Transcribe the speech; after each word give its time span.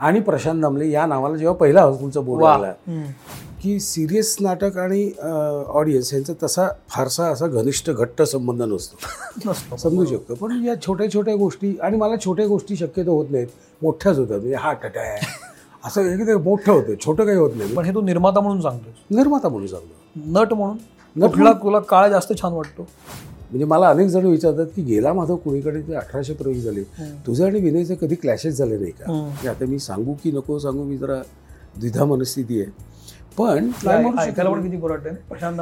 आणि 0.00 0.20
प्रशांत 0.20 0.60
दामले 0.62 0.90
या 0.90 1.04
नावाला 1.06 1.36
जेव्हा 1.36 1.54
पहिला 1.56 1.80
हाऊसफुलचा 1.80 2.20
बोर्ड. 2.20 2.44
आला. 2.44 2.72
की 3.62 3.78
सिरियस 3.80 4.36
नाटक 4.40 4.76
आणि 4.78 5.10
ऑडियन्स 5.68 6.12
यांचा 6.14 6.32
तसा 6.42 6.66
फारसा 6.88 7.26
असा 7.30 7.46
घनिष्ठ 7.46 7.90
घट्ट 7.90 8.22
संबंध 8.22 8.62
नसतो. 8.62 9.76
समजू 9.76 10.04
शकतो. 10.04 10.34
पण 10.34 10.64
या 10.66 10.74
छोट्या 10.82 11.10
छोट्या 11.12 11.34
गोष्टी 11.36 11.76
आणि 11.82 11.96
मला 11.96 12.16
छोट्या 12.24 12.46
गोष्टी 12.46 12.76
शक्यतो 12.76 13.16
होत 13.16 13.30
नाहीत. 13.30 13.46
मोठ्याच 13.82 14.18
होतात. 14.18 14.38
म्हणजे 14.38 14.54
हा 14.54 14.72
टटा 14.72 15.00
आहे 15.00 15.18
असं 15.84 16.00
एकदम 16.02 16.42
मोठं 16.42 16.72
होतं. 16.72 16.94
छोटं 17.04 17.24
काही 17.24 17.38
होत 17.38 17.50
नाही. 17.56 17.74
पण 17.74 17.84
हे 17.84 17.94
तू 17.94 18.00
निर्माता 18.00 18.40
म्हणून 18.40 18.60
सांगतोस 18.60 19.16
निर्माता 19.16 19.48
म्हणून 19.48 19.68
सांगतो. 19.68 20.40
नट 20.40 20.52
म्हणून? 20.52 20.76
नट 21.16 21.30
कुठला 21.30 21.52
तुला 21.62 21.78
काळ 21.88 22.08
जास्त 22.10 22.32
छान 22.40 22.52
वाटतो? 22.52 22.86
म्हणजे 23.50 23.64
मला 23.64 23.88
अनेक 23.88 24.08
जण 24.08 24.26
विचारतात 24.26 24.66
की 24.76 24.82
गेला 24.82 25.12
माधव 25.12 25.36
कुणीकडे 25.36 25.80
ते 25.80 25.94
अठराशे 25.94 26.32
प्रयोग 26.32 26.56
झाले. 26.56 26.82
तुझं 27.26 27.46
आणि 27.46 27.60
विनयचं 27.60 27.94
कधी 27.94 28.14
क्लॅशेस 28.14 28.58
झाले 28.58 28.76
नाही 28.78 28.92
का. 28.92 29.12
म्हणजे 29.12 29.48
आता 29.48 29.64
मी 29.64 29.78
सांगू 29.78 30.14
की 30.24 30.32
नको 30.32 30.58
सांगू 30.58 30.84
मी 30.84 30.96
जरा 30.96 31.16
द्विधा 31.76 32.04
मनस्थिती 32.04 32.60
आहे. 32.60 32.70
पण 33.38 33.70
किती 34.62 34.76
बरं 34.76 34.92
वाटतं 34.92 35.10
ना? 35.10 35.16
प्रशांत 35.28 35.60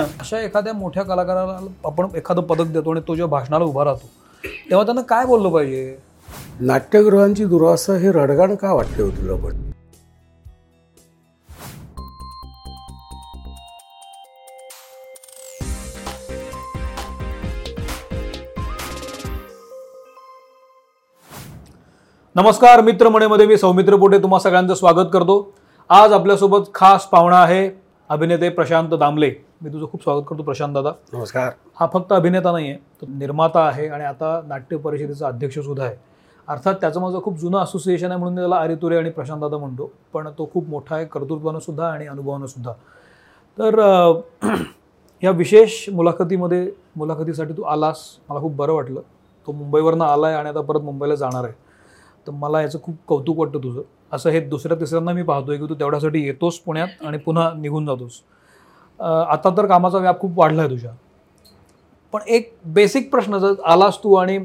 अशा 0.20 0.40
एखाद्या 0.40 0.72
मोठ्या 0.72 1.02
कलाकाराला 1.02 1.58
आपण 1.84 2.06
एखादं 2.16 2.42
पदक 2.42 2.72
देतो 2.72 2.90
आणि 2.90 3.00
तो 3.08 3.14
जेव्हा 3.14 3.38
भाषणाला 3.38 3.64
उभा 3.64 3.84
राहतो 3.84 4.08
तेव्हा 4.70 4.84
त्यांना 4.84 5.02
काय 5.02 5.26
बोललं 5.26 5.48
पाहिजे? 5.48 5.96
नाट्यगृहांची 6.60 7.44
दुरावस्था 7.44 7.94
हे 7.94 8.12
रडगाण 8.12 8.54
का 8.54 8.72
वाटते 8.72 9.02
हो 9.02 9.10
तुला 9.10 9.36
पण? 9.36 9.69
नमस्कार 22.36 22.80
मित्रमणेमध्ये 22.80 23.46
मी 23.46 23.56
सौमित्र 23.56 23.96
पोटे 23.96 24.18
तुम्हा 24.18 24.38
सगळ्यांचं 24.40 24.74
स्वागत 24.74 25.06
करतो. 25.12 25.54
आज 25.88 26.12
आपल्यासोबत 26.12 26.60
खास 26.74 27.06
पाहुणा 27.06 27.36
आहे 27.36 27.70
अभिनेते 28.08 28.48
प्रशांत 28.48 28.88
दामले. 28.88 29.30
मी 29.62 29.72
तुझं 29.72 29.86
खूप 29.86 30.02
स्वागत 30.02 30.22
करतो 30.28 30.42
प्रशांत 30.42 30.74
दादा. 30.74 30.90
नमस्कार. 31.12 31.50
हा 31.80 31.86
फक्त 31.92 32.12
अभिनेता 32.12 32.52
नाही 32.52 32.70
आहे 32.70 32.78
तो 33.00 33.06
निर्माता 33.08 33.60
आहे 33.60 33.88
आणि 33.88 34.04
आता 34.04 34.40
नाट्य 34.46 34.76
परिषदेचा 34.76 35.26
अध्यक्ष 35.26 35.58
सुद्धा 35.58 35.84
आहे. 35.84 35.96
अर्थात 36.48 36.74
त्याचं 36.74 37.00
माझं 37.00 37.20
खूप 37.20 37.38
जुनं 37.38 37.58
असोसिएशन 37.58 38.10
आहे 38.10 38.18
म्हणून 38.18 38.36
त्याला 38.36 38.56
आरितुरे 38.56 38.96
आणि 38.96 39.10
प्रशांत 39.10 39.40
दादा 39.40 39.56
म्हणतो. 39.56 39.90
पण 40.12 40.28
तो 40.38 40.50
खूप 40.52 40.68
मोठा 40.68 40.96
आहे 40.96 41.04
कर्तृत्वानं 41.04 41.58
सुद्धा 41.58 41.86
आणि 41.86 42.06
अनुभवानं 42.06 42.46
सुद्धा. 42.46 42.72
तर 43.58 43.80
या 45.22 45.30
विशेष 45.30 45.88
मुलाखतीमध्ये 45.92 46.70
मुलाखतीसाठी 46.96 47.52
तू 47.52 47.62
आलास. 47.62 47.96
मला 48.28 48.40
खूप 48.40 48.52
बरं 48.52 48.72
वाटलं. 48.72 49.00
तो 49.46 49.52
मुंबईवरनं 49.52 50.04
आला 50.04 50.26
आहे 50.26 50.36
आणि 50.36 50.48
आता 50.48 50.60
परत 50.60 50.80
मुंबईला 50.80 51.14
जाणार 51.14 51.44
आहे. 51.44 51.69
तर 52.26 52.32
मला 52.32 52.62
याचं 52.62 52.78
खूप 52.82 52.96
कौतुक 53.06 53.38
वाटतं 53.38 53.58
तुझं. 53.58 53.82
असं 54.12 54.30
हे 54.30 54.40
दुसऱ्या 54.40 54.76
तिसऱ्यांदा 54.80 55.12
मी 55.12 55.22
पाहतोय 55.22 55.56
की 55.58 55.64
तू 55.64 55.74
तेवढ्यासाठी 55.74 56.24
येतोस 56.26 56.58
पुण्यात 56.58 57.04
आणि 57.06 57.18
पुन्हा 57.18 57.52
निघून 57.56 57.86
जातोस. 57.86 58.20
आता 59.00 59.50
तर 59.56 59.66
कामाचा 59.66 59.98
व्याप 59.98 60.20
खूप 60.20 60.38
वाढला 60.38 60.62
आहे 60.62 60.70
तुझ्या. 60.70 60.92
पण 62.12 62.20
एक 62.26 62.52
बेसिक 62.64 63.10
प्रश्न 63.10 63.38
जर 63.38 63.52
आलास 63.64 63.98
तू 63.98 64.14
आणि 64.14 64.38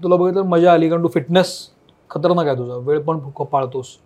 तुला 0.00 0.16
बघितलं 0.16 0.42
मजा 0.42 0.72
आली 0.72 0.88
कारण 0.88 1.02
तू 1.02 1.08
फिटनेस 1.08 1.68
खतरनाक 2.10 2.46
आहे 2.46 2.58
तुझा. 2.58 2.74
वेळ 2.74 3.00
पण 3.00 3.18
पाळतोस. 3.20 3.96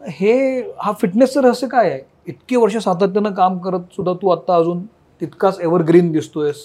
हे 0.00 0.60
हा 0.78 0.92
फिटनेसचं 0.92 1.40
रहस्य 1.40 1.66
काय 1.66 1.90
आहे? 1.90 2.00
इतकी 2.26 2.56
वर्ष 2.56 2.76
सातत्यानं 2.76 3.32
काम 3.34 3.58
करत 3.58 3.94
सुद्धा 3.96 4.12
तू 4.12 4.28
आत्ता 4.28 4.56
अजून 4.56 4.84
तितकाच 5.20 5.60
एव्हरग्रीन 5.60 6.12
दिसतोयस. 6.12 6.64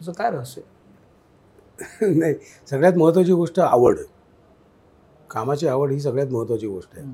त्याचं 0.00 0.12
काय 0.12 0.30
रहस्य 0.30 0.62
नाही 2.00 2.34
सगळ्यात 2.70 2.92
महत्त्वाची 2.96 3.32
गोष्ट 3.32 3.60
आवड. 3.60 3.96
कामाची 5.30 5.66
आवड 5.66 5.92
ही 5.92 6.00
सगळ्यात 6.00 6.28
महत्त्वाची 6.28 6.66
गोष्ट 6.66 6.98
आहे. 6.98 7.06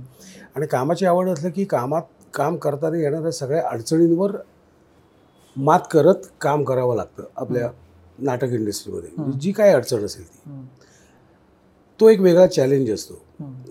आणि 0.57 0.67
कामाची 0.67 1.07
आवड 1.07 1.29
असलं 1.29 1.51
की 1.51 1.65
कामात 1.65 2.03
काम 2.35 2.57
करताना 2.57 2.97
येणाऱ्या 2.97 3.31
सगळ्या 3.31 3.63
अडचणींवर 3.69 4.37
मात 5.57 5.81
करत 5.91 6.15
काम 6.41 6.65
करावं 6.65 6.97
लागतं 6.97 7.22
आपल्या 7.37 7.71
नाटक 8.19 8.53
इंडस्ट्रीमध्ये. 8.53 9.33
जी 9.41 9.53
काय 9.53 9.72
अडचण 9.72 10.05
असेल 10.05 10.25
ती. 10.25 10.51
तो 12.01 12.09
एक 12.09 12.21
वेगळा 12.21 12.47
चॅलेंज 12.47 12.91
असतो. 12.91 13.22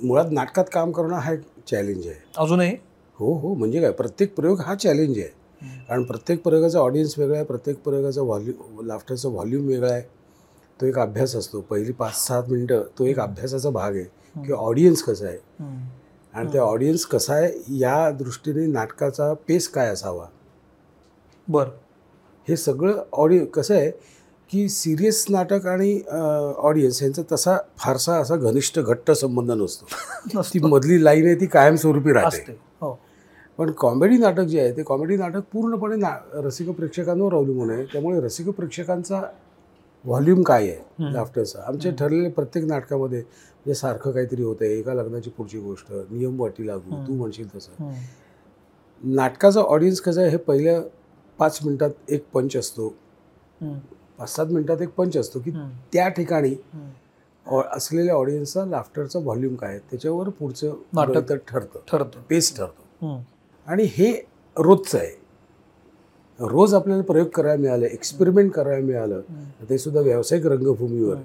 मुळात 0.03 0.25
नाटकात 0.31 0.65
काम 0.73 0.91
करणं 0.91 1.15
हा 1.15 1.33
एक 1.33 1.41
चॅलेंज 1.67 2.07
आहे. 2.07 2.15
अजूनही? 2.37 2.75
हो 3.19 3.33
हो 3.33 3.53
म्हणजे 3.53 3.81
काय? 3.81 3.91
प्रत्येक 3.91 4.35
प्रयोग 4.35 4.59
हा 4.59 4.75
चॅलेंज 4.75 5.17
आहे. 5.17 5.41
कारण 5.89 6.03
प्रत्येक 6.03 6.43
प्रयोगाचा 6.43 6.79
ऑडियन्स 6.79 7.19
वेगळा 7.19 7.35
आहे 7.35 7.45
प्रत्येक 7.45 7.83
प्रयोगाचा 7.83 8.21
व्हॉल्यू 8.21 8.81
लाफ्टरचा 8.81 9.29
व्हॉल्यूम 9.29 9.67
वेगळा 9.67 9.91
आहे. 9.91 10.01
तो 10.81 10.85
एक 10.85 10.99
अभ्यास 10.99 11.35
असतो. 11.35 11.61
पहिली 11.61 11.91
पाच 11.91 12.27
सात 12.27 12.43
मिनटं 12.49 12.83
तो 12.99 13.05
एक 13.05 13.19
अभ्यासाचा 13.19 13.69
भाग 13.69 13.95
आहे. 13.95 14.20
की 14.35 14.53
ऑडियन्स 14.53 15.03
कसं 15.03 15.27
आहे. 15.27 15.37
आणि 16.33 16.51
त्या 16.51 16.61
ऑडियन्स 16.61 17.05
कसा 17.05 17.33
आहे? 17.33 17.51
या 17.67 18.11
दृष्टीने 18.11 18.65
नाटकाचा 18.65 19.33
पेस 19.33 19.67
काय 19.67 19.87
असावा? 19.87 20.25
बरं. 21.47 21.69
हे 22.49 22.57
सगळं 22.57 23.03
ऑडिय 23.13 23.45
कसं 23.45 23.75
आहे 23.75 23.91
की 24.51 24.69
सिरियस 24.69 25.25
नाटक 25.29 25.67
आणि 25.67 26.01
ऑडियन्स 26.57 27.03
यांचा 27.03 27.21
तसा 27.31 27.57
फारसा 27.77 28.17
असा 28.17 28.35
घनिष्ठ 28.35 28.79
घट्ट 28.79 29.11
संबंध 29.11 29.51
नसतो. 29.51 29.85
ती. 30.41 30.59
मधली 30.59 31.03
लाईन 31.03 31.25
आहे 31.25 31.35
ती 31.35 31.45
कायमस्वरूपी 31.45 32.13
राहते. 32.13 32.59
हो. 32.81 32.99
पण 33.57 33.71
कॉमेडी 33.71 34.17
नाटक 34.17 34.41
जे 34.41 34.59
आहे 34.59 34.71
ते 34.71 34.83
कॉमेडी 34.83 35.17
नाटक 35.17 35.41
पूर्णपणे 35.53 35.95
ना 35.95 36.09
रसिक 36.33 36.69
प्रेक्षकांवर 36.69 37.33
अवलंबून 37.33 37.69
आहे. 37.71 37.85
त्यामुळे 37.85 38.21
रसिक 38.21 38.49
प्रेक्षकांचा 38.49 39.21
व्हॉल्यूम 40.05 40.41
काय 40.43 40.69
आहे. 40.69 41.11
लाफ्टरचा 41.13 41.63
आमचे 41.67 41.91
ठरलेले 41.91 42.29
प्रत्येक 42.29 42.65
नाटकामध्ये 42.65 43.19
म्हणजे 43.19 43.73
सारखं 43.73 44.11
काहीतरी 44.11 44.43
होतं 44.43 44.65
आहे 44.65 44.77
एका 44.79 44.93
लग्नाची 44.93 45.29
पुढची 45.29 45.59
गोष्ट 45.59 45.91
नियम 45.91 46.39
वाटी 46.41 46.67
लागू. 46.67 47.05
तू 47.07 47.13
म्हणशील 47.13 47.55
तसं. 47.55 47.91
नाटकाचा 49.03 49.61
ऑडियन्स 49.61 50.01
कसं 50.01 50.21
आहे 50.21 50.29
हे 50.29 50.37
पहिल्या 50.37 50.79
पाच 51.39 51.59
मिनिटात 51.65 51.89
एक 52.09 52.25
पंच 52.33 52.55
असतो. 52.57 52.87
पाच 53.61 54.35
सात 54.35 54.45
मिनिटात 54.45 54.81
एक 54.81 54.89
पंच 54.95 55.17
असतो 55.17 55.39
की. 55.39 55.51
त्या 55.93 56.07
ठिकाणी 56.09 56.55
असलेल्या 57.45 58.15
ऑडियन्सचा 58.15 58.65
लाफ्टरचा 58.65 59.19
व्हॉल्यूम 59.19 59.55
काय 59.55 59.69
आहे 59.69 59.79
त्याच्यावर 59.91 60.29
पुढचं 60.29 60.73
नाटक. 60.93 61.33
ठरतं 61.47 61.79
ठरतं 61.87 62.21
पेस 62.29 62.55
ठरतो. 62.57 63.05
आणि 63.67 63.83
हे 63.87 64.11
रोजचं 64.57 64.97
आहे 64.97 65.19
रोज 66.41 66.73
आपल्याला 66.73 67.03
प्रयोग 67.03 67.27
करायला 67.27 67.61
मिळाले 67.61 67.85
एक्सपेरिमेंट 67.85 68.51
करायला 68.51 68.85
मिळालं. 68.85 69.21
ते 69.69 69.77
सुद्धा 69.77 70.01
व्यावसायिक 70.01 70.45
रंगभूमीवर. 70.45 71.15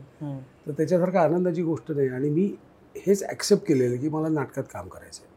तर 0.67 0.73
त्याच्यासारखं 0.73 1.19
आनंदाची 1.19 1.63
गोष्ट 1.63 1.93
नाही 1.93 2.09
आणि 2.09 2.31
मी 2.31 2.51
हेच 2.97 3.23
ॲक्सेप्ट 3.23 3.67
केलेलं 3.67 3.97
की 3.97 4.09
मला 4.09 4.29
नाटकात 4.29 4.65
काम 4.73 4.89
करायचं 4.89 5.23
आहे 5.23 5.35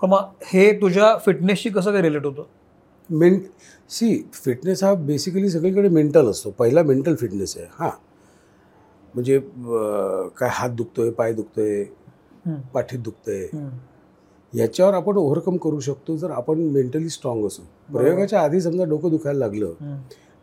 पण 0.00 0.08
मग 0.08 0.44
हे 0.44 0.70
तुझ्या 0.72 1.16
फिटनेसशी 1.16 1.70
कसं 1.70 1.92
काय 1.92 2.02
रिलेट 2.02 2.26
होतं 2.26 2.44
मेंट 3.10 3.42
सी 3.90 4.22
फिटनेस 4.34 4.84
हा 4.84 4.92
बेसिकली 4.94 5.48
सगळीकडे 5.50 5.88
मेंटल 5.88 6.28
असतो 6.30 6.50
पहिला 6.50 6.82
मेंटल 6.82 7.14
फिटनेस 7.14 7.56
आहे 7.56 7.66
हां 7.78 7.90
म्हणजे 9.14 9.38
काय 10.36 10.48
हात 10.52 10.70
दुखतोय 10.70 11.10
पाय 11.10 11.32
दुखतोय. 11.32 11.84
पाठीत 12.74 12.98
दुखतंय. 12.98 13.46
याच्यावर 14.52 14.94
आपण 14.94 15.16
ओव्हरकम 15.16 15.56
करू 15.56 15.80
शकतो 15.80 16.16
जर 16.16 16.30
आपण 16.30 16.58
मेंटली 16.72 17.08
स्ट्रॉंग 17.08 17.46
असू 17.46 17.62
प्रयोगाच्या 17.92 18.40
आधी 18.40 18.60
समजा 18.60 18.84
डोकं 18.84 19.10
दुखायला 19.10 19.38
लागलं. 19.38 19.72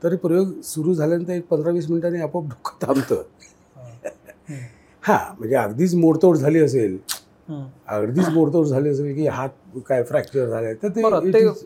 तरी 0.02 0.16
प्रयोग 0.16 0.52
सुरू 0.64 0.94
झाल्यानंतर 0.94 1.34
एक 1.34 1.48
पंधरा 1.50 1.72
वीस 1.72 1.90
मिनिटांनी 1.90 2.22
आपोआप 2.22 2.50
डोकं 2.50 2.86
थांबतं. 2.86 3.22
हां 5.04 5.18
म्हणजे 5.40 5.56
अगदीच 5.56 5.96
मोडतोड 5.96 6.38
झाली 6.38 6.60
असेल. 6.60 6.98
अगदीच 7.88 8.28
मोडतोड 8.30 8.66
झाली 8.66 8.90
असेल 8.90 9.14
की 9.16 9.28
हात 9.28 9.50
काय 9.88 10.04
फ्रॅक्चर 10.04 10.48
झालाय 10.50 10.74
तर 10.74 10.88
ते 10.88 11.02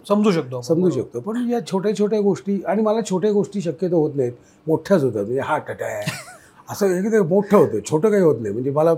समजू 0.08 0.32
शकतो. 0.32 0.62
समजू. 0.62 0.90
शकतो 0.92 1.20
पण 1.20 1.50
या 1.50 1.60
छोट्या 1.68 1.96
छोट्या 1.98 2.20
गोष्टी 2.22 2.62
आणि 2.68 2.82
मला 2.82 3.02
छोट्या 3.10 3.32
गोष्टी 3.32 3.62
शक्यतो 3.62 4.00
होत 4.02 4.16
नाहीत 4.16 4.34
मोठ्याच 4.68 5.04
होतात 5.04 5.24
म्हणजे 5.24 5.40
हा 5.40 5.58
टटा 5.58 5.86
आहे 5.86 6.40
असं 6.72 6.96
एकदम 6.98 7.28
मोठं 7.28 7.58
होतं 7.58 7.80
छोटं 7.90 8.10
काही 8.10 8.24
होत 8.24 8.40
नाही. 8.42 8.54
म्हणजे 8.54 8.72
मला 8.72 8.94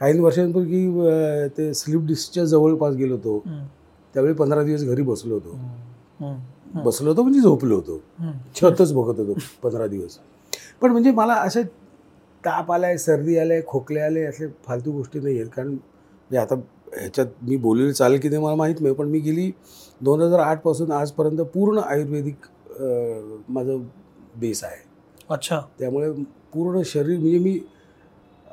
काही 0.00 0.18
वर्षांपूर्वी 0.20 1.48
ते 1.58 1.72
स्लिप 1.74 2.06
डिस्कच्या 2.06 2.44
जवळपास 2.44 2.94
गेलो 2.96 3.14
होतो. 3.14 3.38
त्यावेळी 4.14 4.34
पंधरा 4.34 4.62
दिवस 4.62 4.84
घरी 4.84 5.02
बसलो 5.02 5.34
होतो. 5.34 5.58
बसलो 6.84 7.08
होतो 7.10 7.22
म्हणजे 7.22 7.40
झोपलो 7.40 7.76
होतो. 7.76 8.00
छतच 8.56 8.92
बघत 8.92 9.20
होतो 9.20 9.34
पंधरा 9.62 9.86
दिवस. 9.86 10.18
पण 10.80 10.90
म्हणजे 10.90 11.10
मला 11.10 11.34
असे 11.34 11.62
ताप 12.44 12.72
आलाय 12.72 12.96
सर्दी 12.98 13.36
आलाय 13.38 13.60
खोकले 13.66 14.00
आले 14.00 14.22
असले 14.24 14.46
फालतू 14.66 14.92
गोष्टी 14.92 15.20
नाही 15.20 15.38
आहेत. 15.38 15.50
कारण 15.56 15.68
म्हणजे 15.68 16.38
आता 16.38 16.54
ह्याच्यात 16.94 17.26
मी 17.48 17.56
बोललेलं 17.56 17.92
चालेल 17.92 18.20
की 18.20 18.28
नाही 18.28 18.42
मला 18.42 18.54
माहीत 18.56 18.80
नाही. 18.80 18.94
पण 18.94 19.08
मी 19.08 19.18
गेली 19.20 19.50
दोन 20.00 20.20
हजार 20.22 20.40
आठपासून 20.40 20.92
आजपर्यंत 20.92 21.40
पूर्ण 21.54 21.78
आयुर्वेदिक 21.78 22.46
माझं 23.48 23.82
बेस 24.40 24.62
आहे. 24.64 24.86
अच्छा. 25.30 25.60
त्यामुळे 25.78 26.10
पूर्ण 26.54 26.82
शरीर 26.84 27.18
म्हणजे 27.18 27.38
मी 27.38 27.58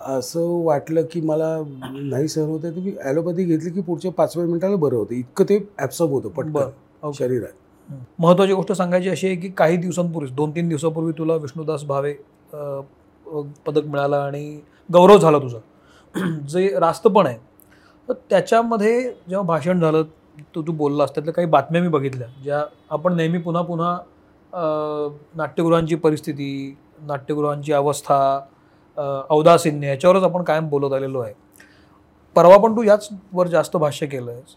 असं 0.08 0.64
वाटलं 0.64 1.04
की 1.12 1.22
मला 1.22 1.56
नाही 1.82 2.28
सहन 2.28 2.50
होतं 2.50 2.72
तर 2.72 2.80
मी 2.80 2.92
ॲलोपॅथी 3.02 3.44
घेतली 3.44 3.70
की 3.70 3.82
पुढच्या 3.82 4.12
पाचव्या 4.12 4.46
मिनिटाला 4.48 4.76
बरं 4.76 4.96
होतं. 4.96 5.14
इतकं 5.14 5.46
ते 5.50 5.58
ॲब्सॉर्ब 5.78 6.12
होतं 6.12 6.30
पटकन. 6.30 7.12
शरीरात. 7.12 7.54
महत्वाची 8.20 8.54
गोष्ट 8.54 8.72
सांगायची 8.72 9.10
अशी 9.10 9.28
आहे 9.28 9.36
की 9.36 9.50
काही 9.50 9.78
दिवसांपूर्वी 9.78 10.30
दोन 10.32 10.52
तीन 10.52 10.70
दिवसापूर्वी 10.70 11.12
तुला 11.18 11.36
विष्णुदास 11.36 11.84
भावे 11.84 12.14
पदक 13.66 13.86
मिळालं 13.86 14.16
आणि 14.18 14.60
गौरव 14.90 15.18
झाला 15.18 15.40
तुझा. 15.40 15.58
जे 16.50 16.68
रास्तपण 16.80 17.28
आहे 17.28 17.38
तर 18.10 18.14
त्याच्यामध्ये 18.30 19.02
जेव्हा 19.02 19.42
भाषण 19.42 19.80
झालं 19.80 20.04
तू 20.56 20.62
तू 20.62 20.72
बोललास 20.72 21.12
त्यातल्या 21.16 21.34
काही 21.34 21.48
बातम्या 21.48 21.82
मी 21.82 21.88
बघितल्या 21.88 22.28
ज्या 22.44 22.64
आपण 22.90 23.16
नेहमी 23.16 23.38
पुन्हा 23.38 23.62
पुन्हा 23.62 23.98
नाट्यगृहांची 24.54 25.96
परिस्थिती 25.96 26.76
नाट्यगृहांची 27.08 27.74
अवस्था 27.74 28.18
औदासिन्य 28.98 29.36
औदासीन्य 29.36 29.88
याच्यावरच 29.88 30.24
आपण 30.24 30.44
कायम 30.44 30.68
बोलत 30.70 30.94
आलेलो 30.94 31.20
आहे. 31.20 31.34
परवा 32.36 32.58
पण 32.58 32.76
तू 32.76 32.84
याचवर 32.84 33.48
जास्त 33.48 33.76
भाष्य 33.78 34.08
केलं 34.08 34.32
आहेस 34.32 34.56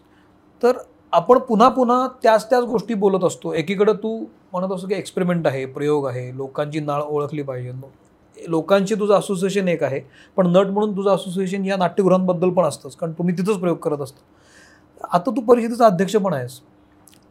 तर 0.61 0.77
आपण 1.13 1.37
पुन्हा 1.39 1.67
पुन्हा 1.69 2.07
त्याच 2.23 2.49
त्याच 2.49 2.63
गोष्टी 2.63 2.93
बोलत 2.93 3.23
असतो. 3.23 3.53
एकीकडं 3.53 3.93
तू 4.03 4.17
म्हणत 4.51 4.73
असतो 4.73 4.87
की 4.87 4.93
एक्सपेरिमेंट 4.95 5.47
आहे 5.47 5.65
प्रयोग 5.65 6.07
आहे 6.07 6.31
लोकांची 6.37 6.79
नाळ 6.79 7.01
ओळखली 7.01 7.41
पाहिजे. 7.43 7.71
लोकांची 8.37 8.95
तुझं 8.95 9.13
असोसिएशन 9.13 9.67
एक 9.67 9.83
आहे 9.83 9.99
पण 10.37 10.47
नट 10.47 10.67
म्हणून 10.67 10.95
तुझं 10.97 11.09
असोसिएशन 11.11 11.65
या 11.65 11.77
नाट्यगृहांबद्दल 11.77 12.49
पण 12.49 12.65
असतंच 12.65 12.95
कारण 12.95 13.13
तुम्ही 13.13 13.37
तिथंच 13.37 13.59
प्रयोग 13.59 13.77
करत 13.77 14.01
असतो. 14.01 14.21
आता 15.13 15.31
तू 15.31 15.41
परिषदेचा 15.41 15.85
अध्यक्ष 15.85 16.15
पण 16.15 16.33
आहेस. 16.33 16.59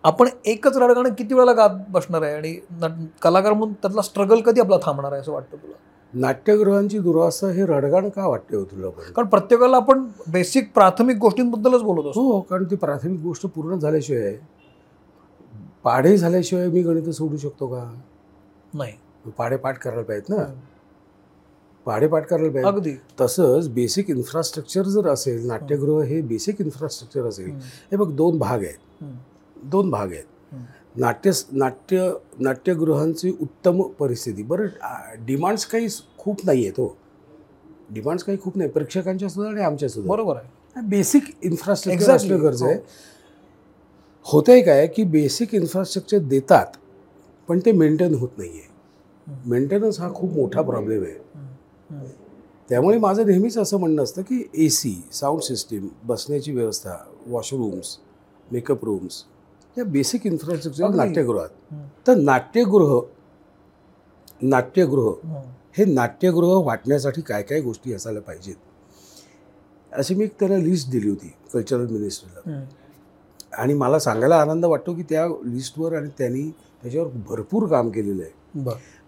आपण 0.05 0.29
एकच 0.47 0.77
रडगाणं 0.77 1.15
किती 1.15 1.35
वेळेला 1.35 1.53
गात 1.53 1.71
बसणार 1.91 2.23
आहे? 2.23 2.35
आणि 2.35 3.07
कलाकार 3.23 3.53
म्हणून 3.53 3.73
त्यातला 3.73 4.03
स्ट्रगल 4.03 4.41
कधी 4.41 4.61
आपला 4.61 4.77
थांबणार 4.83 5.13
आहे 5.13 5.21
असं 5.21 5.33
वाटतं 5.33 5.57
तुला? 5.57 5.75
नाट्यगृहांची 6.13 6.99
दुरावस्था 6.99 7.49
हे 7.53 7.65
रडगाण 7.67 8.09
का 8.09 8.27
वाटते 8.27 8.57
हो 8.57 8.63
तुला 8.65 8.89
कारण 8.91 9.29
प्रत्येकाला 9.29 9.77
आपण 9.77 10.07
बेसिक 10.33 10.73
प्राथमिक 10.75 11.17
गोष्टींबद्दलच 11.17 11.83
बोलत 11.83 12.07
असतो. 12.09 12.21
हो 12.23 12.41
कारण 12.41 12.65
ती 12.71 12.77
प्राथमिक 12.77 13.21
गोष्ट 13.21 13.47
पूर्ण 13.47 13.79
झाल्याशिवाय 13.79 14.37
पाढे 15.85 16.17
झाल्याशिवाय 16.17 16.67
मी 16.69 16.83
गणित 16.83 17.09
सोडू 17.11 17.37
शकतो 17.37 17.67
का? 17.67 17.85
नाही. 18.75 18.93
पाढे 19.39 19.57
पाठ 19.57 19.79
करायला 19.79 20.03
पाहिजेत 20.03 20.37
ना? 20.37 20.45
पाढे 21.87 22.07
पाठ 22.07 22.27
करायला 22.27 22.51
पाहिजे 22.53 22.69
अगदी. 22.69 22.95
तसंच 23.21 23.69
बेसिक 23.75 24.11
इन्फ्रास्ट्रक्चर 24.11 24.83
जर 24.85 25.09
असेल 25.09 25.47
नाट्यगृह 25.47 26.03
हे 26.05 26.21
बेसिक 26.23 26.61
इन्फ्रास्ट्रक्चर 26.61 27.29
असेल 27.29 27.51
हे 27.93 27.97
बघ 27.97 28.11
दोन 28.13 28.39
भाग 28.39 28.59
आहेत. 28.59 29.05
दोन 29.65 29.91
भाग 29.91 30.13
आहेत. 30.13 30.25
नाट्य 30.97 31.31
नाट्य 31.53 32.11
नाट्यगृहांची 32.41 33.31
उत्तम 33.41 33.81
परिस्थिती 33.99 34.43
बरं 34.43 35.25
डिमांड्स 35.27 35.67
काही 35.67 35.89
खूप 36.19 36.41
नाही 36.45 36.63
आहेत 36.63 36.81
हो 36.81 36.89
डिमांड्स 37.91 38.25
काही 38.25 38.39
खूप 38.43 38.57
नाही 38.57 38.71
प्रेक्षकांच्या 38.71 39.29
सुद्धा 39.29 39.51
आणि 39.51 39.61
आमच्या 39.61 39.89
सुद्धा 39.89 40.11
बरोबर 40.11 40.37
आहे 40.37 40.87
बेसिक 40.89 41.23
इन्फ्रास्ट्रक्चर. 41.43 42.11
असणं 42.13 42.43
गरज 42.43 42.63
आहे 42.63 42.75
हो. 42.75 42.81
होतंय 44.27 44.61
काय 44.63 44.87
की 44.87 45.05
बेसिक 45.05 45.55
इन्फ्रास्ट्रक्चर 45.55 46.19
देतात 46.21 46.77
पण 47.49 47.61
ते 47.65 47.73
मेंटेन 47.73 48.15
होत 48.15 48.29
नाही 48.39 48.51
आहे. 48.51 48.67
मेंटेनन्स 49.47 50.01
हा 50.01 50.13
खूप 50.15 50.33
मोठा 50.33 50.63
प्रॉब्लेम 50.63 51.03
आहे. 51.03 51.17
त्यामुळे 52.71 52.99
माझं 52.99 53.27
नेहमीच 53.27 53.57
असं 53.59 53.79
म्हणणं 53.79 54.03
असतं 54.03 54.23
की 54.23 54.43
ए 54.55 54.69
सी 54.69 54.95
साऊंड 55.13 55.43
सिस्टीम 55.43 55.89
बसण्याची 56.05 56.53
व्यवस्था 56.53 56.97
वॉशरूम्स 57.27 57.97
मेकअप 58.49 58.85
रूम्स 58.85 59.25
या 59.79 59.85
बेसिक 59.85 60.27
इन्फ्रास्ट्रक्चर. 60.27 60.89
नाट्यगृहात. 60.97 61.49
तर 62.07 62.17
नाट्यगृह 62.17 63.01
नाट्यगृह. 64.43 65.13
हे 65.79 65.85
नाट्यगृह 65.85 66.55
वाटण्यासाठी 66.65 67.21
काय 67.23 67.43
काय 67.43 67.61
गोष्टी 67.61 67.93
असायला 67.93 68.21
पाहिजेत 68.21 68.55
अशी 69.93 70.15
मी 70.15 70.25
एक 70.25 70.33
त्याला 70.41 70.57
लिस्ट 70.57 70.91
दिली 70.91 71.09
होती 71.09 71.33
कल्चरल 71.53 71.87
मिनिस्टरला. 71.87 72.61
आणि 73.53 73.75
मला 73.75 73.99
सांगायला 73.99 74.37
आनंद 74.37 74.65
वाटतो 74.65 74.95
की 74.95 75.03
त्या 75.03 75.27
लिस्टवर 75.45 75.95
आणि 75.97 76.09
त्यांनी 76.19 76.49
त्याच्यावर 76.83 77.09
भरपूर 77.29 77.67
काम 77.69 77.89
केलेलं 77.91 78.23
आहे 78.23 78.61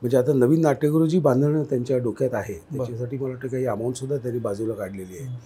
म्हणजे 0.03 0.17
आता 0.17 0.33
नवीन 0.33 0.61
नाट्यगृह 0.61 1.07
जी 1.07 1.19
बांधणं 1.19 1.63
त्यांच्या 1.63 1.99
डोक्यात 1.99 2.35
आहे 2.35 2.55
त्याच्यासाठी 2.55 3.17
मला 3.17 3.29
वाटतं 3.29 3.49
काही 3.49 3.67
अमाऊंटसुद्धा 3.67 4.17
त्यांनी 4.17 4.41
बाजूला 4.41 4.75
काढलेली 4.75 5.19
आहे 5.19 5.39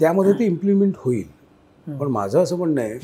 त्यामध्ये 0.00 0.32
ते 0.32 0.44
इम्प्लिमेंट 0.44 0.94
होईल. 0.96 1.26
पण 1.86 2.06
माझं 2.06 2.42
असं 2.42 2.56
म्हणणं 2.56 2.80
आहे. 2.80 2.98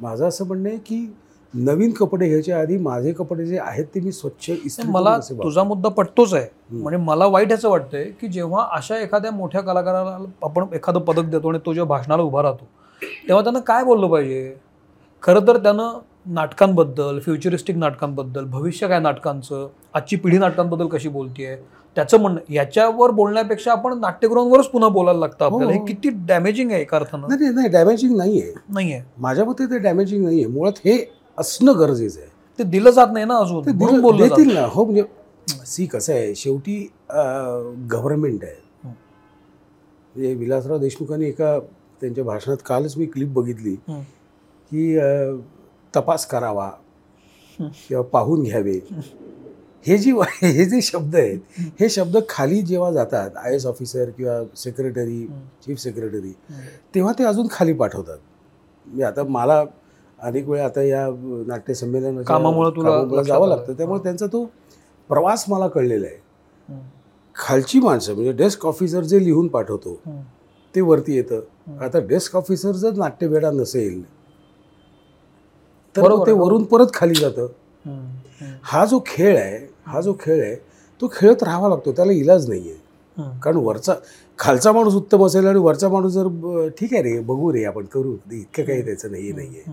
माझं 0.00 0.26
असं 0.28 0.46
म्हणणं 0.46 0.68
आहे 0.68 0.78
की 0.78 1.06
नवीन 1.54 1.90
कपडे 1.90 2.26
घ्यायच्या 2.28 2.58
आधी 2.60 2.76
माझे 2.78 3.12
कपडे 3.12 3.44
जे 3.46 3.58
आहेत 3.58 3.84
ते 3.94 4.00
मी 4.00 4.12
स्वच्छ 4.12 4.50
मला? 4.86 5.16
तुझा 5.32 5.62
मुद्दा 5.62 5.88
पटतोच 5.88 6.34
आहे. 6.34 6.46
म्हणजे 6.70 6.96
मला 6.98 7.26
वाईट 7.26 7.50
याचं 7.50 7.68
वाटतंय 7.68 8.04
की 8.20 8.28
जेव्हा 8.28 8.66
अशा 8.72 8.98
एखाद्या 8.98 9.30
मोठ्या 9.30 9.60
कलाकाराला 9.60 10.16
आपण 10.42 10.66
एखादं 10.74 11.00
पदक 11.00 11.24
देतो 11.24 11.48
आणि 11.48 11.58
तो 11.66 11.72
जेव्हा 11.74 11.88
भाषणाला 11.88 12.22
उभा 12.22 12.42
राहतो 12.42 12.68
तेव्हा 13.28 13.42
त्यानं 13.42 13.60
काय 13.60 13.84
बोललं 13.84 14.08
पाहिजे 14.08 14.54
खरं 15.22 15.46
तर 15.46 15.56
त्यानं 15.56 15.98
नाटकांबद्दल 16.26 17.18
फ्युचरिस्टिक 17.18 17.76
नाटकांबद्दल 17.76 18.44
भविष्य 18.44 18.88
काय 18.88 18.98
नाटकांचं 18.98 19.66
आजची 19.94 20.16
पिढी 20.16 20.38
नाटकांबद्दल 20.38 20.86
कशी 20.86 21.08
बोलतीये 21.08 21.56
त्याचं 21.94 22.20
म्हणणं 22.20 22.52
याच्यावर 22.52 23.10
बोलण्यापेक्षा 23.10 23.72
आपण 23.72 23.98
नाट्यगृहांवरच 23.98 24.66
पुन्हा 24.66 24.88
बोलायला 24.90 25.20
लागतं 25.20 25.44
आपल्याला. 25.44 25.72
हे 25.72 25.78
हो. 25.78 25.84
किती 25.84 26.08
डॅमेजिंग 26.12 26.70
आहे 26.72 26.80
एका 26.80 26.96
अर्थानं 26.96 27.28
नाही 27.28 27.50
नाही, 27.50 27.68
डॅमेजिंग 27.68 28.16
नाही 28.16 28.42
आहे 28.42 28.52
नाही 28.68 28.92
आहे 28.92 29.02
माझ्या 29.18 29.44
मते 29.44 29.66
ते 29.66 29.78
डॅमेजिंग 29.78 30.24
नाही 30.24 30.36
आहे 30.38 30.46
मुळात 30.46 30.72
हे 30.78 31.12
असणं 31.38 31.78
गरजेचं 31.78 32.20
आहे. 32.20 32.28
ते 32.58 32.62
दिलं 32.62 32.90
जात 32.90 33.06
नाही 33.12 33.24
ना 33.24 33.36
अजून. 33.36 33.66
ते 33.66 33.72
दिलं- 33.72 34.00
बोललं. 34.00 34.28
देतील 34.28 34.54
ना. 34.54 34.66
हो 34.70 34.84
म्हणजे 34.84 35.02
सी 35.66 35.86
कसं 35.86 36.12
आहे 36.12 36.34
शेवटी 36.34 36.90
गव्हर्नमेंट 37.92 38.44
आहे. 38.44 38.62
हं. 38.84 38.90
म्हणजे 40.14 40.34
विलासराव 40.34 40.78
देशमुखांनी 40.78 41.26
एका 41.26 41.58
त्यांच्या 42.00 42.24
भाषणात 42.24 42.56
कालच 42.66 42.96
मी 42.96 43.06
क्लिप 43.06 43.28
बघितली. 43.28 43.76
हं. 43.88 44.00
की 44.72 44.98
तपास 45.96 46.26
करावा 46.26 46.70
हं. 47.60 47.68
किंवा 47.88 48.02
पाहून 48.02 48.42
घ्यावे. 48.42 48.80
हे 49.84 49.96
जी 49.98 50.10
हे 50.42 50.64
जे 50.64 50.80
शब्द 50.82 51.14
आहेत 51.16 51.40
हे 51.80 51.88
शब्द 51.88 52.16
खाली 52.28 52.60
जेव्हा 52.62 52.90
जातात 52.90 53.36
आय 53.36 53.54
एस 53.54 53.66
ऑफिसर 53.66 54.10
किंवा 54.10 54.42
सेक्रेटरी. 54.56 55.26
Chief 55.66 55.78
secretary. 55.78 56.32
तेव्हा 56.94 57.12
ते 57.18 57.24
अजून 57.24 57.46
खाली 57.50 57.72
पाठवतात 57.72 58.18
म्हणजे 58.86 59.04
आता 59.04 59.22
मला 59.28 59.62
अनेक 60.18 60.48
वेळा 60.48 60.64
आता 60.64 60.82
या 60.82 61.06
नाट्य 61.46 61.74
संमेलनाच्या 61.74 62.24
कामामुळं 62.24 62.70
तुला 63.10 63.22
जावं. 63.22 63.48
लागतं 63.48 63.72
त्यामुळे. 63.72 64.02
त्यांचा 64.02 64.26
तो 64.26 64.44
प्रवास 65.10 65.44
मला 65.48 65.68
कळलेला 65.68 66.06
आहे. 66.06 66.78
खालची 67.36 67.80
माणसं 67.80 68.14
म्हणजे 68.14 68.32
डेस्क 68.32 68.66
ऑफिसर 68.66 69.02
जे 69.02 69.24
लिहून 69.24 69.48
पाठवतो. 69.48 69.94
ते 70.74 70.80
वरती 70.80 71.16
येतं. 71.16 71.40
आता 71.80 71.98
डेस्क 71.98 72.36
ऑफिसर 72.36 72.72
जर 72.72 72.92
नाट्यवेडा 72.92 73.50
नसेल 73.50 74.02
तर 75.94 76.16
ते. 76.26 76.32
वरून 76.32 76.64
परत 76.64 76.86
खाली 76.94 77.14
जातं. 77.14 77.46
हा 78.62 78.84
जो 78.84 78.98
खेळ 79.06 79.36
आहे 79.38 79.58
हा 79.90 80.00
जो 80.00 80.16
खेळ 80.20 80.42
आहे 80.42 80.54
तो 81.00 81.08
खेळत 81.12 81.42
राहावा 81.42 81.68
लागतो 81.68 81.92
त्याला 81.92 82.12
इलाज 82.12 82.48
नाही 82.48 82.70
आहे. 82.70 82.78
कारण 83.42 83.56
वरचा 83.56 83.94
खालचा 84.38 84.72
माणूस 84.72 84.94
उत्तम 84.94 85.24
असेल 85.26 85.46
आणि 85.46 85.58
वरचा 85.58 85.88
माणूस 85.88 86.12
जर 86.12 86.68
ठीक 86.78 86.92
आहे 86.94 87.02
रे 87.02 87.18
बघू 87.20 87.52
रे 87.52 87.64
आपण 87.64 87.84
करू 87.84 88.16
इतकं 88.32 88.64
काही 88.64 88.84
त्याचं 88.84 89.10
नाही 89.10 89.32
नाही 89.32 89.48
आहे. 89.48 89.72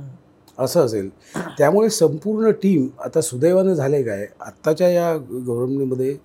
असं 0.58 0.86
असेल. 0.86 1.10
त्यामुळे 1.58 1.90
संपूर्ण 1.90 2.52
टीम 2.52 2.88
आता 3.00 3.22
सुदैवानं 3.22 3.74
झाले 3.74 4.04
काय 4.04 4.26
आत्ताच्या 4.40 4.90
या 4.90 5.16
गव्हर्नमेंटमध्ये 5.18 6.18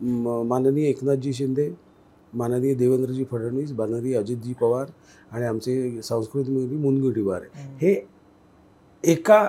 म- 0.00 0.42
माननीय 0.46 0.88
एकनाथजी 0.88 1.32
शिंदे 1.32 1.70
माननीय 2.32 2.74
देवेंद्रजी 2.74 3.24
फडणवीस 3.24 3.72
माननीय 3.72 4.16
अजितजी 4.16 4.52
पवार 4.52 4.86
आणि 5.32 5.44
आमचे 5.46 6.02
सांस्कृतिक 6.02 6.54
मंत्री 6.54 6.76
मुनगंटीवार. 6.76 7.40
हे 7.82 7.94
एका 9.04 9.40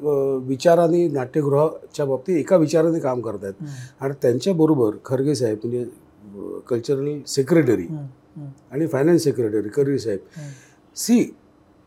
विचाराने 0.00 1.06
नाट्यगृहाच्या 1.08 2.06
बाबतीत 2.06 2.36
एका 2.36 2.56
विचाराने 2.56 2.98
काम 2.98 3.20
करत 3.20 3.44
आहेत. 3.44 3.68
आणि 4.00 4.14
त्यांच्याबरोबर 4.22 4.96
खरगे 5.04 5.34
साहेब 5.34 5.58
म्हणजे 5.64 5.84
कल्चरल 6.68 7.18
सेक्रेटरी. 7.26 7.86
आणि 8.72 8.86
फायनान्स 8.86 9.24
सेक्रेटरी 9.24 9.68
कर्री 9.68 9.98
साहेब. 9.98 10.18
सी 10.96 11.22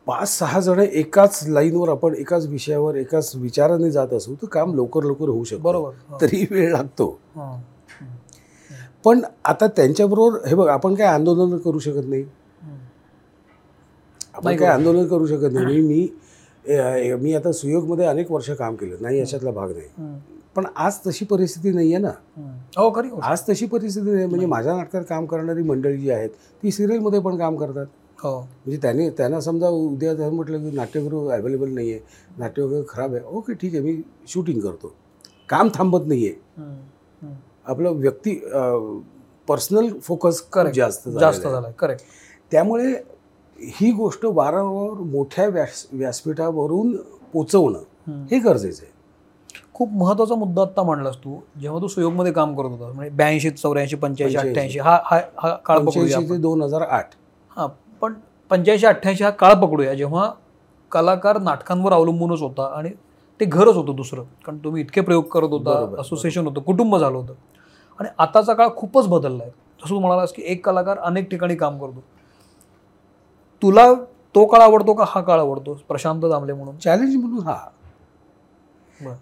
पाच 0.08 0.28
सहा 0.30 0.60
जण 0.60 0.80
एकाच 0.82 1.44
लाईनवर 1.48 1.90
आपण 1.90 2.14
एकाच 2.16 2.46
विषयावर 2.48 2.96
एकाच 2.96 3.32
विचाराने 3.36 3.90
जात 3.92 4.14
असू 4.14 4.34
तर 4.36 4.48
काम 4.48 4.74
लवकर 4.76 5.04
लवकर 5.04 5.30
होऊ 5.30 5.44
शकतं 5.44 5.64
बरोबर 5.64 5.92
हं. 6.10 6.18
तरी 6.22 6.46
वेळ 6.52 6.72
लागतो 6.72 7.08
हं. 7.36 7.60
पण 9.06 9.22
आता 9.46 9.68
त्यांच्याबरोबर 9.68 10.48
हे 10.48 10.56
बघ 10.56 10.68
आपण 10.68 10.96
काय 10.96 11.08
आंदोलन 11.08 11.58
करू 11.58 11.80
शकत 11.80 12.08
नाही. 12.08 12.24
आपण 14.36 14.56
काय 14.56 14.68
आंदोलन 14.68 15.08
करू 15.08 15.26
शकत 15.28 15.54
नाही 15.54 15.66
मी 15.78 15.82
मी 15.84 16.08
ए- 16.70 17.16
मी 17.16 17.34
आता 17.34 17.52
सुयोगमध्ये 17.52 18.06
अनेक 18.06 18.32
वर्ष 18.32 18.50
काम 18.52 18.76
केलं 18.76 18.96
नाही 19.02 19.20
याच्यातला 19.20 19.52
भाग 19.52 19.72
नाही. 19.72 20.20
पण 20.56 20.66
आज 20.76 20.98
तशी 21.08 21.26
परिस्थिती 21.26 21.72
नाही 21.72 21.94
आहे 21.94 22.02
ना 22.04 22.10
हं. 22.38 22.90
खरी 22.92 23.10
गोष्ट. 23.10 23.24
आज 23.24 23.42
तशी 23.50 23.66
परिस्थिती 23.66 24.12
नाही 24.12 24.26
म्हणजे 24.26 24.46
माझ्या 24.46 24.76
नाटकात 24.76 25.04
काम 25.10 25.26
करणारी 25.26 25.64
मंडळी 25.64 25.98
जी 25.98 26.10
आहेत 26.10 26.30
ती 26.64 26.72
सिरियलमध्ये 26.72 27.20
पण 27.20 27.38
काम 27.38 27.56
करतात 27.56 27.86
हो 28.24 28.40
म्हणजे 28.40 28.78
त्याने 28.82 29.10
त्यांना 29.10 29.40
समजा 29.42 29.68
उद्या 29.68 30.14
जर 30.14 30.30
म्हटलं 30.30 30.70
की 30.70 30.76
नाट्यगृह 30.76 31.32
अवेलेबल 31.34 31.70
नाही 31.70 31.92
आहे 31.92 32.00
नाट्यगृह 32.38 32.82
खराब 32.90 33.14
आहे 33.16 33.24
ओके 33.28 33.54
ठीक 33.54 33.74
आहे 33.74 33.84
मी 33.84 34.02
शूटिंग 34.28 34.60
करतो 34.60 34.94
काम 35.50 35.70
थांबत 35.76 36.08
नाही 36.08 36.28
आहे. 36.28 37.26
आपलं 37.66 37.92
व्यक्ती 37.92 38.34
पर्सनल 39.48 39.88
फोकस. 40.00 40.42
जास्त 40.54 41.08
जास्त 41.10 41.10
झालेलं 41.10 41.48
आहे. 41.48 41.54
झालाय 41.54 41.72
करेक्ट 41.80 42.04
त्यामुळे 42.52 42.94
ही 43.62 43.92
गोष्ट 43.92 44.26
वारंवार 44.26 45.02
मोठ्या 45.02 45.48
व्यास 45.48 45.86
व्यासपीठावरून 45.94 46.96
पोचवणं 47.34 48.24
हे 48.32 48.40
गरजेचं 48.40 48.84
आहे. 48.84 48.98
खूप 49.74 49.90
महत्त्वाचा 49.94 50.36
मुद्दा 50.36 50.62
आता 50.62 50.84
मांडलास 50.84 51.16
तू. 51.16 51.36
जेव्हा 51.62 51.82
तू 51.82 51.88
सुयोगमध्ये 51.88 52.32
काम 52.34 52.56
करत 52.56 52.70
होता 52.70 52.92
म्हणजे 52.94 53.10
ब्याऐंशी 53.10 53.50
चौऱ्याऐंशी 53.50 53.96
पंच्याऐंशी 53.96 54.38
85. 54.38 54.50
अठ्ठ्याऐंशी 54.50 54.80
हा 54.80 54.98
हा 55.04 55.20
हा 55.38 55.54
काळ 55.66 55.80
पकडूया. 55.80 56.38
दोन 56.38 56.62
हजार 56.62 56.82
आठ. 56.82 57.16
हां 57.58 57.68
पण 58.02 58.14
पंच्याऐंशी 58.52 58.86
अठ्ठ्याऐंशी 58.86 59.24
हा 59.24 59.30
काळ 59.30 59.54
पकडूया. 59.54 59.94
जेव्हा 59.94 60.32
कलाकार 60.92 61.38
नाटकांवर 61.38 61.94
अवलंबूनच 61.94 62.42
होता 62.42 62.66
आणि 62.78 62.90
ते 63.40 63.46
घरच 63.46 63.76
होतं 63.76 63.96
दुसरं. 63.96 64.24
कारण 64.46 64.58
तुम्ही 64.58 64.82
इतके 64.82 65.02
प्रयोग 65.02 65.24
करत 65.24 65.50
होता. 65.50 66.02
असोसिएशन 66.02 66.48
होतं 66.48 66.62
कुटुंब 66.62 66.98
झालं 66.98 67.18
होतं. 67.18 67.34
आणि 68.00 68.10
आताचा 68.18 68.54
काळ 68.54 68.68
खूपच 68.76 69.08
बदलला 69.08 69.44
आहे 69.44 69.52
जसं 69.52 69.90
तू 69.90 70.00
म्हणालास 70.00 70.32
की 70.34 70.42
एक 70.46 70.66
कलाकार 70.66 70.98
अनेक 70.98 71.30
ठिकाणी 71.30 71.56
काम 71.56 71.78
करतो. 71.80 72.04
तुला 73.62 73.94
तो 74.36 74.46
काळ 74.46 74.62
आवडतो 74.62 74.94
का 74.94 75.06
हा 75.08 75.22
काळ 75.22 75.40
आवडतो? 75.40 75.74
प्रशांत 75.88 76.22
दामले 76.22 76.54
म्हणून. 76.54 76.76
चॅलेंज 76.78 77.16
म्हणून 77.16 77.48
हा. 77.48 77.58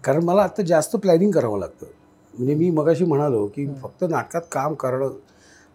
कारण 0.04 0.24
मला 0.24 0.42
आता 0.42 0.62
जास्त 0.62 0.96
प्लॅनिंग 0.96 1.30
करावं 1.32 1.58
लागतं. 1.58 1.86
म्हणजे 2.34 2.54
मी 2.54 2.70
मगाशी 2.70 3.04
म्हणालो 3.04 3.46
की 3.46 3.66
फक्त 3.82 4.04
नाटकात 4.04 4.42
काम 4.52 4.74
करणं 4.74 5.10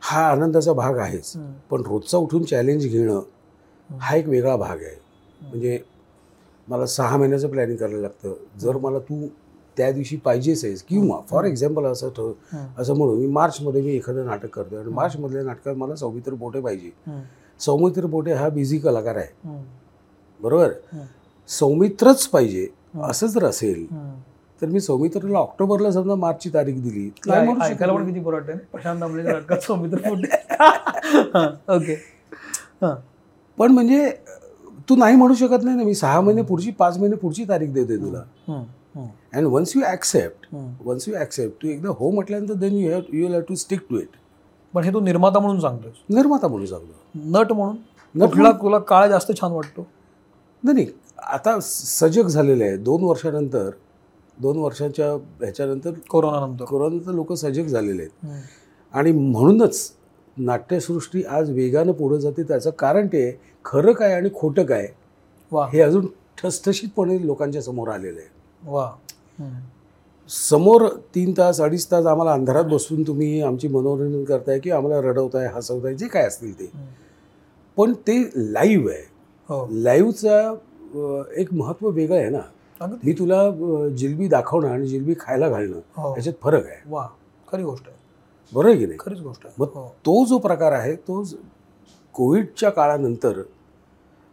हा 0.01 0.25
आनंदाचा 0.27 0.73
भाग 0.73 0.97
आहेच. 0.97 1.33
पण 1.71 1.81
रोजचा 1.81 2.17
उठून 2.17 2.43
चॅलेंज 2.43 2.85
घेणं 2.87 3.21
हा 3.89 4.15
एक 4.15 4.27
वेगळा 4.27 4.55
भाग 4.55 4.77
आहे. 4.77 4.95
म्हणजे 5.41 5.79
मला 6.67 6.85
सहा 6.85 7.17
महिन्याचं 7.17 7.49
प्लॅनिंग 7.49 7.77
करायला 7.77 7.99
लागतं. 7.99 8.33
जर 8.59 8.77
मला 8.77 8.99
तू 8.99 9.25
त्या 9.77 9.91
दिवशी 9.91 10.15
पाहिजेच 10.17 10.63
आहेस 10.65 10.83
किंवा 10.83 11.19
फॉर 11.29 11.43
एक्झाम्पल 11.45 11.85
असं 11.85 12.09
ठेव 12.09 12.27
हम्म. 12.51 12.65
असं 12.77 12.95
म्हणून 12.95 13.19
मी 13.19 13.27
मार्चमध्ये 13.27 13.81
मी 13.81 13.91
एखादं 13.91 14.25
नाटक 14.25 14.49
करतो 14.49 14.79
आणि 14.79 14.91
मार्चमधल्या 14.91 15.43
नाटकात 15.43 15.75
मला 15.75 15.95
सौमित्र 15.95 16.33
पोटे 16.33 16.59
पाहिजे. 16.59 16.91
सौमित्र 17.59 18.05
पोटे 18.07 18.33
हा 18.33 18.49
बिझी 18.49 18.77
कलाकार 18.79 19.15
आहे. 19.15 19.57
बरोबर. 20.39 20.71
सौमित्रच 21.49 22.25
पाहिजे 22.27 22.67
असं 23.03 23.27
जर 23.27 23.45
असेल. 23.45 23.85
तर 24.61 24.67
मी 24.67 24.79
सौमित्रला 24.79 25.39
ऑक्टोबरला 25.39 25.91
समजा 25.91 26.15
मार्चची 26.15 26.49
तारीख 26.53 26.75
दिली 26.81 27.09
ऐकायला 27.63 27.93
पण. 27.93 28.05
किती 28.05 28.19
बरं? 28.19 28.57
प्रशांत 28.71 29.61
सौमित्र 29.63 29.97
फुटे 29.99 30.37
ओके 31.75 31.95
पण 33.57 33.71
म्हणजे 33.71 34.09
तू 34.89 34.95
नाही 34.95 35.15
म्हणू 35.15 35.33
शकत 35.33 35.63
नाही 35.63 35.77
ना 35.77 35.83
मी 35.83 35.93
सहा 35.95 36.21
महिने 36.21 36.41
पुढची 36.41 36.71
पाच 36.71 36.97
महिने 36.97 37.15
पुढची 37.15 37.43
तारीख 37.49 37.69
देते 37.69 37.97
तुला. 37.97 38.23
And 39.33 39.47
once 39.47 39.75
you 39.75 39.81
accept 39.83 40.45
hmm. 40.53 40.73
Once 40.85 41.07
you 41.07 41.15
accept 41.15 41.61
तू 41.63 41.67
एकदा 41.67 41.89
हो 41.99 42.09
म्हटल्यानंतर 42.11 42.53
then 42.53 42.73
you 42.75 42.91
have 42.91 43.01
you 43.13 43.27
have 43.27 43.41
to 43.41 43.55
stick 43.55 43.79
to 43.89 43.97
it 43.99 44.15
पण 44.73 44.83
हे 44.83 44.93
तू 44.93 44.99
निर्माता 44.99 45.39
म्हणून 45.39 45.59
सांगतोस 45.59 46.03
निर्माता 46.09 46.47
म्हणू 46.47 46.65
सांगतो 46.65 47.19
नट 47.31 47.51
म्हणून. 47.51 47.75
कुठला 48.15 48.51
तुला 48.51 48.77
काळ 48.79 49.07
जास्त 49.09 49.31
छान 49.41 49.51
वाटतो? 49.51 49.85
नाही 50.63 50.85
आता 51.17 51.59
सजग 51.61 52.27
झालेलं 52.27 52.63
आहे. 52.63 52.77
दोन 52.77 53.03
वर्षानंतर 53.03 53.69
दोन 54.37 54.57
वर्षाच्या 54.57 55.11
ह्याच्यानंतर 55.41 55.91
कोरोना 56.09 56.45
नंतर 56.45 56.65
कोरोनानंतर 56.65 57.11
लोक 57.11 57.33
सजग 57.33 57.65
झालेले 57.65 58.01
आहेत. 58.01 58.31
आणि 58.93 59.11
म्हणूनच 59.11 59.91
नाट्यसृष्टी 60.37 61.23
आज 61.23 61.49
वेगानं 61.49 61.91
पुढं 61.91 62.17
जाते. 62.17 62.43
त्याचं 62.43 62.69
कारण 62.69 63.07
ते 63.07 63.39
खरं 63.65 63.93
काय 63.93 64.13
आणि 64.13 64.29
खोटं 64.35 64.65
काय 64.65 64.87
वा. 65.51 65.67
हे 65.73 65.81
अजून 65.81 66.07
ठसठशीतपणे 66.37 67.25
लोकांच्या 67.25 67.61
समोर 67.61 67.89
आलेलं 67.89 68.19
आहे. 68.19 68.29
वा. 68.71 68.91
समोर 70.29 70.87
तीन 71.15 71.33
तास 71.37 71.59
अडीच 71.61 71.91
तास 71.91 72.05
आम्हाला 72.05 72.33
अंधारात 72.33 72.63
बसून 72.63 73.03
तुम्ही 73.07 73.41
आमची 73.41 73.67
मनोरंजन 73.67 74.23
करताय 74.23 74.59
की 74.59 74.71
आम्हाला 74.71 75.01
रडवताय 75.01 75.47
हसवताय 75.47 75.93
जे 75.93 76.07
काय 76.07 76.25
असतील 76.27 76.59
ते. 76.59 76.69
पण 77.77 77.93
ते 77.93 78.21
लाईव्ह 78.35 78.91
आहे. 78.91 79.01
हो. 79.49 79.67
लाईव्हचा 79.71 80.53
एक 81.37 81.53
महत्त्व 81.53 81.89
वेगळं 81.89 82.17
आहे 82.17 82.29
ना. 82.29 82.41
मी 83.03 83.13
तुला 83.13 83.49
जिलबी 83.97 84.27
दाखवणं 84.27 84.67
आणि 84.67 84.87
जिलबी 84.87 85.13
खायला 85.19 85.49
घालणं 85.49 85.79
हो. 85.97 86.13
याच्यात 86.15 86.35
फरक 86.41 86.65
आहे. 86.65 86.81
वा 86.89 87.07
खरी 87.47 87.63
गोष्ट 87.63 87.87
आहे. 87.87 87.97
बरोबर 88.51 88.69
आहे 88.69 88.77
की 88.79 88.85
नाही? 88.85 88.97
खरीच 88.99 89.19
गोष्ट 89.19 89.45
आहे. 89.45 89.55
मग 89.59 89.67
हो. 89.73 89.87
तो 90.05 90.25
जो 90.25 90.37
प्रकार 90.37 90.71
आहे 90.71 90.95
तो 90.95 91.23
कोविडच्या 92.15 92.69
काळानंतर 92.69 93.41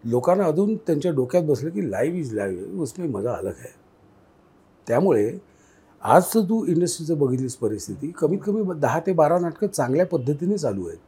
लोकांना 0.04 0.44
अजून 0.44 0.74
त्यांच्या 0.76 1.12
डोक्यात 1.12 1.42
बसलं 1.42 1.70
की 1.70 1.90
लाईव्ह 1.90 2.18
इज 2.18 2.34
लाईव्ह 2.34 2.82
उसमें 2.82 3.08
मजा 3.08 3.32
अलग 3.32 3.52
आहे 3.58 3.72
त्यामुळे 4.86 5.30
आज 6.02 6.32
तर 6.34 6.40
तू 6.40 6.64
इंडस्ट्रीचं 6.66 7.18
बघितलीस 7.18 7.54
परिस्थिती 7.56 8.10
कमीत 8.10 8.38
कमी 8.44 8.62
दहा 8.80 9.00
ते 9.06 9.12
बारा 9.12 9.38
नाटकं 9.38 9.66
चांगल्या 9.66 10.06
पद्धतीने 10.06 10.58
चालू 10.58 10.86
आहेत. 10.88 10.98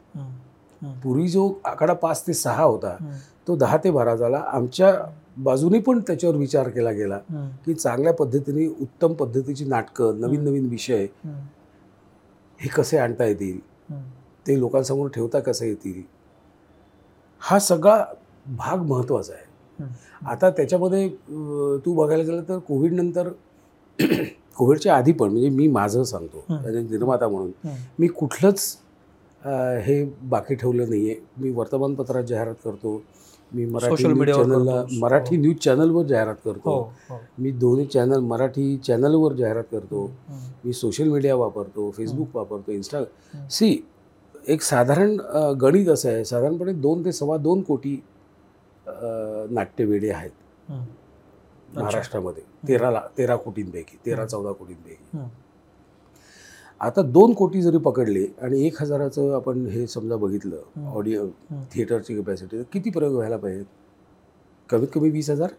पूर्वी 1.03 1.29
जो 1.29 1.53
आकडा 1.65 1.93
पाच 1.95 2.27
ते 2.27 2.33
सहा 2.35 2.63
होता. 2.63 2.97
तो 3.49 3.57
दहा 3.57 3.77
ते 3.85 3.91
बारा 3.91 4.15
झाला 4.17 4.39
आमच्या 4.49 4.93
बाजूने 5.37 5.79
पण 5.81 6.01
त्याच्यावर 6.07 6.37
विचार 6.37 6.69
केला 6.69 6.91
गेला. 6.91 7.19
की 7.67 7.75
चांगल्या 7.75 8.13
पद्धतीने 8.13 8.67
उत्तम 8.81 9.13
पद्धतीची 9.13 9.65
नाटकं 9.65 10.21
नवीन 10.21 10.45
नवीन 10.45 10.69
विषय. 10.69 11.07
हे 12.59 12.69
कसे 12.69 12.99
आणता 12.99 13.25
येतील. 13.25 13.59
ते 14.47 14.59
लोकांसमोर 14.61 15.09
ठेवता 15.15 15.41
कसं 15.41 15.65
येतील 15.67 16.03
हा 17.41 17.59
सगळा 17.59 18.05
भाग 18.57 18.83
महत्त्वाचा 18.83 19.35
आहे. 19.35 19.85
आता 20.27 20.51
त्याच्यामध्ये 20.51 21.09
तू 21.85 21.95
बघायला 21.95 22.23
गेलं 22.23 22.43
तर 22.49 22.59
कोविडनंतर 22.59 23.29
कोविडच्या 24.57 24.97
आधी 24.97 25.13
पण 25.13 25.31
म्हणजे 25.31 25.49
मी 25.49 25.67
माझं 25.69 26.03
सांगतो. 26.05 26.45
आणि 26.51 26.83
निर्माता 26.83 27.29
म्हणून. 27.29 27.51
मी 27.99 28.07
कुठलंच 28.09 28.77
हे 29.87 30.03
बाकी 30.31 30.55
ठेवलं 30.55 30.91
नाही 30.91 31.11
आहे 31.11 31.21
मी 31.43 31.51
वर्तमानपत्रात 31.53 32.25
जाहिरात 32.25 32.55
करतो 32.65 33.03
मी 33.53 33.65
मराठी 33.67 34.03
चॅनलला. 34.27 34.85
मराठी 35.01 35.37
न्यूज 35.37 35.57
चॅनलवर 35.65 36.05
जाहिरात 36.07 36.35
हो 36.45 36.53
करतो 36.53 36.71
हो 37.09 37.19
मी 37.39 37.51
दोन्ही 37.53 37.87
चॅनल 37.87 38.21
मराठी 38.21 38.77
चॅनलवर 38.87 39.33
जाहिरात 39.37 39.65
करतो. 39.73 40.05
मी 40.65 40.73
सोशल 40.73 41.09
मीडिया 41.09 41.35
वापरतो 41.37 41.91
फेसबुक 41.97 42.37
वापरतो 42.37 42.73
इन्स्टा. 42.73 43.03
सी 43.51 43.77
एक 44.49 44.63
साधारण 44.63 45.17
गणित 45.61 45.89
असं 45.89 46.09
आहे 46.11 46.25
साधारणपणे 46.25 46.73
दोन 46.73 47.05
ते 47.05 47.13
सव्वा 47.13 47.37
दोन 47.37 47.63
कोटी 47.63 48.01
नाट्यवेडे 48.87 50.11
आहेत. 50.11 50.31
महाराष्ट्रामध्ये. 51.77 52.43
तेरा 52.69 52.91
ला 52.91 53.01
तेरा 53.19 53.37
कोटींपैकी 53.37 53.97
तेरा 54.07 54.27
चौदा 54.27 54.53
कोटींपैकी. 54.53 55.19
आता 56.81 57.03
दोन 57.03 57.33
कोटी 57.33 57.63
जरी 57.63 57.79
पकडले 57.79 58.27
आणि 58.43 58.67
एक 58.67 58.83
हजाराचं 58.83 59.35
आपण 59.35 59.67
हे 59.67 59.87
समजा 59.87 60.17
बघितलं. 60.17 60.89
ऑडिओ. 60.95 61.27
थिएटरची 61.73 62.23
कपॅसिटी 62.23 62.59
तर 62.59 62.63
किती 62.73 62.91
प्रयोग 62.91 63.15
व्हायला 63.15 63.37
पाहिजेत? 63.37 63.65
कमीत 64.71 64.89
कमी 64.95 65.11
वीस 65.11 65.31
हजार? 65.31 65.51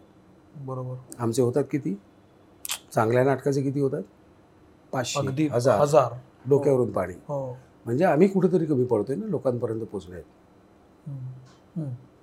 बरोबर. 0.56 0.96
आमचे 1.18 1.42
होतात 1.42 1.64
किती? 1.72 1.94
चांगल्या 2.94 3.24
नाटकाचे 3.24 3.62
किती 3.62 3.80
होतात? 3.80 4.02
पाचशे 4.92 5.48
हजार. 5.52 5.80
हजार. 5.80 6.12
डोक्यावरून 6.48 6.90
पाणी. 6.92 7.14
हो. 7.28 7.56
म्हणजे 7.84 8.04
आम्ही 8.04 8.28
कुठेतरी 8.28 8.66
कमी 8.66 8.84
पडतोय 8.84 9.16
ना 9.16 9.26
लोकांपर्यंत 9.26 9.82
पोचण्यात. 9.82 10.22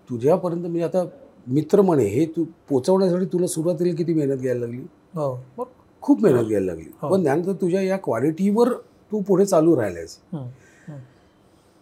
तुझ्यापर्यंत 0.10 0.62
म्हणजे 0.62 0.84
आता 0.84 1.04
मित्र 1.48 1.82
म्हणे 1.82 2.04
हे 2.04 2.26
तू 2.26 2.46
पोचवण्यासाठी 2.70 3.26
तुला 3.26 3.48
सुरुवातीला 3.48 3.96
किती 3.96 4.14
मेहनत 4.14 4.38
घ्यायला 4.38 4.60
लागली? 4.60 4.82
हो. 5.16 5.66
खूप 6.02 6.24
मेहनत 6.24 6.48
घ्यायला 6.48 6.66
लागली. 6.66 6.90
हो. 7.02 7.10
पण 7.10 7.24
त्यानंतर 7.24 7.52
तुझ्या 7.52 7.82
या 7.82 7.98
क्वालिटीवर 7.98 8.70
तू 9.12 9.22
पुढे 9.22 9.46
चालू 9.46 9.76
राहिलायस. 9.76 10.18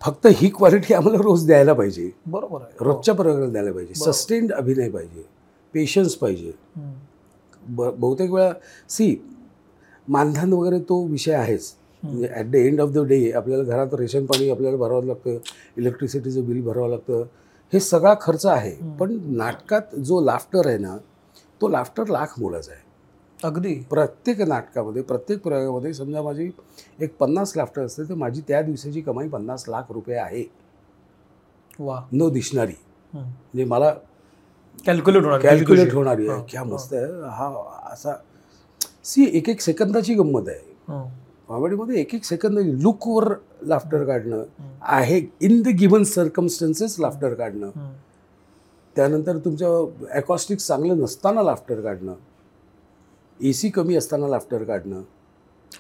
फक्त 0.02 0.28
ही 0.32 0.50
क्वालिटी 0.50 0.94
आम्हाला 0.94 1.18
रोज 1.22 1.46
द्यायला 1.46 1.74
पाहिजे. 1.74 2.10
बरोबर 2.26 2.62
हो. 2.62 2.86
रोजच्या 2.86 3.16
प्रयोगाला 3.16 3.52
द्यायला 3.52 3.72
पाहिजे. 3.72 3.94
सस्टेन्ड 3.94 4.52
अभिनय 4.52 4.90
पाहिजे. 4.90 5.26
पेशन्स 5.74 6.16
पाहिजे. 6.16 6.52
ब 7.70 7.90
बहुतेक 7.98 8.32
वेळा 8.32 8.54
सी 8.90 9.16
मानधन 10.08 10.54
वगैरे 10.54 10.80
तो 10.80 11.06
विषय 11.08 11.34
आहेच. 11.34 11.74
म्हणजे 12.04 12.28
at 12.28 12.46
the 12.46 12.56
end 12.56 12.82
of 12.82 12.90
the 12.90 12.98
day 12.98 13.32
आपल्याला 13.32 13.64
घरात 13.64 13.94
रेशन 13.94 14.26
पाणी 14.26 14.50
आपल्याला 14.50 14.78
भरावं 14.78 15.06
लागतं. 15.06 15.38
इलेक्ट्रिसिटीचं 15.78 16.46
बिल 16.46 16.64
भरावं 16.64 16.90
लागतं. 16.90 17.24
हे 17.74 17.80
सगळा 17.80 18.14
खर्च 18.22 18.46
आहे. 18.46 18.72
पण 19.00 19.18
नाटकात 19.38 19.96
जो 19.98 20.22
लाफ्टर 20.22 20.68
आहे 20.68 20.78
ना 20.78 20.98
तो 21.62 21.68
लाफ्टर 21.68 22.08
लाख 22.08 22.40
मोलाचा 22.40 22.72
आहे 22.72 22.88
अगदी 23.40 23.74
प्रत्येक 23.90 24.42
नाटकामध्ये 24.42 25.02
प्रत्येक 25.02 25.42
प्रयोगामध्ये 25.42 25.94
समजा 25.94 26.22
माझी 26.22 26.50
एक 27.00 27.16
पन्नास 27.20 27.54
लाफ्टर 27.58 27.82
असते 27.82 28.04
तर 28.10 28.14
माझी 28.14 28.42
त्या 28.48 28.62
दिवसाची 28.62 29.02
कमाई 29.02 29.28
पन्नास 29.28 29.64
लाख 29.70 29.92
रुपये 29.92 30.18
आहे 30.18 30.44
वा 31.80 32.00
न 32.14 32.28
दिसणारी. 32.30 32.74
म्हणजे 33.14 33.64
मला 33.64 33.94
कॅल्क्युलेट 34.86 35.24
होणार 35.24 35.40
कॅल्क्युलेट. 35.40 35.94
होणारी 35.94 36.28
आहे 36.28 36.38
हो, 36.38 36.46
क्या. 36.50 36.64
मस्त 36.64 36.94
आहे 36.94 37.30
हा 37.30 37.48
असा 37.94 38.14
सी 39.06 39.30
एक 39.38 39.50
एक 39.50 39.62
सेकंदाची 39.62 40.14
गंमत 40.14 40.50
आहे. 40.50 40.98
कॉमेडीमध्ये 41.50 42.00
एक 42.00 42.14
एक 42.16 42.24
सेकंद 42.24 42.60
लुकवर 42.82 43.34
लाफ्टर 43.68 44.04
काढणं. 44.06 44.44
आहे 44.82 45.22
in 45.42 45.62
the 45.62 45.68
given 45.80 46.04
circumstances 46.04 46.96
laughter 47.00 47.34
काढणं. 47.34 47.70
त्यानंतर 48.96 49.38
तुमचं 49.38 50.06
ॲकॉस्टिक 50.12 50.58
चांगलं 50.60 51.02
नसताना 51.02 51.42
लाफ्टर 51.44 51.82
काढणं 51.82 52.14
ए 53.40 53.52
सी 53.54 53.70
कमी 53.70 53.96
असताना 53.96 54.28
लाफ्टर 54.28 54.64
काढणं 54.64 55.02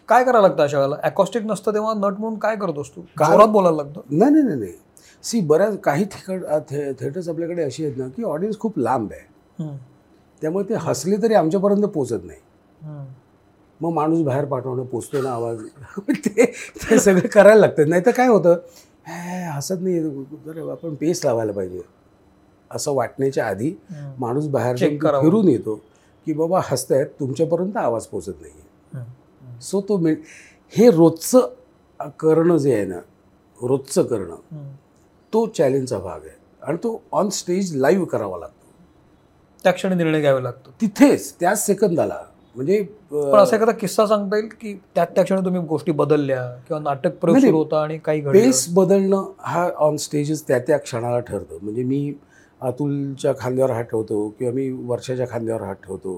काय 0.09 0.23
करायला 0.23 0.47
लागतं 0.47 0.63
अशा 0.63 0.77
वेळेला 0.77 0.95
अकॉस्टिक 1.03 1.43
नसतं 1.45 1.73
तेव्हा 1.73 1.93
नट 1.93 2.19
म्हणून 2.19 2.37
काय 2.39 2.55
करतोस 2.55 2.89
तू 2.95 3.01
काय? 3.17 3.31
जोरात 3.31 3.47
बोलायला 3.47 3.77
लागतं 3.77 4.17
नाही 4.17 4.31
नाही 4.31 4.43
नाही 4.43 4.59
नाही 4.59 4.73
सी 5.23 5.39
बऱ्याच 5.47 5.77
काही 5.83 6.05
थिकड 6.11 6.43
थे 6.69 6.91
थिएटर्स 6.99 7.29
आपल्याकडे 7.29 7.63
अशी 7.63 7.85
आहेत 7.85 7.97
ना 7.97 8.07
की 8.07 8.23
ऑडियन्स 8.23 8.59
खूप 8.59 8.77
लांब 8.79 9.11
आहे. 9.11 9.67
त्यामुळे 10.41 10.69
ते 10.69 10.75
हसले 10.81 11.17
तरी 11.23 11.33
आमच्यापर्यंत 11.33 11.83
पोचत 11.85 12.25
नाही. 12.25 12.39
मग 13.81 13.91
माणूस 13.91 14.21
बाहेर 14.21 14.45
पाठवणं 14.45 14.85
पोचतो 14.85 15.21
ना 15.21 15.31
आवाज. 15.31 15.59
ते 16.09 16.45
ते 16.45 16.99
सगळं 16.99 17.27
करायला 17.27 17.59
लागतं 17.59 17.89
नाही 17.89 18.01
तर 18.05 18.11
काय 18.11 18.27
होतं? 18.27 18.55
"हे, 19.07 19.43
हसत 19.45 19.75
नाही 19.81 19.99
जरा 20.45 20.71
आपण 20.71 20.95
पेस 20.95 21.25
लावायला 21.25 21.51
पाहिजे. 21.51 21.81
असं 22.71 22.93
वाटण्याच्या 22.93 23.45
आधी. 23.47 23.73
माणूस 24.19 24.47
बाहेर. 24.47 24.75
फिरून 25.21 25.47
येतो 25.47 25.75
की 26.25 26.33
बाबा 26.33 26.61
हसतायत. 26.63 27.05
तुमच्यापर्यंत 27.19 27.77
आवाज 27.77 28.05
पोचत 28.05 28.41
नाही. 28.41 28.53
सो 29.61 29.81
तो 29.81 29.97
मे 29.97 30.13
हे 30.73 30.91
रोजचं 30.91 31.47
करणं 32.19 32.57
जे 32.57 32.73
आहे 32.73 32.85
ना 32.85 32.99
रोजचं 33.61 34.03
करणं. 34.03 34.35
तो 35.33 35.45
चॅलेंजचा 35.47 35.97
भाग 35.99 36.19
आहे. 36.19 36.37
आणि 36.61 36.77
तो 36.77 37.01
ऑन 37.11 37.29
स्टेज 37.29 37.75
लाईव्ह 37.75 38.05
करावा 38.05 38.37
लागतो. 38.37 38.65
त्या 39.63 39.71
क्षणी 39.71 39.95
निर्णय 39.95 40.21
घ्यावे 40.21 40.43
लागतो. 40.43 40.71
तिथेच 40.81 41.33
त्याच 41.39 41.65
सेकंदाला 41.65 42.19
म्हणजे 42.59 42.81
पण 43.11 43.37
असा 43.39 43.55
एखादा 43.55 43.71
किस्सा 43.71 44.05
सांगता 44.07 44.37
येईल 44.37 44.47
की 44.61 44.73
त्या 44.95 45.05
त्या 45.05 45.23
क्षणी 45.23 45.45
तुम्ही 45.45 45.61
गोष्टी 45.61 45.91
बदलल्या 45.91 46.41
किंवा 46.67 46.79
नाटक 46.83 47.15
प्रयोग 47.15 47.37
सुरू 47.37 47.57
होता 47.57 47.81
आणि 47.81 47.97
काही 47.97 48.21
पेस 48.21 48.65
बदलणं 48.69 49.31
हा 49.39 49.69
ऑन 49.77 49.97
स्टेजच 49.97 50.43
त्या 50.47 50.59
त्या 50.59 50.77
क्षणाला 50.77 51.19
ठरतं. 51.19 51.57
म्हणजे 51.61 51.83
मी 51.83 52.13
अतुलच्या 52.61 53.33
खांद्यावर 53.39 53.71
हात 53.71 53.83
ठेवतो 53.83 54.27
किंवा 54.29 54.53
मी 54.53 54.69
वर्षाच्या 54.71 55.25
खांद्यावर 55.29 55.61
हात 55.61 55.75
ठेवतो. 55.75 56.15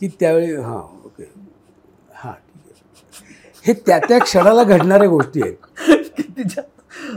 की 0.00 0.08
त्यावेळी 0.20 0.54
हां 0.54 0.80
ओके. 1.04 1.30
हां 2.14 2.32
ठीक 2.32 2.72
आहे. 2.72 3.62
हे 3.64 3.72
त्या 3.86 3.98
त्या 3.98 4.18
क्षणाला 4.18 4.62
घडणाऱ्या 4.62 5.08
गोष्टी 5.08 5.42
आहेत. 5.42 5.56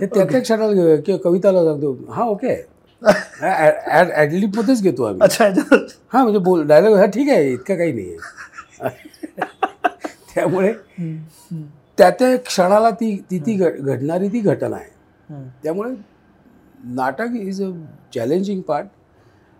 हे 0.02 0.06
त्या 0.06 0.26
त्या 0.26 0.42
क्षणाला 0.42 0.96
किंवा 0.96 1.18
कविताला 1.24 1.64
सांगतो 1.64 1.98
हां 2.12 2.28
ओके. 2.28 2.56
ॲडलिपमध्येच 3.02 4.82
घेतो 4.84 5.04
आम्ही. 5.04 5.22
अच्छा 5.22 5.46
हां 6.14 6.22
म्हणजे 6.24 6.40
बोल 6.40 6.66
डायलॉग 6.68 6.98
हा 6.98 7.06
ठीक 7.06 7.30
आहे 7.30 7.52
इतकं 7.54 7.78
काही 7.78 7.92
नाही 7.94 8.16
आहे. 8.80 8.90
त्यामुळे. 10.36 10.74
त्या 11.98 12.10
त्या 12.10 12.36
क्षणाला 12.38 12.90
ती 12.90 13.16
ती 13.32 13.40
ती 13.40 13.54
घड- 13.54 13.80
घडणारी 13.82 14.28
ती 14.28 14.40
घटना 14.40 14.76
आहे. 14.76 15.44
त्यामुळे 15.64 15.92
नाटक 16.96 17.36
इज 17.36 17.62
अ 17.64 17.70
चॅलेंजिंग 18.16 18.62
पार्ट 18.62 18.88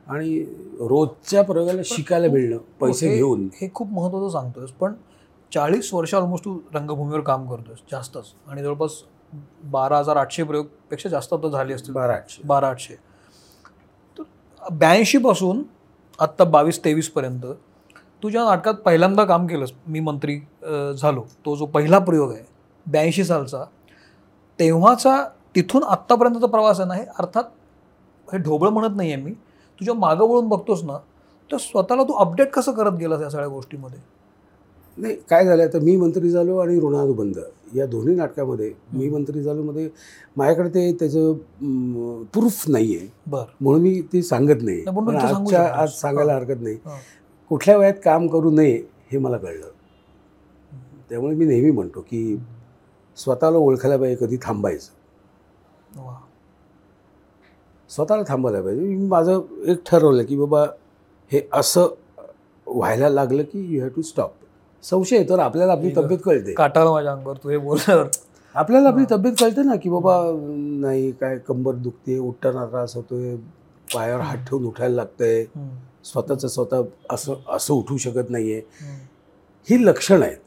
आणि 0.08 0.40
रोजच्या 0.80 1.42
प्रयोगाला 1.44 1.82
शिकायला 1.86 2.28
मिळणं 2.28 2.58
पैसे 2.82 3.16
घेऊन. 3.16 3.48
हे 3.62 3.70
खूप 3.74 3.92
महत्त्वाचं 3.92 4.30
सांगतोयस 4.30 4.70
पण 4.72 4.94
चाळीस 5.52 5.94
वर्ष 5.94 6.14
ऑलमोस्ट 6.16 6.46
तू 6.46 6.58
रंगभूमीवर 6.74 7.20
काम 7.22 7.50
करतोयस 7.50 7.80
जास्तच. 7.92 8.34
आणि 8.48 8.64
जवळपास 8.64 8.92
बारा 9.64 9.98
हजार 9.98 10.16
आठशे 10.18 10.44
प्रयोगपेक्षा 10.44 11.10
जास्त 11.10 11.34
आता 11.34 11.50
झाले 11.50 11.74
असतील. 11.74 11.94
बारा 11.94 12.14
आठशे. 12.14 12.42
बारा 12.46 12.68
आठशे. 12.68 12.96
ब्याऐंशीपासून 14.72 15.64
आत्ता 16.20 16.44
बावीस 16.44 16.84
तेवीसपर्यंत 16.84 17.46
तू 18.24 18.30
ज्या 18.30 18.44
नाटकात 18.44 18.74
पहिल्यांदा 18.74 19.26
काम 19.26 19.48
केलंस 19.48 19.72
मी 19.88 20.00
मंत्री 20.00 20.40
झालो 20.98 21.24
तो 21.46 21.56
जो 21.56 21.66
पहिला 21.66 22.00
प्रयोग 22.00 22.32
आहे 22.32 22.44
ब्याऐंशी 22.86 23.24
सालचा 23.24 23.64
तेव्हाचा 24.60 25.24
तिथून 25.56 25.84
आत्तापर्यंतचा 25.84 26.48
प्रवास 26.48 26.80
आहे 26.80 26.88
ना 26.88 26.96
हे 26.96 27.06
अर्थात 27.20 27.44
हे 28.34 28.38
ढोबळ 28.38 28.70
म्हणत 28.70 28.96
नाही 28.96 29.14
आहे 29.14 29.22
मी 29.22 29.32
तुझ्या 29.80 29.94
मागं 29.94 30.28
वळून 30.28 30.48
बघतोस 30.48 30.84
ना 30.84 30.98
तर 31.52 31.58
स्वतःला 31.58 32.04
तू 32.04 32.14
अपडेट 32.14 32.52
कसं 32.52 32.72
करत 32.72 32.92
गेलास 32.92 33.22
या 33.22 33.30
सगळ्या 33.30 33.48
गोष्टीमध्ये? 33.48 34.00
नाही 35.00 35.16
काय 35.30 35.46
झालं 35.46 35.68
तर 35.74 35.80
मी 35.80 35.96
मंत्री 35.98 36.30
झालो 36.30 36.58
आणि 36.58 36.80
ऋणानु 36.80 37.14
बंद. 37.14 37.38
या 37.76 37.86
दोन्ही 37.86 38.16
नाटकामध्ये 38.16 38.72
मी 38.94 39.10
मंत्री 39.10 39.42
झालो 39.42 39.64
मध्ये 39.64 39.90
माझ्याकडे 40.38 40.70
ते 40.70 40.92
त्याचं 41.00 42.24
प्रूफ 42.34 42.64
नाही 42.68 42.96
आहे 42.98 43.08
बर. 43.28 43.44
म्हणून 43.62 43.82
मी 43.82 44.02
ते 44.14 44.22
सांगत 44.22 44.62
नाही. 44.62 44.82
पण 44.86 45.16
आजच्या. 45.16 45.64
आज 45.74 45.90
सांगायला 45.92 46.36
हरकत 46.36 46.62
नाही. 46.62 46.78
कुठल्या 47.52 47.78
वयात 47.78 47.94
काम 48.04 48.28
करू 48.28 48.52
नये 48.52 48.78
हे 49.12 49.18
मला 49.18 49.38
कळलं. 49.38 49.68
त्यामुळे 51.10 51.36
मी 51.36 51.46
नेहमी 51.46 51.72
म्हणतो 51.72 52.02
की 52.02 52.38
स्वतःला 53.18 53.58
ओळखायला 53.58 53.98
पाहिजे 53.98 54.26
कधी 54.26 54.38
थांबायचं. 54.42 54.92
स्वतःला 57.90 58.24
थांबायला 58.28 58.62
पाहिजे. 58.62 58.82
मी 58.82 59.08
माझं 59.08 59.42
एक 59.68 59.82
ठरवलं 59.86 60.24
की 60.24 60.36
बाबा 60.38 60.66
हे 61.32 61.42
असं 61.54 61.88
व्हायला 62.68 63.10
लागलं 63.10 63.44
की 63.44 63.66
यू 63.70 63.82
हॅव 63.82 63.90
टू 63.96 64.02
स्टॉप 64.02 64.34
संशय 64.84 65.18
येतो 65.18 65.36
ना 65.38 65.44
आपल्याला 65.44 65.72
आपली. 65.74 65.92
तब्येत 65.96 66.20
कळते 66.26 66.54
काटाळं 66.54 66.92
माझ्या 66.92 67.12
अंगावर 67.12 67.38
तू 67.44 67.50
हे 67.50 67.58
बोलल्यावर 67.58 68.08
आपल्याला 68.56 68.90
आपली. 68.90 69.04
तब्येत 69.12 69.34
कळते 69.40 69.64
ना 69.64 69.76
की 69.76 69.90
बाबा 69.90 70.16
नाही 70.82 71.12
काय 71.12 71.38
कंबर 71.48 71.76
दुखते 71.76 72.18
उठताना 72.20 72.66
त्रास 72.66 72.96
होतोय 72.96 73.36
पायावर 73.88 74.22
हात 74.22 74.38
ठेवून 74.48 74.66
उठायला 74.66 74.96
लागतंय. 74.96 75.46
स्वतःचं 76.04 76.48
स्वतः 76.48 76.82
असं 77.10 77.36
असं 77.50 77.74
उठू 77.74 77.98
शकत 77.98 78.30
नाहीये. 78.30 78.62
ही 79.68 79.86
लक्षणं 79.86 80.26
आहेत. 80.26 80.38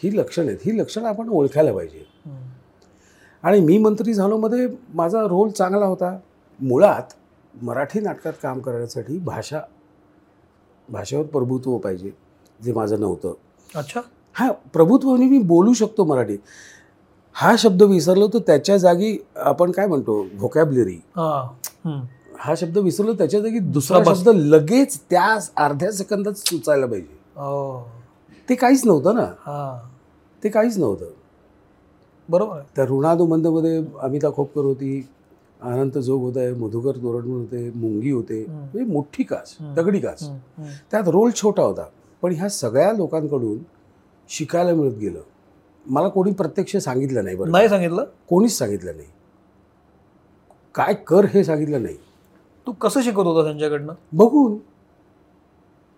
ही 0.00 0.16
लक्षणं 0.18 0.46
आहेत 0.46 0.58
ही 0.64 0.78
लक्षणं 0.78 1.08
आपण 1.08 1.28
ओळखायला 1.28 1.72
पाहिजे. 1.72 2.04
आणि 3.44 3.60
मी 3.60 3.78
मंत्री 3.78 4.14
झालोमध्ये 4.14 4.66
माझा 4.94 5.22
रोल 5.22 5.50
चांगला 5.50 5.86
होता 5.86 6.16
मुळात 6.60 7.12
मराठी 7.62 8.00
नाटकात 8.00 8.32
काम 8.42 8.60
करण्यासाठी 8.60 9.18
भाषा 9.18 9.60
भाषेवर 10.88 11.24
प्रभुत्व 11.24 11.76
पाहिजे 11.78 12.10
जे 12.64 12.72
माझं 12.72 13.00
नव्हतं 13.00 13.32
अच्छा 13.74 14.00
हा 14.36 14.50
प्रभुत्व 14.72 15.08
म्हणजे 15.08 15.26
मी 15.26 15.38
बोलू 15.38 15.72
शकतो 15.72 16.04
मराठीत 16.04 16.38
हा 17.36 17.54
शब्द 17.58 17.82
विसरलो 17.82 18.28
तर 18.28 18.38
त्याच्या 18.38 18.76
जागी 18.76 19.16
आपण 19.36 19.70
काय 19.70 19.86
म्हणतो 19.86 20.20
व्होकॅबलरी 20.34 20.98
हा. 21.16 21.48
हा 22.38 22.54
शब्द 22.56 22.78
विसरलो 22.78 23.12
त्याच्या 23.12 23.40
जागी 23.40 23.58
दुसरा. 23.58 24.02
शब्द 24.06 24.28
लगेच 24.28 24.98
त्या 25.10 25.36
अर्ध्या 25.56 25.90
सेकंदात 25.92 26.32
सुचायला 26.38 26.86
पाहिजे 26.86 27.40
ओ. 27.40 27.78
ते 28.48 28.54
काहीच 28.54 28.84
नव्हतं 28.86 29.14
ना 29.14 29.24
हा 29.40 29.78
ते 30.42 30.48
काहीच 30.48 30.78
नव्हतं 30.78 31.10
बरोबर 32.28 32.60
त्या 32.76 32.84
ऋणानुबंधमध्ये 32.84 33.82
अमिता 34.00 34.30
खोपकर 34.30 34.64
होती 34.64 35.00
अनंत 35.62 35.98
जोग 35.98 36.20
होत 36.20 36.36
आहे 36.36 36.52
मधुकर 36.52 36.96
तोरडमल 36.96 37.36
होते 37.36 37.70
मुंगी 37.74 38.10
होते. 38.10 38.44
म्हणजे 38.48 38.84
मोठी 38.92 39.22
कास 39.22 39.56
हम्म. 39.60 39.74
दगडी. 39.74 39.98
हम्म. 39.98 40.66
त्यात 40.90 41.08
रोल 41.08 41.30
छोटा 41.36 41.62
होता 41.62 41.84
पण 42.24 42.32
ह्या 42.32 42.48
सगळ्या 42.48 42.92
लोकांकडून 42.92 43.58
शिकायला 44.28 44.74
मिळत 44.74 44.92
गेलं. 44.92 45.20
मला 45.86 46.08
कोणी 46.08 46.32
प्रत्यक्ष 46.32 46.76
सांगितलं 46.76 47.24
नाही 47.24 47.36
बरं. 47.36 47.50
नाही 47.50 47.68
सांगितलं? 47.68 48.04
कोणीच 48.28 48.58
सांगितलं 48.58 48.96
नाही. 48.96 49.08
काय 50.74 50.94
कर 50.94 51.24
हे 51.24 51.44
सांगितलं 51.44 51.82
नाही. 51.82 51.96
तू 52.66 52.72
कसं 52.72 53.00
शिकत 53.00 53.18
होता 53.18 53.44
त्यांच्याकडनं? 53.44 53.92
बघून. 54.12 54.58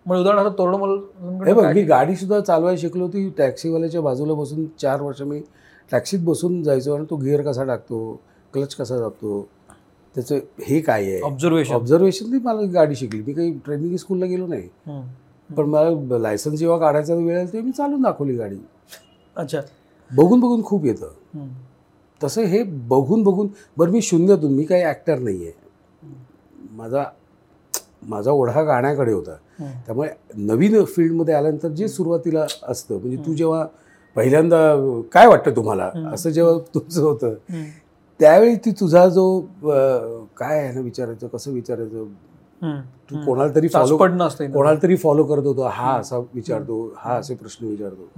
म्हणजे 0.05 0.21
उदाहरणार्थ 0.21 0.49
हे 0.49 0.57
तोरणमल 0.57 1.53
बघ 1.53 1.73
मी 1.73 1.83
गाडी 1.83 2.15
सुद्धा 2.15 2.39
चालवायला 2.39 2.79
शिकलो 2.79 3.05
होती. 3.05 3.29
टॅक्सीवाल्याच्या 3.29 4.01
बाजूला 4.01 4.33
बसून 4.33 4.65
चार 4.79 5.01
वर्ष 5.01 5.21
मी 5.21 5.41
टॅक्सीत 5.91 6.19
बसून 6.19 6.63
जायचो 6.63 6.95
आणि 6.95 7.05
तो 7.09 7.15
गिअर 7.15 7.41
कसा 7.41 7.63
टाकतो 7.63 8.21
क्लच 8.53 8.75
कसा 8.75 8.95
टाकतो 8.95 9.47
त्याचं 10.15 10.39
हे 10.63 10.79
काय 10.81 11.03
आहे? 11.03 11.21
ऑब्झर्वेशन 11.21 11.73
ऑब्झर्वेशन 11.75 12.37
मला 12.43 12.61
गाडी 12.61 12.95
शिकली. 12.95 13.23
मी 13.27 13.33
काही 13.33 13.59
ट्रेनिंग 13.65 13.95
स्कूलला 13.95 14.25
गेलो 14.25 14.47
नाही. 14.47 14.69
पण 15.49 15.65
मला 15.65 16.17
लायसन्स 16.19 16.59
जेव्हा 16.59 16.77
काढायचा 16.77 17.13
वेळ 17.15 17.37
आला 17.37 17.45
तेव्हा 17.45 17.65
मी 17.65 17.71
चालून 17.71 18.01
दाखवली 18.01 18.35
गाडी 18.35 18.55
अच्छा 19.37 19.61
बघून 20.11 20.39
बघून 20.39 20.63
खूप 20.63 20.85
येतं. 20.85 21.47
तसं 22.21 22.43
हे 22.43 22.61
बघून 22.63 23.23
बघून 23.23 23.47
बरं 23.77 23.91
मी 23.91 24.01
शून्यातून 24.01 24.53
मी 24.53 24.63
काही 24.63 24.83
ॲक्टर 24.83 25.19
नाही 25.19 25.47
आहे 25.47 25.53
माझा 26.71 27.03
माझा 28.07 28.31
ओढा 28.31 28.61
गाण्याकडे 28.63 29.11
होता. 29.11 29.35
त्यामुळे 29.85 30.09
नवीन 30.37 30.83
फील्डमध्ये 30.85 31.33
आल्यानंतर 31.35 31.69
जे 31.69 31.87
सुरुवातीला 31.87 32.45
असतं 32.63 32.99
म्हणजे 32.99 33.17
तू 33.25 33.33
जेव्हा 33.33 33.65
पहिल्यांदा 34.15 34.57
काय 35.11 35.27
वाटतं 35.27 35.55
तुम्हाला. 35.55 35.91
असं 36.13 36.29
जेव्हा 36.29 36.57
तुझं 36.75 37.01
होतं. 37.01 37.33
त्यावेळी 38.19 38.55
ती 38.55 38.71
तुझा 38.71 39.07
जो 39.07 39.39
काय 40.37 40.59
आहे 40.59 40.73
ना 40.73 40.79
विचारायचं 40.79 41.27
कसं 41.27 41.51
विचारायचं. 41.51 42.05
तू. 42.61 43.23
कोणाला 43.25 43.55
तरी 43.55 43.67
फॉलो 43.67 43.97
कोणाला 44.53 44.79
तरी 44.83 44.95
फॉलो 44.95 45.23
करत 45.23 45.45
होतो. 45.45 45.61
हा 45.63 45.93
असा 45.97 46.17
विचारतो 46.33 46.93
हा 46.97 47.15
असे 47.15 47.35
प्रश्न 47.35 47.67
विचारतो. 47.67 48.09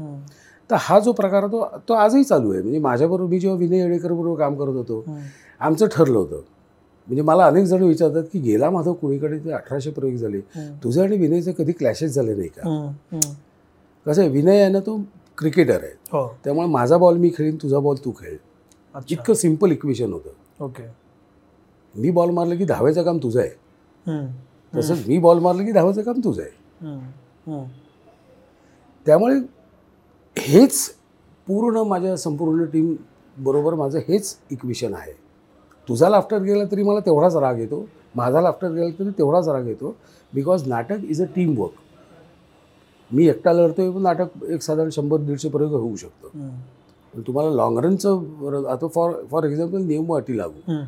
तर 0.69 0.75
हा 0.79 0.99
जो 0.99 1.11
प्रकार 1.11 1.47
तो 1.47 1.65
तो 1.89 1.93
आजही 1.93 2.23
चालू 2.23 2.51
आहे. 2.51 2.61
म्हणजे 2.61 2.79
माझ्याबरोबर 2.79 3.29
मी 3.29 3.39
जेव्हा 3.39 3.57
विनय 3.59 3.79
येडेकर 3.79 4.11
बरोबर 4.11 4.39
काम 4.39 4.55
करत 4.55 4.75
होतो 4.75 5.03
आमचं 5.61 5.87
ठरलं 5.91 6.17
होतं. 6.17 6.41
म्हणजे 7.07 7.21
मला 7.21 7.45
अनेक 7.45 7.65
जण 7.65 7.83
विचारतात 7.83 8.23
की 8.33 8.39
गेला 8.39 8.69
माधव 8.69 8.93
कुणीकडे? 8.93 9.37
ते 9.37 9.51
अठराशे 9.51 9.91
प्रयोग 9.91 10.15
झाले. 10.15 10.39
तुझं 10.83 11.01
आणि 11.03 11.17
विनयचे 11.17 11.51
कधी 11.57 11.71
क्लॅशेस 11.71 12.15
झाले 12.15 12.35
नाही 12.35 12.49
का? 12.49 12.91
कसं 14.05 14.21
आहे 14.21 14.29
विनय 14.29 14.61
आहे 14.61 14.71
ना 14.71 14.79
तो 14.79 14.99
क्रिकेटर 15.37 15.83
आहे. 15.83 15.91
हो. 16.11 16.27
त्यामुळे 16.43 16.67
माझा 16.67 16.97
बॉल 16.97 17.17
मी 17.17 17.29
खेळीन 17.37 17.55
तुझा 17.55 17.79
बॉल 17.79 17.95
तू 18.05 18.11
खेळ. 18.11 18.35
इतकं 19.09 19.33
सिंपल 19.33 19.71
इक्वेशन 19.71 20.13
होतं. 20.13 20.63
ओके. 20.65 20.83
मी 21.95 22.09
बॉल 22.11 22.29
मारलं 22.29 22.57
की 22.57 22.65
धावायचं 22.65 23.03
काम 23.03 23.17
तुझं 23.17 23.39
आहे. 23.39 23.49
तसंच 24.07 25.07
मी 25.07 25.17
बॉल 25.19 25.39
मारलं 25.39 25.65
की 25.65 25.71
धावायचं 25.71 26.01
काम 26.01 26.19
तुझं 26.23 26.41
आहे. 26.41 27.61
त्यामुळे 29.05 29.35
हेच 30.37 30.89
पूर्ण 31.47 31.81
माझ्या 31.87 32.15
संपूर्ण 32.17 32.65
टीम 32.73 32.93
बरोबर 33.37 33.73
माझं 33.73 33.99
हेच 34.07 34.35
इक्वेशन 34.51 34.93
आहे. 34.93 35.11
तुझा 35.87 36.09
लाफ्टर 36.09 36.41
गेला 36.43 36.63
तरी 36.71 36.83
मला 36.83 36.99
तेवढाच 37.05 37.35
राग 37.35 37.59
येतो. 37.59 37.85
माझा 38.15 38.41
लाफ्टर 38.41 38.71
गेला 38.71 38.89
तरी 38.99 39.09
तेवढाच 39.17 39.47
राग 39.47 39.67
येतो. 39.67 39.95
बिकॉज 40.33 40.67
नाटक 40.67 41.03
इज 41.09 41.21
अ 41.21 41.25
टीम 41.35 41.57
वर्क 41.59 41.73
मी 43.11 43.27
एकटा 43.27 43.51
लढतोय 43.53 43.89
पण 43.91 44.01
नाटक 44.01 44.43
एक 44.43 44.61
साधारण 44.61 44.89
शंभर 44.89 45.17
दीडशे 45.17 45.49
पर्यंत 45.49 45.71
होऊ 45.71 45.95
शकतं. 45.95 46.49
पण 47.13 47.21
तुम्हाला 47.27 47.49
लॉंग 47.55 47.77
रनचं 47.79 48.65
आता 48.71 48.87
फॉर 48.95 49.13
फॉर 49.31 49.43
एक्झाम्पल 49.43 49.81
नियम 49.81 50.13
अटी 50.15 50.37
लागू. 50.37 50.81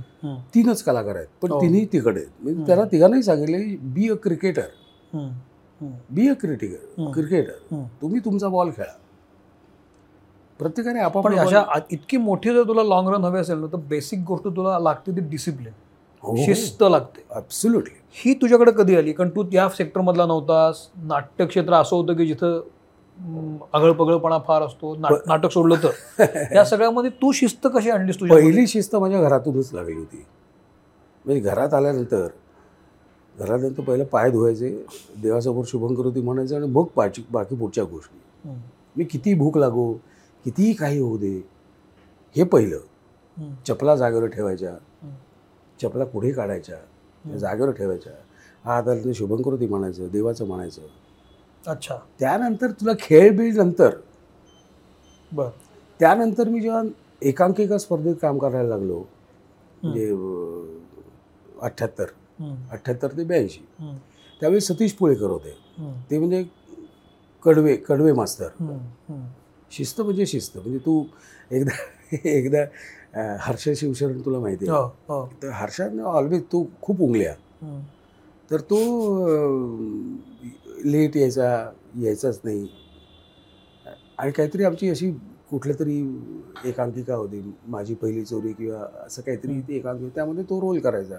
तीनच 0.56 0.84
कलाकार 0.84 1.16
आहेत 1.16 1.28
पण 1.42 1.52
हो. 1.52 1.62
तिन्ही 1.62 1.86
तिकडे 1.94 2.20
आहेत. 2.20 2.30
म्हणजे. 2.44 2.66
त्याला 2.66 2.84
तिघांनाही 2.92 3.24
सांगितले 3.24 3.58
be 3.94 4.10
a 4.10 4.16
cricketer 4.24 4.68
be 6.10 6.28
a 6.30 6.34
क्रिटिकर. 6.42 7.12
Cricketer. 7.14 7.76
तुम्ही 8.02 8.20
तुमचा 8.26 8.48
बॉल 8.48 8.70
खेळा. 8.78 8.92
प्रत्येकाने 10.60 11.00
पण 11.00 11.06
आपापला 11.06 11.42
अशा 11.42 11.64
इतकी 11.92 12.18
मोठी 12.18 12.54
जर 12.54 12.64
तुला 12.68 12.84
लॉंग 12.84 13.08
रन 13.10 13.24
हवे 13.26 13.40
असेल 13.40 13.58
ना 13.58 13.68
तर 13.68 13.78
बेसिक 13.90 14.20
गोष्ट 14.28 14.48
तुला 14.48 14.78
लागते 14.80 15.12
ती 15.12 15.22
डिसिप्लिन 15.30 15.74
हो, 16.24 16.36
शिस्त 16.46 16.84
लागते. 16.84 17.24
ॲब्सोल्युटली 17.36 18.00
ही 18.16 18.34
तुझ्याकडे 18.42 18.72
कधी 18.78 18.96
आली? 18.96 19.14
कारण 19.14 19.30
तू 19.30 19.44
या 19.54 19.68
सेक्टरमधला 19.70 20.26
नव्हतास. 20.26 20.88
नाट्यक्षेत्र 21.04 21.74
असं 21.74 21.96
होतं 21.96 22.16
की 22.16 22.26
जिथं 22.28 22.60
आगळपगळपणा 23.74 24.38
फार 24.48 24.62
असतो 24.62 24.96
नाटक 24.96 25.52
सोडलं 25.52 25.76
तर. 25.84 25.90
या 26.56 26.66
सगळ्यामध्ये 26.66 27.12
तू 27.12 27.32
शिस्त 27.32 27.68
कशी 27.74 27.90
आणलीस 27.90 28.20
तुझ्या 28.20 28.38
पहिली 28.38 28.68
शिस्त 28.68 28.96
माझ्या 28.96 29.22
घरातूनच 29.22 29.70
लागली 29.74 29.96
होती. 29.96 30.26
म्हणजे 31.26 31.42
घरात 31.42 31.74
आल्यानंतर 31.74 32.28
घरानंतर 33.36 33.82
पहिलं 33.84 34.04
पाय 34.04 34.32
धुवायचे 34.32 34.86
देवासमोर 35.22 35.64
शुभंकरोती 35.68 36.22
म्हणायचं 36.22 36.56
आणि 36.56 36.68
मग 36.68 36.86
बाकी 36.96 37.24
बाकी 37.32 37.56
पुढच्या 37.56 37.84
गोष्टी. 37.84 38.50
मी 38.96 39.04
किती 39.04 39.34
भूक 39.34 39.58
लागो 39.58 39.92
कितीही 40.46 40.74
काही 40.74 41.00
होऊ 41.00 41.18
दे 41.18 41.36
हे 42.36 42.44
पहिलं. 42.44 42.78
चपला 43.68 43.96
जागेवर 43.96 44.28
ठेवायच्या 44.28 44.76
चपला 45.82 46.06
पुढे 46.06 46.32
काढायच्या 46.32 47.38
जागेवर 47.38 47.72
ठेवायच्या. 47.72 48.14
हात 48.66 48.88
आलं 48.88 49.06
तर 49.06 49.12
शुभंकरोती 49.16 49.68
म्हणायचं 49.68 50.08
देवाचं 50.12 50.48
म्हणायचं. 50.48 50.82
अच्छा. 51.68 51.98
त्यानंतर 52.20 52.72
तुला 52.72 52.92
खेळ 53.00 53.36
बीळ 53.38 53.56
नंतर. 53.58 53.96
बर. 55.32 55.50
त्यानंतर 56.00 56.48
मी 56.50 56.60
जेव्हा 56.62 56.82
एकांकिका 57.22 57.78
स्पर्धेत 57.78 58.16
काम 58.22 58.38
करायला 58.38 58.70
लागलो 58.70 59.04
म्हणजे 59.84 60.06
अठ्ठ्याहत्तर 61.62 62.06
अठ्ठ्याहत्तर 62.72 63.18
ते 63.18 63.24
ब्याऐंशी. 63.24 63.62
त्यावेळी 64.42 64.62
सतीश 64.62 64.94
पुळेकर 64.94 65.30
होते. 65.30 65.56
ते 66.12 66.20
म्हणजे 66.20 66.44
कडवे 67.46 67.76
कडवे 67.88 68.14
मास्तर. 68.14 68.48
शिस्त 69.72 70.02
म्हणजे 70.02 70.26
शिस्त. 70.26 70.58
म्हणजे 70.58 70.78
तू 70.78 71.04
एकदा 71.52 71.74
एकदा 72.30 72.64
हर्ष 73.42 73.68
शिवशरण 73.78 74.20
तुला 74.26 74.40
माहिती 74.40 74.70
आहे. 74.70 74.78
हो, 74.78 74.86
हो. 75.08 75.26
तर 75.44 75.50
हर्षाने 75.54 76.02
ऑलवेज 76.02 76.44
तो 76.52 76.66
खूप 76.82 77.02
उंगल्या. 77.02 77.34
तर 78.52 78.62
तो 78.62 78.78
लेट 80.86 81.18
यायचा 81.18 81.72
यायचाच 82.00 82.42
नाही. 82.44 82.68
आणि 84.18 84.32
काहीतरी 84.32 84.64
आमची 84.64 84.90
अशी 84.90 85.12
कुठल्या 85.50 85.76
तरी 85.80 86.22
एकांकिका 86.66 87.16
होती. 87.16 87.54
माझी 87.68 87.94
पहिली 87.94 88.26
चोरी 88.26 88.54
किंवा 88.54 89.06
असं 89.06 89.22
काहीतरी 89.22 89.62
ती 89.62 89.76
एकांकिका 89.76 90.16
त्यामध्ये 90.16 90.44
तो 90.44 90.62
रोल 90.62 90.80
करायचा. 90.80 91.16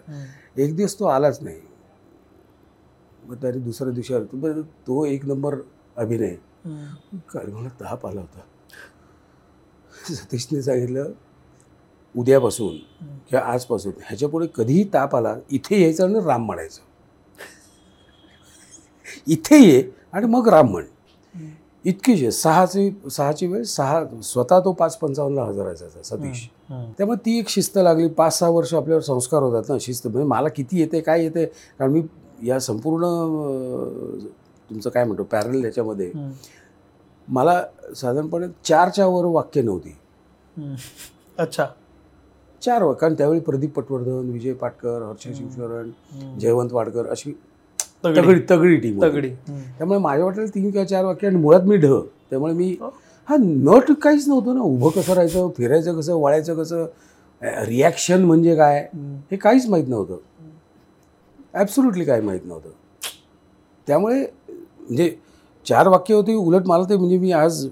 एक 0.57 0.77
दिवस 0.77 0.99
तो 0.99 1.05
आलाच 1.05 1.43
नाही. 1.43 1.61
मग 3.25 3.43
तरी 3.43 3.59
दुसऱ्या 3.59 3.93
दिवशी 3.93 4.15
आला. 4.15 4.25
तो 4.25 4.37
बरं, 4.37 4.63
तो 4.63 5.05
एक 5.05 5.27
नंबर 5.27 5.57
अभिनय. 5.97 6.37
काल 7.29 7.53
मला 7.53 7.69
ताप 7.69 8.07
आला 8.07 8.21
होता. 8.21 8.41
सतीशने 10.15 10.63
सांगितलं 10.63 11.11
उद्यापासून. 12.17 12.77
किंवा 13.29 13.45
आजपासून 13.45 13.93
ह्याच्यापुढे 14.07 14.47
कधीही 14.55 14.85
ताप 14.85 15.17
आला 15.17 15.37
इथे 15.51 15.83
यायचं 15.83 16.05
आणि 16.05 16.27
राम 16.27 16.47
म्हणायचं. 16.47 16.81
इथे 19.27 19.59
ये 19.59 19.83
आणि 20.13 20.27
मग 20.27 20.49
राम 20.49 20.71
म्हण. 20.71 20.85
इतकीच 21.85 22.21
आहे 22.23 22.31
सहाची 22.31 22.91
सहाची 23.11 23.47
वेळ 23.47 23.63
सहा 23.63 24.05
स्वतः 24.23 24.61
तो 24.61 24.73
पाच 24.73 24.97
पंचावन्नला 24.99 25.45
हजर 25.45 25.67
असायचा 25.67 26.03
सतीश. 26.03 26.49
त्यामुळे 26.99 27.19
ती 27.27 27.39
एक 27.39 27.49
शिस्त 27.49 27.79
लागली 27.79 28.09
पाच 28.09 28.39
सहा 28.39 28.49
वर्ष 28.51 28.75
आपल्यावर 28.75 29.03
संस्कार 29.03 29.43
होतात 29.43 29.69
ना 29.69 29.77
शिस्त 29.81 30.07
म्हणजे 30.07 30.29
मला 30.29 30.49
किती 30.49 30.81
येते 30.81 31.01
काय 31.01 31.23
येते 31.23 31.45
कारण 31.79 31.93
मी 31.93 32.03
या 32.43 32.59
संपूर्ण 32.61 33.07
तुमचं 34.71 34.91
काय 34.91 35.05
म्हणतो 35.05 35.23
पॅरल 35.23 35.65
याच्यामध्ये. 35.65 36.11
मला 37.29 37.63
साधारणपणे 37.97 38.47
चारच्या 38.65 39.07
वर 39.07 39.25
वाक्य 39.25 39.63
नव्हती. 39.63 39.97
अच्छा 41.39 41.67
चार 42.63 42.93
कारण 42.93 43.15
त्यावेळी 43.15 43.41
प्रदीप 43.41 43.73
पटवर्धन 43.75 44.31
विजय 44.31 44.53
पाटकर 44.53 45.03
हर्ष 45.03 45.23
शिवशरण. 45.39 45.91
जयवंत 46.39 46.73
वाडकर 46.73 47.07
अशी 47.07 47.33
तगडी. 48.05 48.21
तगडी 48.21 48.41
तगडी 48.51 48.77
टीम 48.77 49.01
तगडी. 49.03 49.29
त्यामुळे 49.79 49.99
माझ्या 49.99 50.25
वाटेल 50.25 50.55
तीन 50.55 50.71
किंवा 50.71 50.85
चार 50.87 51.05
वाक्य 51.05 51.27
आणि 51.27 51.37
मुळात 51.37 51.63
मी 51.63 51.77
ढ 51.77 51.87
त्यामुळे 52.31 52.53
मी 52.55 52.77
हो. 52.81 52.89
हा 53.29 53.37
नट 53.39 53.91
काहीच 54.03 54.29
नव्हतं 54.29 54.55
ना. 54.55 54.61
उभं 54.63 54.91
कसं 54.91 55.13
राहायचं 55.15 55.49
फिरायचं 55.57 55.99
कसं 55.99 56.15
वळायचं 56.21 56.63
कसं 56.63 56.85
रिॲक्शन 57.67 58.25
म्हणजे 58.25 58.57
काय. 58.57 58.81
हे 59.31 59.37
काहीच 59.37 59.69
माहीत 59.69 59.89
नव्हतं. 59.89 60.17
ॲब्सोल्युटली 61.55 62.05
काही 62.05 62.23
माहीत 62.23 62.41
नव्हतं. 62.45 62.71
त्यामुळे 63.89 64.21
म्हणजे 64.51 65.15
चार 65.67 65.89
वाक्य 65.89 66.15
होती 66.15 66.35
उलट 66.35 66.67
मला 66.67 66.85
ते 66.89 66.97
म्हणजे 66.97 67.19
मी 67.19 67.33
आज 67.33 67.67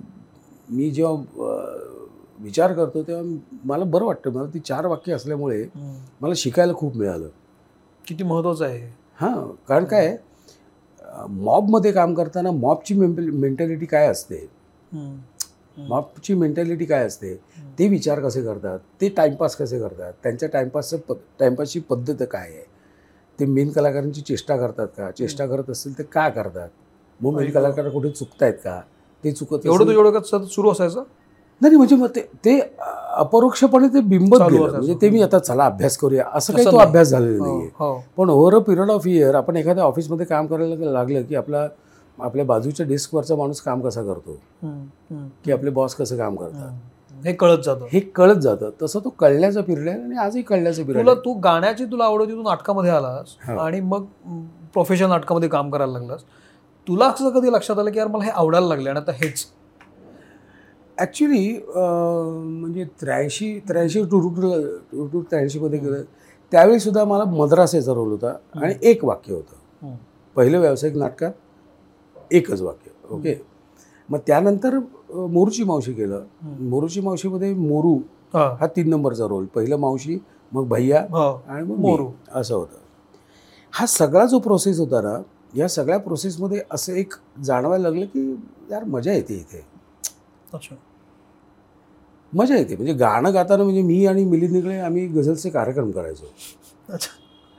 मी 0.68 0.90
जेव्हा 0.90 1.54
विचार 2.38 2.72
करतो 2.72 3.02
तेव्हा 3.02 3.22
मला 3.64 3.84
बरं 3.84 4.04
वाटतं. 4.04 4.30
मला 4.32 4.46
ती 4.54 4.58
चार 4.58 4.86
वाक्य 4.86 5.12
असल्यामुळे. 5.12 5.64
मला 6.20 6.34
शिकायला 6.36 6.72
खूप 6.74 6.96
मिळालं. 6.96 7.28
किती 8.04 8.24
महत्वाचं 8.24 8.64
आहे 8.64 8.88
हे. 9.20 9.30
कारण 9.68 9.84
काय 9.84 10.16
मॉबमध्ये 11.28 11.92
काम 11.92 12.14
करताना 12.14 12.50
मॉबची 12.50 12.94
मेंटॅलिटी 12.94 13.86
काय 13.86 14.06
असते. 14.06 14.46
मॉबची 15.76 16.34
मेंटॅलिटी 16.34 16.84
काय 16.84 17.04
असते? 17.06 17.34
ते 17.78 17.88
विचार 17.88 18.20
कसे 18.20 18.42
करतात? 18.42 18.78
ते 19.00 19.08
टाईमपास 19.08 19.56
कसे 19.56 19.78
करतात? 19.80 20.12
त्यांच्या 20.22 20.48
टाईमपासचं 20.48 20.96
प 21.08 21.12
टाईमपासची 21.40 21.80
पद्धत 21.80 22.22
काय 22.30 22.48
आहे? 22.48 22.64
ते 23.38 23.44
मेन 23.46 23.70
कलाकारांची 23.70 24.20
चेष्टा 24.20 24.56
करतात 24.56 24.88
का? 24.96 25.10
चेष्टा 25.10 25.46
करत 25.46 25.70
असतील 25.70 25.98
तर 25.98 26.04
का 26.12 26.28
करतात? 26.28 26.68
मग 27.20 27.36
मेन. 27.36 27.50
कलाकार 27.50 27.88
कुठे 27.88 28.10
चुकतायत 28.10 28.54
का? 28.64 28.80
ते 29.24 29.32
चुकत 29.32 29.66
एवढं 29.66 30.20
सतत 30.22 30.44
सुरू 30.50 30.70
असायचं? 30.70 31.02
नाही 31.60 31.76
म्हणजे 31.76 31.96
मग 31.96 32.06
ते 32.16 32.20
ते 32.44 32.58
अपरोक्षपणे 33.14 33.88
ते 33.94 34.00
बिंबत 34.00 34.42
गेलं. 34.42 34.70
म्हणजे 34.70 34.94
ते 35.02 35.10
मी 35.10 35.22
आता 35.22 35.38
चला 35.38 35.64
अभ्यास 35.64 35.96
करूया 35.98 36.24
असं 36.34 36.52
काही 36.52 36.64
तो 36.66 36.70
नाही. 36.70 36.88
अभ्यास 36.88 37.08
झालेला 37.08 37.38
हो, 37.38 37.46
नाहीये 37.46 37.70
हो. 37.78 37.94
पण 38.16 38.30
over 38.30 38.54
a 38.54 38.58
period 38.58 38.90
of 38.90 39.06
year 39.06 39.34
आपण 39.34 39.56
एखाद्या 39.56 39.84
ऑफिसमध्ये 39.84 40.26
काम 40.26 40.46
करायला 40.46 40.90
लागलं 40.92 41.22
की 41.22 41.34
आपला 41.36 41.66
आपल्या 42.18 42.44
बाजूच्या 42.44 42.86
डेस्कवरचा 42.86 43.36
माणूस 43.36 43.60
काम 43.60 43.80
कसा 43.80 44.02
करतो. 44.02 44.38
की 45.44 45.52
आपले 45.52 45.70
बॉस 45.70 45.94
कसं 45.94 46.16
काम 46.16 46.36
करतात. 46.36 46.70
हे 47.16 47.32
कळत 47.32 47.58
जातं 47.64 47.86
हे 47.92 48.00
कळत 48.14 48.36
जातं 48.40 48.70
तसं 48.82 49.00
तो 49.04 49.08
कळण्याचा 49.18 49.60
पिरियड 49.60 49.88
आहे 49.88 50.00
आणि 50.00 50.16
आजही 50.18 50.42
कळण्याचा 50.42 50.82
पिरियड 50.82 51.04
तुला 51.06 51.14
तू 51.24 51.32
गाण्याची 51.44 51.84
तुला 51.84 52.04
आवड 52.04 52.20
होती 52.20 52.32
तू 52.32 52.42
नाटकामध्ये 52.42 52.90
आलास. 52.90 53.36
आणि 53.50 53.80
मग 53.82 54.04
प्रोफेशनल 54.74 55.08
नाटकामध्ये 55.08 55.48
काम 55.48 55.70
करायला 55.70 55.92
लागलास 55.92 56.20
तुला 56.86 57.06
असं 57.06 57.30
कधी 57.30 57.52
लक्षात 57.52 57.78
आलं 57.78 57.90
की 57.90 57.98
यार 57.98 58.08
मला 58.08 58.24
हे 58.24 58.30
आवडायला 58.30 58.66
लागले 58.66 58.90
आणि 58.90 58.98
आता 58.98 59.12
हेच 59.14 59.44
ॲक्च्युली 61.00 61.58
म्हणजे 61.74 62.84
त्र्याऐंशी 63.00 63.58
त्र्याऐंशी 63.68 64.02
टू 64.02 64.20
टू 64.20 64.28
टू 64.90 65.06
टू 65.12 65.22
त्र्याऐंशीमध्ये 65.22 65.78
गेलं. 65.78 66.02
त्यावेळी 66.52 66.80
सुद्धा 66.80 67.04
मला 67.04 67.24
मद्रासेचा 67.24 67.92
रोल 67.94 68.10
होता 68.10 68.34
आणि 68.54 68.74
एक 68.90 69.04
वाक्य 69.04 69.34
होतं. 69.34 69.94
पहिलं 70.36 70.58
व्यावसायिक 70.60 70.96
नाटकात 70.96 71.32
एकच 72.30 72.60
वाक्य. 72.62 72.90
ओके? 73.14 73.34
मग 74.08 74.18
त्यानंतर 74.26 74.78
मोरूची 75.10 75.64
मावशी 75.64 75.92
केलं. 75.92 76.24
मोरूची 76.60 77.00
मावशीमध्ये 77.00 77.52
मोरू 77.54 77.96
हा. 78.34 78.66
तीन 78.76 78.88
नंबरचा 78.90 79.26
रोल 79.28 79.46
पहिलं 79.54 79.76
मावशी 79.76 80.18
मग 80.52 80.68
भैया 80.68 81.00
हो. 81.10 81.30
आणि 81.48 81.62
मग 81.62 81.76
मोरू. 81.76 82.02
मोरू. 82.02 82.10
असं 82.40 82.54
होतं. 82.54 82.76
हा 83.72 83.86
सगळा 83.86 84.24
जो 84.26 84.38
प्रोसेस 84.38 84.78
होता 84.80 85.00
ना 85.00 85.16
या 85.56 85.68
सगळ्या 85.68 85.98
प्रोसेसमध्ये 85.98 86.60
असं 86.70 86.92
एक 86.92 87.14
जाणवायला 87.44 87.88
लागलं 87.88 88.06
की 88.06 88.30
यार 88.70 88.84
मजा 88.84 89.12
येते 89.12 89.34
इथे. 89.34 89.64
अच्छा. 90.54 90.74
मजा 92.32 92.56
येते. 92.56 92.76
म्हणजे 92.76 92.92
गाणं 92.92 93.34
गाताना 93.34 93.62
म्हणजे 93.62 93.82
मी 93.82 94.06
आणि 94.06 94.24
मिलिंद 94.24 94.52
निगळे 94.52 94.78
आम्ही 94.78 95.06
गझलचे 95.06 95.50
कार्यक्रम 95.50 95.90
करायचो. 95.90 96.32
अच्छा. 96.88 97.10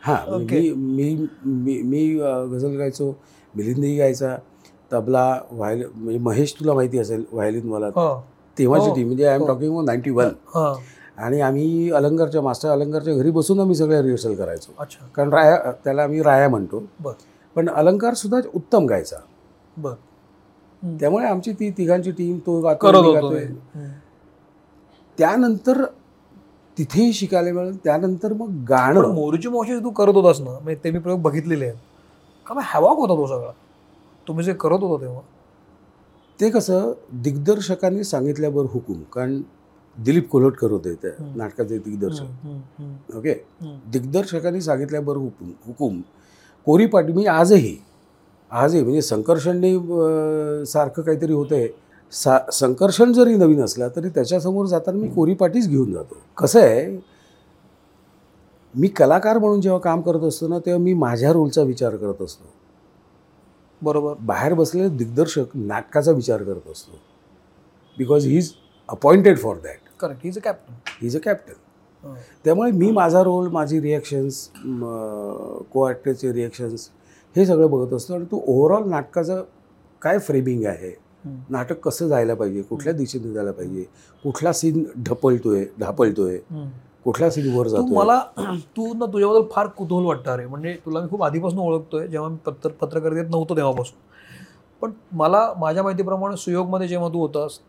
हां. 0.03 0.39
मी 0.39 1.27
मी 1.45 1.81
मी 1.81 2.07
गझल 2.51 2.77
गायचो 2.77 3.13
मिलिंदही 3.55 3.97
गायचा. 3.97 4.35
तबला 4.93 5.39
व्हायल 5.51 5.83
म्हणजे 5.95 6.19
महेश 6.19 6.55
तुला 6.59 6.73
माहिती 6.73 6.99
असेल 6.99 7.23
व्हायलिनवाला 7.31 7.85
हो. 7.85 8.23
तेव्हाची 8.57 8.89
हो. 8.89 8.95
टीम 8.95 9.07
म्हणजे 9.07 9.25
आय 9.25 9.35
एम 9.35 9.41
हो. 9.41 9.47
टॉकिंग 9.47 9.79
नाईन्टी 9.85 10.09
वन 10.09 10.29
हा. 10.55 10.73
आणि 11.17 11.41
आम्ही 11.41 11.91
अलंकारच्या 11.91 12.41
मास्टर 12.41 12.69
अलंकारच्या 12.69 13.13
घरी 13.13 13.31
बसून 13.31 13.59
आम्ही 13.59 13.75
सगळ्या 13.75 14.01
रिहर्सल 14.01 14.33
करायचो. 14.35 14.71
अच्छा. 14.79 15.05
कारण 15.15 15.29
राया 15.29 15.71
त्याला 15.83 16.03
आम्ही 16.03 16.21
राया 16.23 16.49
म्हणतो. 16.49 16.83
पण 17.55 17.69
अलंकार 17.69 18.13
सुद्धा 18.13 18.39
उत्तम 18.53 18.85
गायचा. 18.85 19.17
त्यामुळे 20.83 21.25
आमची 21.25 21.51
ती 21.51 21.69
तिघांची 21.69 22.11
टीम 22.11 22.37
तो 22.37 22.61
गातो 22.61 22.87
करत 22.87 23.01
मी 23.01 23.07
होतो 23.07 23.13
गातोय. 23.13 23.45
ते. 23.45 23.53
हम्म. 23.75 23.89
त्यानंतर 25.21 25.83
तिथेही 26.77 27.13
शिकायला 27.13 27.51
मिळालं. 27.53 27.75
त्यानंतर 27.83 28.33
मग 28.33 28.51
गाणं. 28.69 29.13
मोरूची 29.13 29.49
मावशी 29.49 29.77
तू 29.83 29.89
करत 29.97 30.15
होतास 30.15 30.39
ना 30.41 30.51
म्हणजे 30.51 30.75
ते 30.83 30.91
मी 30.91 30.99
प्रयोग 30.99 31.21
बघितलेले 31.21 31.65
आहेत. 31.65 31.77
का 32.47 32.53
मग 32.55 32.61
हॅवाक 32.65 32.97
होता 32.97 33.15
तो 33.17 33.25
सगळा? 33.27 33.51
तुम्ही 34.27 34.45
जे 34.45 34.53
करत 34.53 34.83
होता 34.83 35.01
तेव्हा. 35.01 35.21
ते 36.39 36.49
कसं 36.49 36.91
दिग्दर्शकांनी 37.23 38.03
सांगितल्यावर 38.03 38.65
हुकूम. 38.73 39.01
कारण 39.13 39.41
दिलीप 39.97 40.29
कोल्हटकर 40.29 40.71
होते 40.71 40.93
त्या. 40.93 41.11
नाटकाचे 41.35 41.77
दिग्दर्शक. 41.77 43.15
ओके. 43.17 43.33
दिग्दर्शकांनी 43.91 44.61
सांगितल्याबरोबर 44.61 45.23
हुकूम 45.23 45.51
हुकूम. 45.65 46.01
कोरी 46.67 46.85
पाटी 46.85 47.13
मी 47.13 47.25
आजही 47.25 47.75
आजही 48.51 48.81
म्हणजे 48.83 49.01
संकर्षणने 49.01 49.73
सारखं 50.65 51.01
काहीतरी 51.01 51.33
होतंय. 51.33 51.67
सा 52.11 52.37
संकर्षण 52.53 53.11
जरी 53.13 53.35
नवीन 53.35 53.61
असला 53.63 53.87
तरी 53.95 54.09
त्याच्यासमोर 54.09 54.65
जाताना 54.65 54.99
मी 54.99 55.07
कोरी 55.09 55.33
पाटीच 55.33 55.67
घेऊन 55.69 55.91
जातो. 55.93 56.17
कसं 56.37 56.61
आहे 56.61 56.99
मी 58.73 58.87
कलाकार 58.87 59.37
म्हणून 59.37 59.61
जेव्हा 59.61 59.79
काम 59.81 60.01
करत 60.01 60.23
असतो 60.23 60.47
ना 60.47 60.59
तेव्हा 60.65 60.81
मी 60.83 60.93
माझ्या 60.93 61.31
रोलचा 61.33 61.61
विचार 61.61 61.95
करत 61.95 62.21
असतो. 62.21 62.49
बरोबर. 63.81 64.13
बाहेर 64.19 64.53
बसलेले 64.53 64.89
दिग्दर्शक 64.89 65.55
नाटकाचा 65.55 66.11
विचार 66.11 66.43
करत 66.43 66.71
असतो. 66.71 66.99
Because 67.97 68.25
he 68.25 68.37
is 68.37 68.51
appointed 68.89 69.37
for 69.39 69.55
that 69.63 69.79
correct 69.99 70.25
is 70.25 70.37
a 70.37 70.41
captain 70.43 70.73
he 70.99 71.07
is 71.07 71.15
a 71.15 71.19
captain 71.23 72.13
त्यामुळे 72.45 72.71
मी 72.71 72.89
माझा 72.91 73.21
रोल 73.23 73.47
माझी 73.51 73.79
रिॲक्शन्स 73.81 74.47
को 75.71 75.87
ॲक्टरचे 75.87 76.31
रिॲक्शन्स 76.33 76.89
हे 77.35 77.45
सगळं 77.45 77.69
बघत 77.71 77.93
असतो. 77.93 78.13
आणि 78.13 78.25
तो 78.31 78.43
ओव्हरऑल 78.47 78.89
नाटकाचं 78.89 79.43
काय 80.01 80.17
फ्रेमिंग 80.19 80.65
आहे 80.65 80.93
नाटक 81.25 81.79
कसं 81.79 82.07
जायला 82.07 82.33
पाहिजे? 82.35 82.61
कुठल्या 82.61 82.93
दिशेने 82.93 83.33
जायला 83.33 83.51
पाहिजे? 83.51 83.83
कुठला 84.23 84.53
सीन 84.53 84.83
ढपलतोय 85.03 85.65
ढापलतोय? 85.79 86.37
कुठला 87.03 87.29
सीन 87.29 87.53
वर 87.55 87.65
तू 87.65 87.69
जातोय? 87.69 87.95
मला 87.97 88.19
तू 88.77 88.93
ना 88.93 89.05
तुझ्याबद्दल 89.05 89.47
फार 89.51 89.67
कुतूहल 89.67 90.05
वाटतं 90.05 90.31
अरे 90.31 90.45
म्हणजे 90.45 90.73
तुला 90.85 91.01
मी 91.01 91.09
खूप 91.09 91.23
आधीपासून 91.23 91.59
ओळखतोय 91.59 92.07
जेव्हा 92.07 92.29
मी 92.29 92.37
पत्र 92.45 92.69
पत्रकारितेत 92.69 93.29
नव्हतो 93.29 93.55
तेव्हापासून. 93.55 93.99
पण 94.81 94.91
मला 95.11 95.53
माझ्या 95.57 95.83
माहितीप्रमाणे 95.83 96.37
सुयोगमध्ये 96.37 96.87
जेव्हा 96.87 97.09
तू 97.09 97.19
होतास 97.19 97.59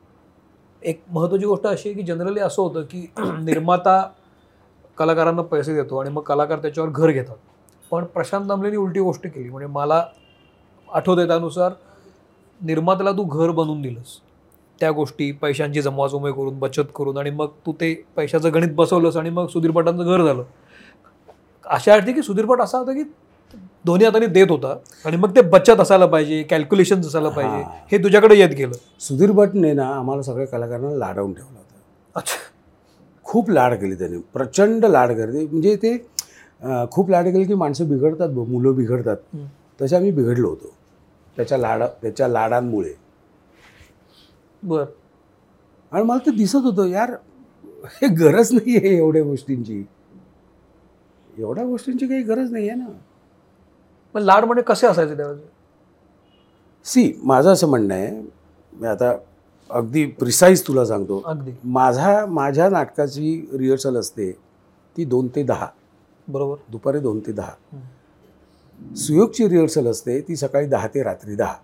एक 0.83 1.03
महत्त्वाची 1.11 1.47
गोष्ट 1.47 1.67
अशी 1.67 1.89
आहे 1.89 1.99
की 1.99 2.07
जनरली 2.07 2.41
असं 2.41 2.63
होतं 2.63 2.83
की 2.83 3.07
निर्माता 3.19 4.03
कलाकारांना 4.99 5.43
पैसे 5.43 5.75
देतो 5.75 5.97
आणि 5.97 6.11
मग 6.11 6.23
कलाकार 6.23 6.59
त्याच्यावर 6.59 6.91
घर 6.91 7.11
घेतात. 7.11 7.37
पण 7.91 8.05
प्रशांत 8.05 8.47
दामलेनी 8.47 8.77
उलटी 8.77 9.01
गोष्ट 9.01 9.27
केली. 9.27 9.49
म्हणजे 9.51 9.67
मला 9.67 10.05
आठवतंय 10.89 11.27
त्यानुसार 11.27 11.73
निर्मात्याला 12.63 13.13
तू 13.13 13.25
घर 13.25 13.51
बनवून 13.51 13.81
दिलंस. 13.83 14.19
त्या 14.81 14.91
गोष्टी 14.91 15.31
पैशांची 15.33 15.83
जमवाजमवी 15.83 16.33
करून 16.33 16.59
बचत 16.59 16.85
करून 16.97 17.19
आणि 17.19 17.31
मग 17.31 17.49
तू 17.67 17.73
ते 17.73 17.95
पैशाचं 18.17 18.55
गणित 18.55 18.75
बसवलंस 18.75 19.17
आणि 19.17 19.31
मग 19.31 19.47
सुधीर 19.47 19.71
भटांचं 19.71 20.05
घर 20.05 20.25
झालं. 20.25 20.43
अशा 21.67 21.95
अर्थी 21.95 22.13
की 22.13 22.23
सुधीर 22.23 22.47
भट 22.47 22.61
असा 22.61 22.79
होता 22.79 22.93
की 22.93 23.03
दोन्ही 23.85 24.07
हाताने 24.07 24.27
देत 24.27 24.51
होता 24.51 24.75
आणि 25.07 25.17
मग 25.17 25.35
ते 25.37 25.41
बचत 25.41 25.81
असायला 25.81 26.07
पाहिजे 26.07 26.43
कॅल्क्युलेशन 26.43 27.01
असायला 27.01 27.29
पाहिजे 27.29 27.57
हा. 27.57 27.97
तुझ्याकडे 28.05 28.39
येत 28.39 28.55
गेलं. 28.57 28.73
सुधीर 29.01 29.31
भटने 29.33 29.73
ना 29.73 29.87
आम्हाला 29.89 30.23
सगळ्या 30.23 30.47
कलाकारांना 30.47 30.97
लाडवून 30.97 31.33
ठेवला 31.33 31.59
होता. 31.59 31.79
अच्छा. 32.15 32.37
खूप 33.25 33.51
लाड 33.51 33.75
केली 33.75 33.95
त्याने. 33.95 34.19
प्रचंड 34.35 34.85
लाड 34.85 35.13
करते. 35.13 35.47
म्हणजे 35.47 35.77
ते 35.77 35.97
खूप 36.93 37.11
लाड 37.11 37.25
केले 37.25 37.45
की 37.45 37.55
माणसं 37.55 37.89
बिघडतात 37.89 38.29
मुलं 38.29 38.75
बिघडतात. 38.77 39.17
तसे 39.81 39.97
आम्ही 39.97 40.11
बिघडलो 40.11 40.49
होतो. 40.49 40.75
त्याच्या 41.37 41.59
लाडा 41.59 41.87
त्याच्या 41.87 42.29
लाडांमुळे. 42.29 42.95
बर. 44.63 44.85
आणि 45.93 46.05
मला 46.05 46.19
ते 46.27 46.31
दिसत 46.31 46.57
होतं 46.57 46.87
यार 46.87 47.11
हे 47.85 48.07
गरज 48.07 48.53
नाही 48.53 48.77
आहे 48.77 48.97
एवढ्या 48.97 49.23
गोष्टींची. 49.23 49.85
एवढ्या 51.39 51.65
गोष्टींची 51.65 52.07
काही 52.07 52.23
गरज 52.23 52.53
नाही 52.53 52.69
आहे 52.69 52.79
ना. 52.79 52.87
मग 54.15 54.21
लाड 54.21 54.45
म्हणजे 54.45 54.63
कसे 54.63 54.87
असायचे 54.87 55.17
त्यावेळेस? 55.17 55.41
सी 56.85 57.21
माझं 57.25 57.53
असं 57.53 57.69
म्हणणं 57.69 57.95
आहे 57.95 58.23
मी 58.73 58.87
आता 58.87 59.17
अगदी 59.71 60.07
प्रिसाईज 60.07 60.67
तुला 60.67 60.85
सांगतो. 60.85 61.23
अगदी. 61.27 61.51
माझा 61.65 62.27
माझ्या 62.27 62.69
नाटकाची 62.69 63.49
रिहर्सल 63.53 63.97
असते 63.97 64.33
ती 64.97 65.05
दोन 65.05 65.29
ते 65.29 65.43
दहा. 65.43 65.67
बरोबर. 66.29 66.57
दुपारी 66.69 66.99
दोन 66.99 67.21
ते 67.21 67.33
दहा. 67.33 67.53
सुयोगची 68.97 69.49
रिहर्सल 69.49 69.87
असते 69.87 70.21
ती 70.21 70.37
सकाळी 70.37 70.67
दहा 70.67 70.87
ते 70.87 71.03
रात्री 71.03 71.35
दहा. 71.35 71.55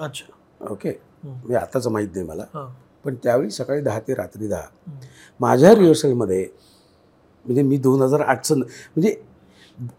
अच्छा. 0.00 0.24
ओके. 0.70 0.90
म्हणजे 1.24 1.56
आताचं 1.56 1.90
माहीत 1.90 2.08
नाही 2.14 2.26
मला. 2.26 2.44
पण 3.04 3.14
त्यावेळी 3.14 3.50
सकाळी 3.50 3.80
दहा 3.80 4.00
ते 4.00 4.14
रात्री 4.14 4.48
दहा. 4.48 4.66
माझ्या 5.40 5.74
रिहर्सलमध्ये 5.74 6.46
म्हणजे 7.44 7.62
मी 7.62 7.76
दोन 7.76 8.02
हजार 8.02 8.20
आठचं 8.20 8.58
म्हणजे. 8.58 9.14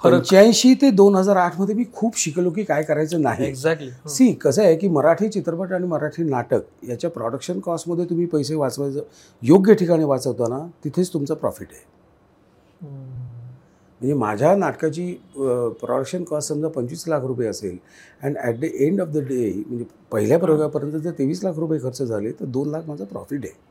पंच्याऐंशी 0.03 0.73
ते 0.73 0.89
दोन 0.91 1.15
हजार 1.15 1.35
आठमध्ये 1.35 1.75
मी 1.75 1.83
खूप 1.93 2.17
शिकलो 2.17 2.49
की 2.49 2.63
काय 2.63 2.83
करायचं 2.83 3.21
नाही. 3.21 3.45
एक्झॅक्टली 3.45 3.89
सी 4.09 4.31
कसं 4.33 4.63
आहे 4.63 4.75
की 4.75 4.87
मराठी 4.87 5.29
चित्रपट 5.29 5.71
आणि 5.73 5.87
मराठी 5.87 6.23
नाटक 6.23 6.61
याच्या 6.89 7.09
प्रोडक्शन 7.09 7.59
कॉस्टमध्ये 7.59 8.05
तुम्ही 8.05 8.25
पैसे 8.25 8.55
वाचवायचं 8.55 9.01
योग्य 9.41 9.73
ठिकाणी 9.73 10.03
वाचवताना 10.03 10.59
तिथेच 10.83 11.13
तुमचं 11.13 11.33
प्रॉफिट 11.35 11.67
आहे. 11.71 11.83
म्हणजे 14.03 14.13
माझ्या 14.19 14.55
नाटकाची 14.55 15.05
प्रोडक्शन 15.35 16.23
कॉस्ट 16.23 16.49
समजा 16.49 16.67
पंचवीस 16.67 17.03
लाख 17.07 17.21
रुपये 17.21 17.47
असेल 17.47 17.77
and 18.23 18.37
at 18.37 18.59
the 18.59 18.63
end 18.63 19.01
of 19.01 19.07
the 19.07 19.17
day 19.27 19.51
म्हणजे 19.67 19.85
पहिल्या 20.11 20.39
प्रयोगापर्यंत 20.39 20.95
जर 20.95 21.11
तेवीस 21.19 21.43
लाख 21.43 21.59
रुपये 21.59 21.79
खर्च 21.79 22.01
झाले 22.01 22.31
तर 22.31 22.45
दोन 22.47 22.69
लाख 22.69 22.87
माझा 22.87 23.05
प्रॉफिट 23.05 23.45
आहे. 23.45 23.61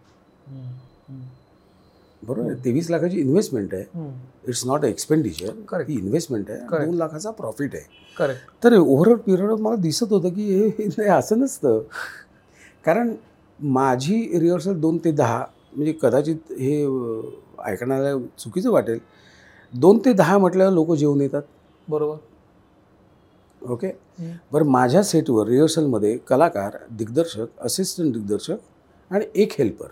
बरोबर 2.22 2.50
आहे? 2.50 2.64
तेवीस 2.64 2.90
लाखाची 2.90 3.20
इन्व्हेस्टमेंट 3.20 3.74
आहे. 3.74 3.84
It's 4.48 4.64
not 4.66 4.84
expenditure 4.84 5.46
Correct. 5.68 5.86
ती 5.88 5.94
इन्व्हेस्टमेंट 5.94 6.50
आहे. 6.50 6.84
दोन 6.84 6.94
लाखाचा 6.94 7.30
प्रॉफिट 7.32 7.74
आहे. 7.74 7.84
करेक्ट 8.16 8.64
तर 8.64 8.76
ओव्हरऑल 8.78 9.16
पिरियड 9.16 9.50
मला 9.50 9.76
दिसत 9.82 10.12
होतं 10.12 10.34
की 10.34 10.50
हे 10.52 10.66
हे 10.68 10.86
नाही 10.88 11.08
असं 11.10 11.38
नसतं. 11.38 11.80
कारण 12.84 13.14
माझी 13.58 14.22
रिहर्सल 14.40 14.80
दोन 14.80 14.98
ते 15.04 15.10
दहा 15.12 15.44
म्हणजे 15.74 15.92
कदाचित 16.02 16.52
हे 16.52 16.82
अं, 16.84 17.30
ऐकण्याला 17.64 18.18
चुकीचं 18.38 18.70
वाटेल 18.70 18.98
दोन 19.72 19.98
ते 20.04 20.12
दहा 20.12 20.38
म्हटल्यावर 20.38 20.72
लोक 20.72 20.92
जेवून 20.92 21.20
येतात 21.20 21.42
बरोबर 21.88 22.16
ओके. 23.62 23.90
बरं 24.52 24.66
माझ्या 24.70 25.02
सेटवर 25.02 25.46
रिहर्सलमध्ये 25.46 26.16
कलाकार 26.28 26.76
दिग्दर्शक 26.90 27.60
असिस्टंट 27.60 28.12
दिग्दर्शक 28.14 29.12
आणि 29.12 29.24
एक 29.34 29.52
हेल्पर. 29.58 29.86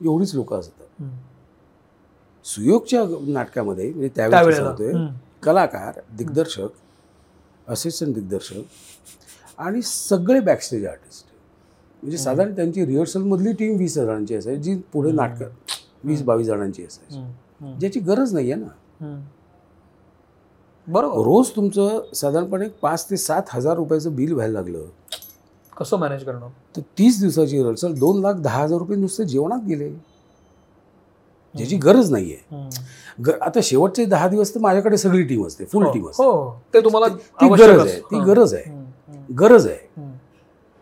एवढीच 0.00 0.34
लोक 0.34 0.52
असतात. 0.54 1.04
सुयोगच्या 2.44 3.04
नाटकामध्ये 3.26 3.88
म्हणजे 3.90 4.08
त्यावेळेस 4.16 4.58
होते. 4.60 4.92
कलाकार 5.42 6.00
दिग्दर्शक 6.18 7.70
असिस्टंट 7.70 8.14
दिग्दर्शक 8.14 9.60
आणि 9.60 9.82
सगळे 9.82 10.40
बॅकस्टेज 10.40 10.86
आर्टिस्ट 10.86 11.24
म्हणजे 12.02 12.18
साधारण 12.18 12.54
त्यांची 12.56 12.86
रिहर्सलमधली 12.86 13.52
टीम 13.52 13.76
वीस 13.76 13.94
जणांची 13.94 14.34
असायची 14.34 14.62
जी 14.62 14.80
पुढे. 14.92 15.12
नाटक 15.12 15.74
वीस 16.04 16.22
बावीस 16.22 16.46
जणांची 16.46 16.84
असायची. 16.84 17.24
ज्याची 17.60 18.00
गरज 18.00 18.32
नाही 18.34 18.52
आहे 18.52 18.60
ना. 18.60 19.16
बरोबर. 20.86 21.22
रोज 21.24 21.50
तुमचं 21.56 22.00
साधारणपणे 22.14 22.68
पाच 22.82 23.08
ते 23.10 23.16
सात 23.16 23.42
हजार 23.50 23.76
रुपयाचं 23.76 24.14
बिल 24.16 24.32
व्हायला 24.32 24.52
लागलं. 24.52 24.84
कसं 25.72 25.98
मॅनेज 25.98 26.24
करणार? 26.24 26.48
तर 26.76 26.80
तीस 26.98 27.20
दिवसाची 27.20 27.56
रिहर्सल 27.56 27.94
दोन 27.94 28.20
लाख 28.20 28.34
दहा 28.34 28.62
हजार 28.62 28.78
रुपये 28.78 28.96
नुसते 28.96 29.24
जेवणात 29.24 29.60
गेले. 29.68 29.90
ज्याची 31.54 31.76
गरज 31.76 32.10
नाही 32.12 32.32
आहे 32.34 33.32
आता 33.40 33.60
शेवटचे 33.62 34.04
दहा 34.04 34.28
दिवस 34.28 34.54
तर 34.54 34.60
माझ्याकडे 34.60 34.96
सगळी 34.96 35.22
टीम 35.22 35.46
असते 35.46 35.64
फुल 35.64 35.84
हो, 35.84 35.92
टीम 35.92 36.08
असते. 36.08 36.22
हो 36.24 36.50
ते 36.74 36.80
तुम्हाला 36.80 37.08
ती 37.40 37.48
गरज. 37.50 37.78
आहे 37.80 38.00
ती 38.00 38.16
हां. 38.16 38.26
गरज 38.26 38.54
आहे. 38.54 38.64
गरज 39.30 39.66
आहे. 39.66 40.05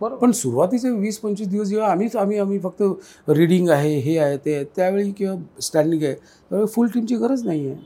बरोबर 0.05 0.21
पण 0.21 0.33
सुरुवातीचे 0.33 0.91
वीस 0.91 1.19
पंचवीस 1.19 1.49
दिवस 1.49 1.69
जेव्हा 1.69 1.91
आम्हीच 1.91 2.17
आम्ही 2.17 2.39
आम्ही 2.39 2.59
फक्त 2.61 2.83
रीडिंग 3.29 3.69
आहे 3.71 3.97
हे 3.99 4.17
आहे 4.19 4.37
ते 4.45 4.55
आहे 4.55 4.65
त्यावेळी 4.77 5.11
किंवा 5.19 5.61
स्टँडिंग 5.63 6.03
आहे 6.03 6.15
त्यावेळी 6.15 6.67
फुल 6.75 6.89
टीमची 6.95 7.17
गरज 7.17 7.45
नाही 7.47 7.69
आहे. 7.69 7.79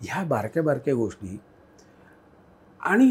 ह्या 0.00 0.22
बारक्या 0.24 0.62
बारक्या 0.62 0.94
गोष्टी 0.94 1.38
आणि 2.80 3.08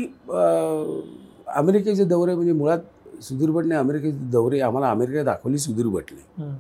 अमेरिकेचे 1.56 2.04
दौरे 2.06 2.36
म्हणजे 2.36 2.54
मुळात 2.54 3.24
सुधीर 3.24 3.52
भटने 3.52 3.76
अमेरिकेचे 3.76 4.18
दौरे 4.32 4.60
आम्हाला 4.62 4.90
अमेरिका 4.92 5.24
दाखवली 5.24 5.58
सुधीर 5.58 5.88
भटने. 5.88 6.52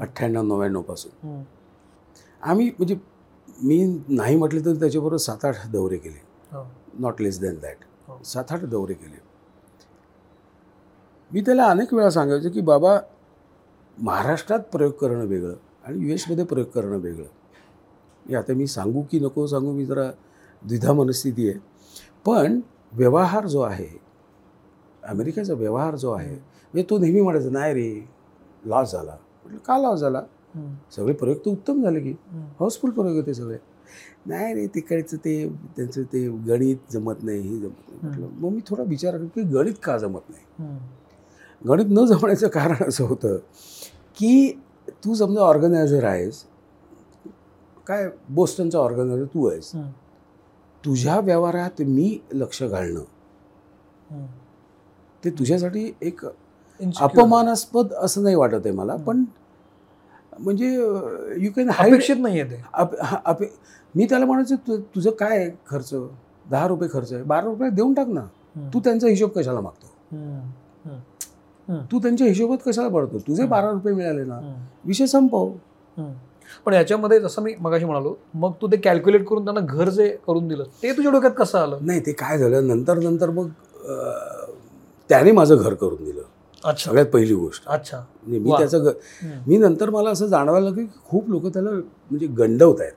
अठ्ठ्याण्णव 0.00 0.42
नव्याण्णवपासून. 0.42 1.42
आम्ही 2.42 2.70
म्हणजे 2.78 2.96
मी 3.62 3.84
नाही 4.08 4.36
म्हटलं 4.36 4.64
तर 4.64 4.80
त्याच्याबरोबर 4.80 5.16
सात 5.16 5.44
आठ 5.44 5.66
दौरे 5.72 5.96
केले. 5.96 6.24
Not 6.98 7.20
less 7.22 7.40
than 7.40 7.58
that. 7.62 7.76
सात 8.24 8.52
आठ 8.52 8.64
दौरे 8.64 8.94
केले 8.94 9.24
मी 11.36 11.42
त्याला 11.42 11.64
अनेक 11.64 11.94
वेळा 11.94 12.10
सांगायचं 12.10 12.50
की 12.50 12.60
बाबा 12.60 12.98
महाराष्ट्रात 13.98 14.60
प्रयोग 14.60 14.92
करणं 14.92 15.24
वेगळं 15.24 15.54
आणि 15.84 16.06
यू 16.06 16.14
एसमध्ये 16.14 16.44
प्रयोग 16.44 16.68
करणं 16.68 16.96
वेगळं. 16.96 17.26
हे 18.28 18.34
आता 18.34 18.52
मी 18.52 18.66
सांगू 18.66 19.02
की 19.02 19.20
नको 19.20 19.46
सांगू 19.46 19.72
मी 19.72 19.86
जरा 19.86 20.10
द्विधा 20.66 20.92
मनस्थिती 20.92 21.48
आहे. 21.48 21.58
पण 22.26 22.60
व्यवहार 22.92 23.46
जो 23.46 23.60
आहे 23.60 23.88
अमेरिकेचा 25.02 25.54
व्यवहार 25.54 25.96
जो 25.96 26.12
आहे 26.12 26.34
म्हणजे 26.34 26.86
तो 26.90 26.98
नेहमी 26.98 27.20
म्हणायचा 27.20 27.50
नाही 27.50 27.74
रे 27.74 28.08
लॉस 28.64 28.92
झाला. 28.92 29.16
म्हटलं 29.44 29.58
का 29.58 29.78
लॉस 29.78 30.00
झाला. 30.00 30.22
सगळे 30.96 31.12
प्रयोग 31.12 31.38
तर 31.38 31.50
उत्तम 31.50 31.82
झाले 31.82 32.00
की. 32.00 32.14
हाऊसफुल 32.32 32.90
प्रयोग 32.90 33.16
होते 33.16 33.34
सगळे. 33.34 33.58
नाही 34.26 34.54
रे 34.54 34.66
तिकडचं 34.66 35.16
ते 35.16 35.48
त्यांचं 35.76 36.02
ते 36.02 36.28
गणित 36.28 36.92
जमत 36.92 37.22
नाही 37.22 37.40
हे 37.40 37.58
जमत 37.58 37.88
नाही. 37.88 37.98
म्हटलं 38.02 38.26
मग 38.26 38.52
मी 38.52 38.60
थोडा 38.66 38.82
विचार 38.82 39.16
करतो 39.16 39.26
की 39.26 39.42
गणित 39.42 39.74
का 39.82 39.98
जमत 39.98 40.30
नाही. 40.30 40.68
गणित 41.68 41.86
न 41.88 42.04
जमण्याचं 42.04 42.48
कारण 42.48 42.88
असं 42.88 43.04
होतं 43.04 43.36
की 44.16 44.60
तू 45.04 45.14
समजा 45.14 45.40
ऑर्गनायझर 45.40 46.04
आहेस 46.04 46.44
काय 47.86 48.08
बोस्टनचा 48.28 48.78
ऑर्गनायझर 48.78 49.24
तू 49.24 49.46
आहेस. 49.48 49.70
तुझ्या 50.84 51.20
व्यवहारात 51.20 51.82
मी 51.82 52.18
लक्ष 52.32 52.62
घालणं. 52.62 53.02
ते 55.24 55.30
तुझ्यासाठी 55.30 55.92
एक. 56.02 56.24
अपमानास्पद 57.00 57.92
असं 57.92 58.22
नाही 58.22 58.34
वाटत 58.34 58.54
आहे 58.54 58.70
मला. 58.70 58.96
पण 58.96 59.24
म्हणजे 60.38 60.66
यू 61.40 61.50
कॅन 61.56 61.70
अपेक्षित 61.78 62.16
नाहीये 62.18 62.44
ते 62.44 62.62
अप 62.72 62.94
हा, 63.02 63.16
अपे 63.24 63.46
मी 63.94 64.04
त्याला 64.04 64.26
म्हणायचं 64.26 64.56
तु 64.56 64.76
तुझं 64.94 65.10
काय 65.10 65.38
आहे 65.38 65.50
खर्च 65.66 65.94
दहा 66.50 66.66
रुपये 66.68 66.88
खर्च 66.92 67.12
आहे 67.12 67.22
बारा 67.22 67.46
रुपये 67.46 67.70
देऊन 67.70 67.94
टाक 67.94 68.08
ना. 68.08 68.20
तू 68.74 68.80
त्यांचा 68.80 69.08
हिशोब 69.08 69.30
कशाला 69.30 69.60
मागतो. 69.60 69.86
तू 71.68 71.98
त्यांच्या 71.98 72.26
हिशोबात 72.26 72.58
कशाला 72.66 72.88
पडतो 72.88 73.18
तुझे. 73.18 73.44
बारा 73.46 73.70
रुपये 73.70 73.92
मिळाले 73.94 74.24
ना. 74.24 74.38
विषय 74.84 75.06
संपव. 75.06 75.50
पण 76.66 76.72
याच्यामध्ये 76.74 77.18
जसं 77.20 77.42
मी 77.42 77.54
मगाशी 77.60 77.84
म्हणालो 77.84 78.14
मग 78.34 78.52
तू 78.62 78.66
ते 78.66 78.76
कॅल्क्युलेट 78.76 79.24
करून 79.26 79.44
त्यांना 79.44 79.60
घर 79.62 79.88
जे 79.88 80.08
करून 80.26 80.48
दिलं 80.48 80.64
ते 80.82 80.92
तुझ्या 80.96 81.12
डोक्यात 81.12 81.32
कसं 81.38 81.58
आलं 81.58 81.78
नाही 81.82 82.00
ते 82.06 82.12
काय 82.12 82.38
झालं 82.38 82.66
नंतर 82.66 82.98
नंतर 82.98 83.30
मग 83.30 83.48
त्याने 85.10 85.32
माझं 85.32 85.56
घर 85.56 85.74
करून 85.74 86.04
दिलं 86.04 86.22
अच्छा 86.64 86.88
सगळ्यात 86.90 87.06
पहिली 87.06 87.34
गोष्ट 87.34 87.68
अच्छा 87.68 88.00
मी. 88.22 88.38
त्याचं 88.50 88.78
घ 88.78 88.86
हम्म. 88.86 89.38
मी 89.46 89.56
नंतर 89.56 89.90
मला 89.90 90.10
असं 90.10 90.26
जाणवायला 90.26 90.68
लागलं 90.68 90.84
की 90.84 90.92
खूप 91.04 91.28
लोक 91.30 91.46
त्याला 91.46 91.70
म्हणजे 91.70 92.26
गंडवत 92.26 92.80
आहेत. 92.80 92.92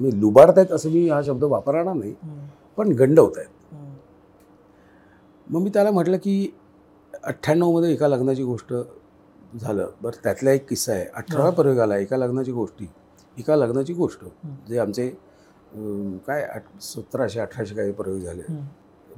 मी 0.00 0.10
लुबाडतायत 0.20 0.72
असं 0.72 0.90
मी 0.90 1.08
हा 1.08 1.20
शब्द 1.22 1.44
वापरणार 1.44 1.94
नाही. 1.94 2.14
पण 2.78 2.92
गंडवत 2.92 3.38
आहेत. 3.38 3.48
मग 5.46 5.62
मी 5.62 5.70
त्याला 5.70 5.90
म्हटलं 5.90 6.16
की 6.16 6.50
अठ्ठ्याण्णवमध्ये 7.24 7.92
एका 7.92 8.08
लग्नाची 8.08 8.42
गोष्ट 8.42 8.74
झालं 9.60 9.90
बरं 10.02 10.22
त्यातला 10.22 10.50
एक 10.50 10.68
किस्सा 10.68 10.92
आहे 10.92 11.04
अठराव्या. 11.14 11.52
प्रयोगाला 11.52 11.96
एका 11.96 12.16
लग्नाची 12.16 12.52
गोष्टी 12.52 12.88
एका 13.38 13.56
लग्नाची 13.56 13.92
गोष्ट. 13.92 14.24
जे 14.68 14.78
आमचे 14.78 15.08
काय 16.26 16.48
सतराशे 16.82 17.40
अठराशे 17.40 17.74
काही 17.74 17.92
प्रयोग 17.92 18.18
झाले. 18.18 18.42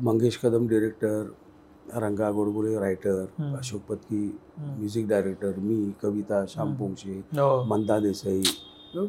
Mangesh 0.01 0.37
Kadam 0.37 0.67
director 0.69 1.31
Ranga 1.95 2.31
Godbole 2.31 2.79
writer. 2.79 3.25
Ashok 3.59 3.81
Patki. 3.81 4.39
Music 4.59 5.09
director 5.09 5.53
मी 5.57 5.91
कविता 6.03 6.45
श्याम. 6.49 6.75
पोंक्षे 6.75 7.19
हो. 7.33 7.63
Manda 7.65 7.99
Desai 7.99 8.43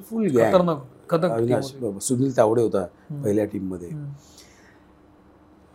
full 0.10 0.28
gag 0.28 0.56
Avinash. 1.24 1.76
Sunil 2.02 2.36
Tawde 2.38 2.62
होता. 2.62 2.86
पहिल्या 3.24 3.46
टीममध्ये. 3.46 3.90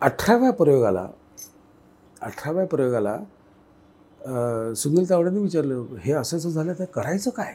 अठराव्या 0.01 0.51
प्रयोगाला 0.51 1.07
अठराव्या 2.21 2.65
प्रयोगाला 2.67 3.17
सुनील 4.75 5.09
तावडेने 5.09 5.39
विचारलं 5.39 5.83
हे 5.99 6.11
असं 6.13 6.37
असं 6.37 6.49
झालं 6.49 6.73
तर 6.79 6.85
करायचं 6.95 7.29
काय. 7.37 7.53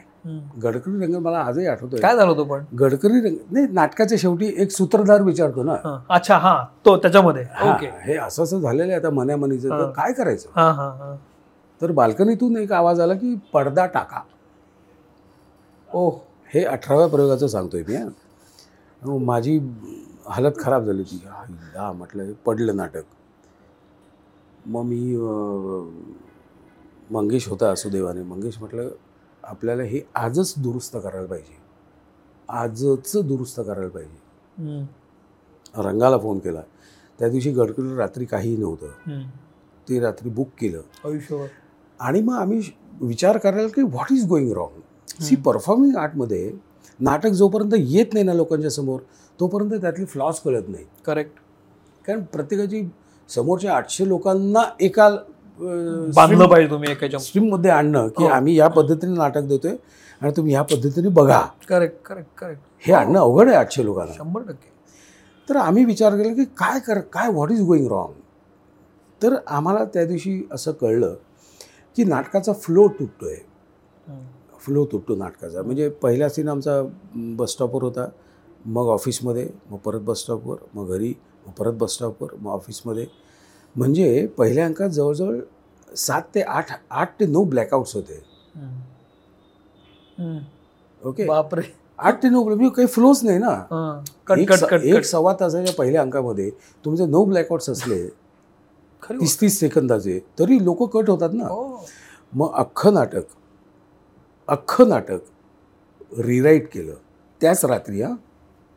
गडकरी 0.63 1.05
रंग 1.05 1.15
मला 1.15 1.39
आजही 1.39 1.67
आठवतोय. 1.67 1.99
काय 1.99 2.15
झालं 2.15 2.31
होतं 2.31 2.47
पण? 2.47 2.63
गडकरी 2.79 3.21
रंग 3.21 3.35
नाही 3.51 3.67
नाटकाच्या 3.71 4.17
शेवटी 4.21 4.51
एक 4.57 4.71
सूत्रधार 4.71 5.21
विचारतो 5.21 5.63
ना. 5.63 5.75
अच्छा 6.09 6.37
हा. 6.37 6.57
तो 6.85 6.95
त्याच्यामध्ये. 6.97 7.43
हा, 7.51 7.77
हे 8.05 8.17
असं 8.17 8.43
असं 8.43 8.59
झालेलं 8.59 8.83
आहे 8.83 9.01
आता 9.01 9.09
मन्यामनीचं 9.09 9.69
तर. 9.69 9.89
काय 9.91 10.13
करायचं? 10.13 11.15
तर 11.81 11.91
बाल्कनीतून 11.91 12.57
एक 12.57 12.71
आवाज 12.71 12.99
आला 12.99 13.13
की 13.13 13.35
पडदा 13.53 13.85
टाका. 13.85 14.21
ओ 15.89 16.09
हे 16.53 16.63
अठराव्या 16.65 17.07
प्रयोगाचं 17.07 17.47
सांगतोय 17.47 17.83
मी 17.87 19.17
माझी 19.25 19.57
हालत 20.27 20.59
खराब 20.59 20.85
झाली 20.85 21.01
होती. 21.01 21.21
म्हटलं 21.77 22.23
हे 22.23 22.33
पडलं 22.45 22.75
नाटक. 22.75 23.03
मग 24.67 24.83
मी 24.85 24.99
मंगेश 27.11 27.47
होता 27.47 27.73
सुदैवाने 27.75 28.23
मंगेश 28.23 28.57
म्हटलं 28.59 28.89
आपल्याला 29.43 29.83
हे 29.83 30.01
आजच 30.15 30.53
दुरुस्त 30.57 30.95
करायला 30.97 31.27
पाहिजे. 31.27 31.55
आजच 32.49 33.15
दुरुस्त 33.27 33.59
करायला 33.59 33.89
पाहिजे. 33.89 34.85
रंगाला 35.83 36.17
फोन 36.17 36.39
केला. 36.39 36.61
त्या 37.19 37.29
दिवशी 37.29 37.51
गडकरी 37.51 37.95
रात्री 37.95 38.25
काहीही 38.25 38.57
नव्हतं. 38.57 39.21
ते 39.87 39.99
रात्री 39.99 40.29
बुक 40.29 40.47
केलं. 40.59 40.81
आयुष्यभर. 41.05 41.47
आणि 41.99 42.21
मग 42.21 42.33
आम्ही 42.33 42.59
विचार 43.01 43.37
करायला 43.37 43.67
की 43.67 43.81
what 43.81 44.11
is 44.11 44.27
going 44.27 44.51
wrong 44.53 45.21
see 45.23 45.35
performing 45.35 45.95
आर्टमध्ये 45.97 46.51
नाटक 46.99 47.29
जोपर्यंत 47.29 47.73
येत 47.77 48.13
नाही 48.13 48.25
ना 48.25 48.33
लोकांच्या 48.33 48.69
समोर 48.71 48.99
तोपर्यंत 49.39 49.81
त्यातली 49.81 50.05
फ्लॉज 50.05 50.39
कळत 50.39 50.69
नाही 50.69 50.85
करेक्ट 51.05 51.39
कारण 52.05 52.23
प्रत्येकाची 52.23 52.81
समोरच्या 53.29 53.73
आठशे 53.75 54.07
लोकांना 54.07 54.61
एका 54.79 55.09
बांधलं 56.15 56.47
पाहिजे 56.47 56.69
तुम्ही 56.71 56.91
एकाच्या 56.91 57.19
स्ट्रीममध्ये 57.19 57.71
आणणं 57.71 58.07
की 58.07 58.23
हो. 58.23 58.29
आम्ही 58.29 58.55
या 58.55 58.67
पद्धतीने 58.67 59.17
नाटक 59.17 59.41
देतोय 59.41 59.75
आणि 60.21 60.31
तुम्ही 60.37 60.53
ह्या 60.53 60.61
पद्धतीने 60.61 61.09
बघा. 61.09 61.41
करेक्ट 61.69 62.01
करेक्ट 62.05 62.29
करेक्ट 62.39 62.61
हे 62.79 62.93
आणणं 62.93 63.19
अवघड 63.19 63.47
आहे 63.47 63.57
आठशे 63.57 63.85
लोकांना. 63.85 64.13
शंभर 64.13 64.41
टक्के. 64.41 64.69
तर 65.49 65.55
आम्ही 65.55 65.85
विचार 65.85 66.15
केला 66.17 66.33
की 66.33 66.43
काय 66.57 66.79
कर 66.79 66.99
काय 66.99 67.29
व्हॉट 67.31 67.51
इज 67.51 67.61
गोइंग 67.61 67.87
रॉंग 67.87 68.13
तर 69.21 69.35
आम्हाला 69.47 69.83
त्या 69.85 70.05
दिवशी 70.05 70.41
असं 70.51 70.71
कळलं 70.71 71.15
की 71.97 72.03
नाटकाचा 72.03 72.53
फ्लो 72.53 72.87
तुटतोय. 72.87 73.35
हम्म. 74.07 74.21
फ्लो 74.59 74.85
तुटतो 74.85 75.15
नाटकाचा. 75.15 75.61
म्हणजे 75.61 75.89
पहिला 75.89 76.29
सीन 76.29 76.49
आमचा 76.49 76.81
बसस्टॉपवर 77.15 77.83
होता. 77.83 78.07
मग 78.65 78.87
ऑफिसमध्ये 78.87 79.47
मग 79.71 79.77
परत 79.77 79.99
बसस्टॉपवर 79.99 80.57
मग 80.73 80.89
घरी. 80.89 81.13
परत 81.57 81.73
बसस्टॉपवर 81.73 82.29
मग 82.39 82.51
ऑफिसमध्ये. 82.51 83.07
म्हणजे 83.75 84.27
पहिल्या 84.27 84.65
अंकात 84.65 84.89
जवळजवळ 84.89 85.39
सात 85.97 86.21
ते 86.35 86.41
आठ 86.41 86.65
आठ 86.89 87.19
ते 87.19 87.25
नऊ 87.25 87.43
ब्लॅकआउट्स 87.43 87.95
होते. 87.95 88.23
ओके? 91.05 91.25
बापरे. 91.25 91.61
आठ 91.97 92.23
ते 92.23 92.29
नऊ 92.29 92.43
म्हणजे 92.43 92.69
काही 92.69 92.87
फ्लोच 92.87 93.23
नाही 93.23 93.37
ना. 93.37 93.55
कट 94.27 94.37
एक 94.37 94.49
कट 94.51 94.57
स- 94.57 94.63
कट 94.63 94.81
एक 94.81 95.03
सव्वा 95.03 95.35
तासाच्या 95.39 95.75
पहिल्या 95.75 96.01
अंकामध्ये 96.01 96.49
तुमचे 96.85 97.05
नऊ 97.05 97.25
ब्लॅकआउट्स 97.25 97.69
असले 97.69 98.07
तीस 99.09 99.41
तीस 99.41 99.59
सेकंदाचे 99.59 100.19
तरी 100.39 100.65
लोक 100.65 100.97
कट 100.97 101.09
होतात 101.09 101.29
ना. 101.33 101.43
हो. 101.43 101.85
मग 102.33 102.53
अख्खं 102.53 102.93
नाटक 102.93 103.21
अख्खं 104.47 104.89
नाटक 104.89 105.17
रिराईट 106.19 106.73
केलं. 106.73 106.93
त्याच 107.41 107.65
रात्री 107.65 108.01
हा. 108.01 108.11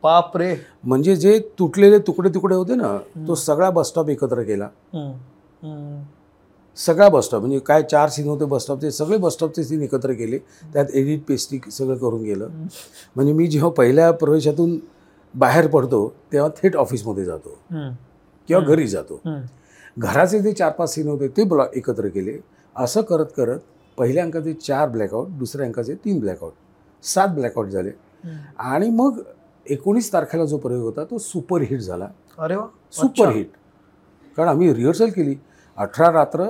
बापरे 0.03 0.55
म्हणजे 0.83 1.15
जे 1.15 1.37
तुटलेले 1.59 1.97
तुकडे 1.99 2.29
तुकडे 2.33 2.55
होते 2.55 2.75
ना 2.75 2.97
तो 3.27 3.35
सगळा 3.35 3.69
बसस्टॉप 3.69 4.09
एकत्र 4.09 4.43
केला. 4.43 4.67
सगळा 6.77 7.07
बसस्टॉप 7.09 7.41
म्हणजे 7.41 7.59
काय 7.59 7.81
चार 7.83 8.09
सीन 8.09 8.27
होते 8.27 8.45
बसस्टॉपचे 8.45 8.91
सगळे 8.91 9.17
बसस्टॉपचे 9.17 9.63
सीन 9.63 9.81
एकत्र 9.81 10.13
केले 10.13 10.37
त्यात 10.73 10.85
एडिट 10.93 11.23
पेस्टिक 11.27 11.69
सगळं 11.69 11.97
करून 11.97 12.23
गेलं. 12.23 12.49
म्हणजे 13.15 13.33
मी 13.33 13.47
जेव्हा 13.47 13.69
पहिल्या 13.77 14.11
प्रवेशातून 14.11 14.77
बाहेर 15.33 15.67
पडतो 15.67 16.07
तेव्हा 16.33 16.49
थेट 16.61 16.75
ऑफिसमध्ये 16.75 17.25
जातो. 17.25 17.57
किंवा 18.49 18.63
घरी 18.63 18.87
जातो. 18.87 19.21
घराचे 19.97 20.39
जे 20.39 20.51
चार 20.51 20.71
पाच 20.71 20.93
सीन 20.93 21.07
होते 21.07 21.27
ते 21.27 21.43
ब्लॉ 21.43 21.65
एकत्र 21.75 22.07
केले 22.07 22.37
असं 22.75 23.01
करत 23.01 23.25
करत 23.37 23.59
पहिल्या 23.97 24.23
अंकाचे 24.23 24.53
चार 24.53 24.87
ब्लॅकआउट 24.89 25.27
दुसऱ्या 25.29 25.65
अंकाचे 25.65 25.93
तीन 26.05 26.19
ब्लॅकआउट 26.19 26.53
सात 27.03 27.29
ब्लॅकआउट 27.35 27.67
झाले. 27.67 27.91
आणि 28.59 28.89
मग 28.89 29.19
एकोणीस 29.65 30.11
तारखेला 30.13 30.45
जो 30.45 30.57
प्रयोग 30.57 30.83
होता 30.83 31.03
तो 31.03 31.17
सुपरहिट 31.17 31.79
झाला 31.79 32.07
अरे 32.37 32.55
वा 32.55 32.67
सुपरहिट 32.91 33.49
कारण 34.37 34.49
आम्ही 34.49 34.73
रिहर्सल 34.73 35.09
केली 35.09 35.35
अठरा 35.77 36.11
रात्र 36.11 36.45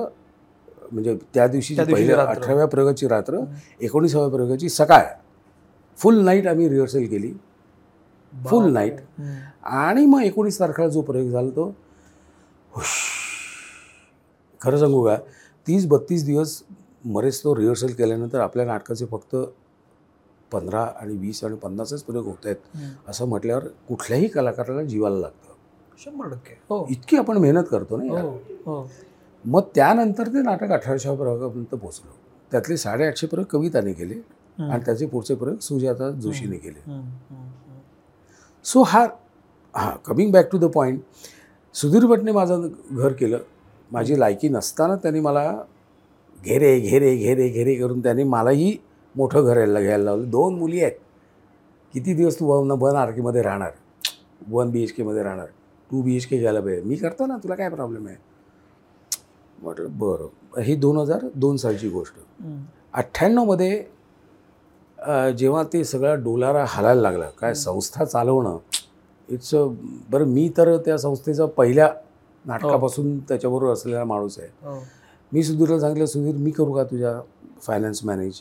म्हणजे 0.92 1.16
त्या 1.34 1.46
दिवशी 1.46 1.74
पहिल्या. 1.74 2.20
अठराव्या 2.22 2.66
प्रयोगाची 2.66 3.08
रात्र 3.08 3.38
एकोणीसाव्या 3.80 4.28
प्रयोगाची 4.28 4.68
सकाळ 4.68 5.04
फुल 5.98 6.20
नाईट 6.24 6.46
आम्ही 6.46 6.68
रिहर्सल 6.68 7.04
केली 7.06 7.32
फुल. 8.32 8.70
नाईट. 8.72 9.00
आणि 9.62 10.04
मग 10.06 10.22
एकोणीस 10.22 10.58
तारखेला 10.60 10.88
जो 10.88 11.00
प्रयोग 11.00 11.30
झाला 11.30 11.50
तो. 11.50 11.72
खरं 14.60 14.78
सांगू 14.78 15.04
का 15.04 15.16
तीस 15.66 15.86
बत्तीस 15.86 16.24
दिवस 16.26 16.62
मरेच 17.04 17.42
तो 17.44 17.54
रिहर्सल 17.56 17.92
केल्यानंतर 17.92 18.40
आपल्या 18.40 18.66
नाटकाचे 18.66 19.06
फक्त 19.06 19.36
पंधरा 20.52 20.82
आणि 20.96 21.16
वीस 21.16 21.42
आणि 21.44 21.56
पन्नासच 21.56 22.02
प्रयोग 22.02 22.26
होत 22.26 22.46
आहेत. 22.46 22.56
असं 23.08 23.28
म्हटल्यावर 23.28 23.64
कुठल्याही 23.88 24.28
कलाकाराला 24.28 24.82
जीवाला 24.84 25.18
लागतं 25.18 25.50
शंभर 25.98 26.28
टक्के 26.28 26.54
हो 26.70 26.84
इतकी 26.90 27.16
आपण 27.16 27.36
मेहनत 27.38 27.64
करतो 27.70 27.96
ना 27.96 28.04
यार. 28.06 28.24
हो 28.24 28.38
हो 28.66 28.86
मग 29.44 29.62
त्यानंतर 29.74 30.28
ते 30.28 30.42
नाटक 30.42 30.70
अठराशे 30.72 31.14
प्रयोगापर्यंत 31.16 31.74
पोहोचलो 31.74 32.16
त्यातले 32.52 32.76
साडेआठशे 32.76 33.26
प्रयोग 33.26 33.46
कविताने 33.50 33.92
केले 33.92 34.14
हम्म. 34.14 34.70
आणि 34.70 34.82
त्याचे 34.86 35.06
पुढचे 35.06 35.34
प्रयोग 35.34 35.58
सुजाता 35.60 36.10
जोशीने 36.12 36.56
केले 36.58 36.80
हम्म. 36.86 37.00
हम्म. 37.30 37.48
सो 38.64 38.82
हा 38.84 39.06
हां 39.74 39.90
coming 40.06 40.32
back 40.32 40.48
to 40.52 40.58
the 40.58 40.64
point 40.70 41.00
Sudhir 41.74 42.06
भटने 42.06 42.32
माझं 42.32 42.68
घर 42.92 43.12
केलं 43.12 43.38
माझी 43.90 44.18
लायकी 44.20 44.48
नसताना 44.48 44.96
त्यांनी 44.96 45.20
मला 45.20 45.44
घेरे 46.38 46.78
घेरे 46.80 47.14
घेरे 47.16 47.48
घेरे 47.48 47.74
करून 47.74 48.00
त्यांनी 48.02 48.22
मलाही 48.26 48.76
मोठं 49.14 49.44
घर 49.44 49.56
यायला 49.56 49.80
घ्यायला 49.80 50.04
लावलं. 50.04 50.30
दोन 50.30 50.54
मुली 50.58 50.82
आहेत. 50.82 50.96
किती 51.94 52.14
दिवस 52.14 52.38
तू 52.40 52.46
वन 52.46 52.70
वन 52.80 52.96
आर 52.96 53.10
केमध्ये 53.12 53.42
राहणार? 53.42 53.70
वन 54.50 54.70
बी 54.70 54.82
एच 54.82 54.92
केमध्ये 54.92 55.22
राहणार. 55.22 55.46
टू 55.90 56.02
बी 56.02 56.16
एच 56.16 56.26
के 56.26 56.38
घ्यायला 56.38 56.60
पाहिजे. 56.60 56.82
मी 56.88 56.96
करतो 56.96 57.26
ना 57.26 57.36
तुला 57.42 57.54
काय 57.54 57.68
प्रॉब्लेम 57.70 58.06
आहे? 58.06 58.16
म्हटलं 59.62 59.98
बरं. 59.98 60.60
ही 60.62 60.74
दोन 60.76 60.96
हजार 60.98 61.26
दोन 61.34 61.56
सालची 61.56 61.88
गोष्ट. 61.88 62.14
अठ्ठ्याण्णवमध्ये 62.92 63.84
जेव्हा 65.38 65.62
ते 65.72 65.82
सगळा 65.84 66.14
डोलारा 66.14 66.64
हालायला 66.68 67.00
लागला 67.00 67.28
काय 67.38 67.54
संस्था 67.54 68.04
चालवणं 68.04 68.58
इट्स 69.28 69.54
बरं 70.10 70.26
मी 70.26 70.48
तर 70.56 70.76
त्या 70.84 70.96
संस्थेचा 70.98 71.46
पहिल्या 71.56 71.88
नाटकापासून 72.44 73.18
त्याच्याबरोबर 73.18 73.72
असलेला 73.72 74.04
माणूस 74.04 74.38
आहे. 74.38 74.48
हो. 74.64 74.78
मी 75.32 75.42
सुधीरला 75.42 75.78
सांगितलं 75.80 76.06
सुधीर 76.06 76.36
मी 76.36 76.50
करू 76.50 76.72
का 76.72 76.84
तुझ्या 76.84 77.20
फायनान्स 77.62 78.04
मॅनेज 78.04 78.40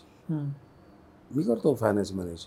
मी 1.31 1.43
करतो 1.43 1.73
फायनान्स 1.73 2.11
मॅनेज 2.13 2.45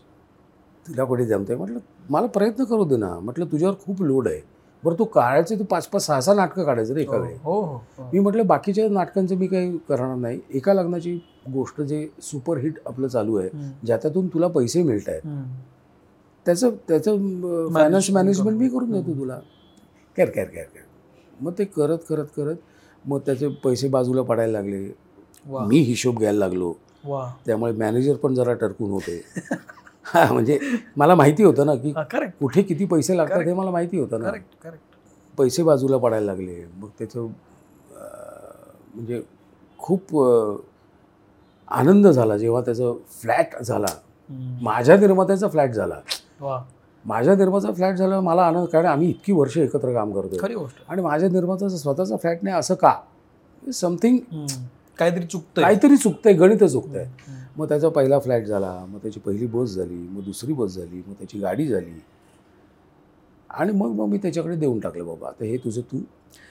तुला 0.87 1.05
कुठे 1.05 1.25
जमते 1.27 1.55
म्हटलं 1.57 1.79
मला 2.11 2.27
प्रयत्न 2.27 2.65
करू 2.65 2.85
दे 2.85 2.97
ना. 2.97 3.19
म्हटलं 3.19 3.47
तुझ्यावर 3.53 3.75
खूप 3.85 4.03
लोड 4.03 4.29
आहे. 4.29 4.41
बरं 4.83 4.95
तू 4.99 5.05
काढायचे 5.05 5.59
तू 5.59 5.65
पाच 5.65 5.87
पाच 5.87 6.03
सहा 6.07 6.21
सहा 6.21 6.35
नाटकं 6.35 6.65
काढायचं 6.65 6.95
रे 6.95 7.03
एका 7.03 7.17
वेळी. 7.17 7.35
हो 7.45 7.61
हो 7.61 7.77
हो. 7.99 8.09
मी 8.13 8.19
म्हटलं 8.19 8.47
बाकीच्या 8.47 8.89
नाटकांचं 8.89 9.37
मी 9.37 9.47
काही 9.47 9.77
करणार 9.89 10.17
नाही. 10.17 10.41
एका 10.55 10.75
लग्नाची 10.75 11.15
गोष्ट 11.53 11.81
जे 11.81 12.07
सुपरहिट 12.23 12.79
आपलं 12.87 13.09
चालू 13.09 13.37
आहे. 13.37 13.49
ज्याच्यातून 13.85 14.29
तुला 14.29 14.49
पैसे 14.49 14.83
मिळत 14.83 15.09
आहेत. 15.09 15.23
त्याचं 16.47 16.71
त्याचं 16.89 17.69
फायनान्स 17.75 18.11
मॅनेजमेंट 18.11 18.59
मी 18.59 18.69
करून. 18.69 18.93
देतो 18.93 19.19
तुला. 19.19 19.39
कर 20.17 20.31
कर 20.31 20.45
कर 20.45 20.63
कर. 20.63 20.81
मग 21.41 21.53
ते 21.59 21.65
करत 21.65 21.99
करत 22.09 22.27
करत 22.37 22.57
मग 23.05 23.21
त्याचे 23.21 23.49
पैसे 23.65 23.89
बाजूला 23.89 24.23
पडायला 24.23 24.53
लागले. 24.53 24.89
मी 25.47 25.79
हिशोब 25.79 26.19
घ्यायला 26.19 26.39
लागलो. 26.39 26.73
त्यामुळे 27.47 27.73
मॅनेजर 27.73 28.17
पण 28.17 28.35
जरा 28.35 28.55
टरकून 28.55 28.91
होते. 28.91 29.23
हा 30.07 30.33
म्हणजे 30.33 30.59
मला 30.97 31.15
माहिती 31.15 31.43
होतं 31.43 31.67
ना 31.67 31.75
की 31.75 31.93
करेक्ट 32.11 32.39
कुठे 32.41 32.63
किती 32.63 32.85
पैसे 32.85 33.17
लागतात 33.17 33.43
हे. 33.47 33.53
मला 33.53 33.71
माहिती 33.71 33.99
होतं 33.99 34.21
ना. 34.21 34.31
करेक्ट 34.31 34.63
करेक्ट 34.63 35.37
पैसे 35.39 35.63
बाजूला 35.63 35.97
पडायला 35.97 36.27
लागले. 36.27 36.65
मग 36.77 36.89
त्याचं 36.99 37.27
म्हणजे 38.95 39.23
खूप 39.79 40.17
आनंद 41.69 42.07
झाला. 42.07 42.37
जेव्हा 42.37 42.61
त्याचं 42.61 42.97
फ्लॅट 43.21 43.63
झाला. 43.63 43.87
माझ्या 44.63 44.97
निर्मात्याचा 44.97 45.49
फ्लॅट 45.49 45.71
झाला. 45.71 46.01
माझ्या 47.05 47.35
निर्माचा 47.35 47.73
फ्लॅट 47.73 47.95
झाला 47.95 48.21
मला 48.21 48.43
आनंद 48.43 48.67
कारण 48.67 48.87
आम्ही 48.87 49.09
इतकी 49.09 49.33
वर्ष 49.33 49.57
एकत्र 49.59 49.93
काम 49.93 50.13
गोष्ट. 50.13 50.45
आणि 50.89 51.03
माझ्या 51.03 51.29
निर्मात्याचा 51.29 51.77
स्वतःचा 51.77 52.17
फ्लॅट 52.17 52.39
नाही 52.43 52.57
असं 52.57 52.75
का? 52.75 52.95
समथिंग. 53.75 54.19
काहीतरी 54.99 55.27
चुकतंय. 55.27 55.63
काहीतरी 55.63 55.97
चुकतंय 55.97 56.33
गणित 56.33 56.65
चुकतंय. 56.65 57.07
मग 57.57 57.69
त्याचा 57.69 57.89
पहिला 57.89 58.19
फ्लॅट 58.19 58.45
झाला 58.45 58.73
मग 58.89 58.99
त्याची 58.99 59.21
पहिली 59.21 59.47
बस 59.47 59.71
झाली 59.71 59.95
मग 59.95 60.23
दुसरी 60.25 60.53
बस 60.53 60.75
झाली 60.75 61.03
मग 61.07 61.15
त्याची 61.15 61.39
गाडी 61.39 61.67
झाली. 61.67 61.99
आणि 63.51 63.73
मग 63.73 63.91
मग 63.91 64.07
मी 64.09 64.19
त्याच्याकडे 64.19 64.57
देऊन 64.57 64.79
टाकलं 64.81 65.07
बाबा 65.07 65.29
आता 65.29 65.45
हे 65.45 65.57
तुझं 65.57 65.81
तू 65.83 65.99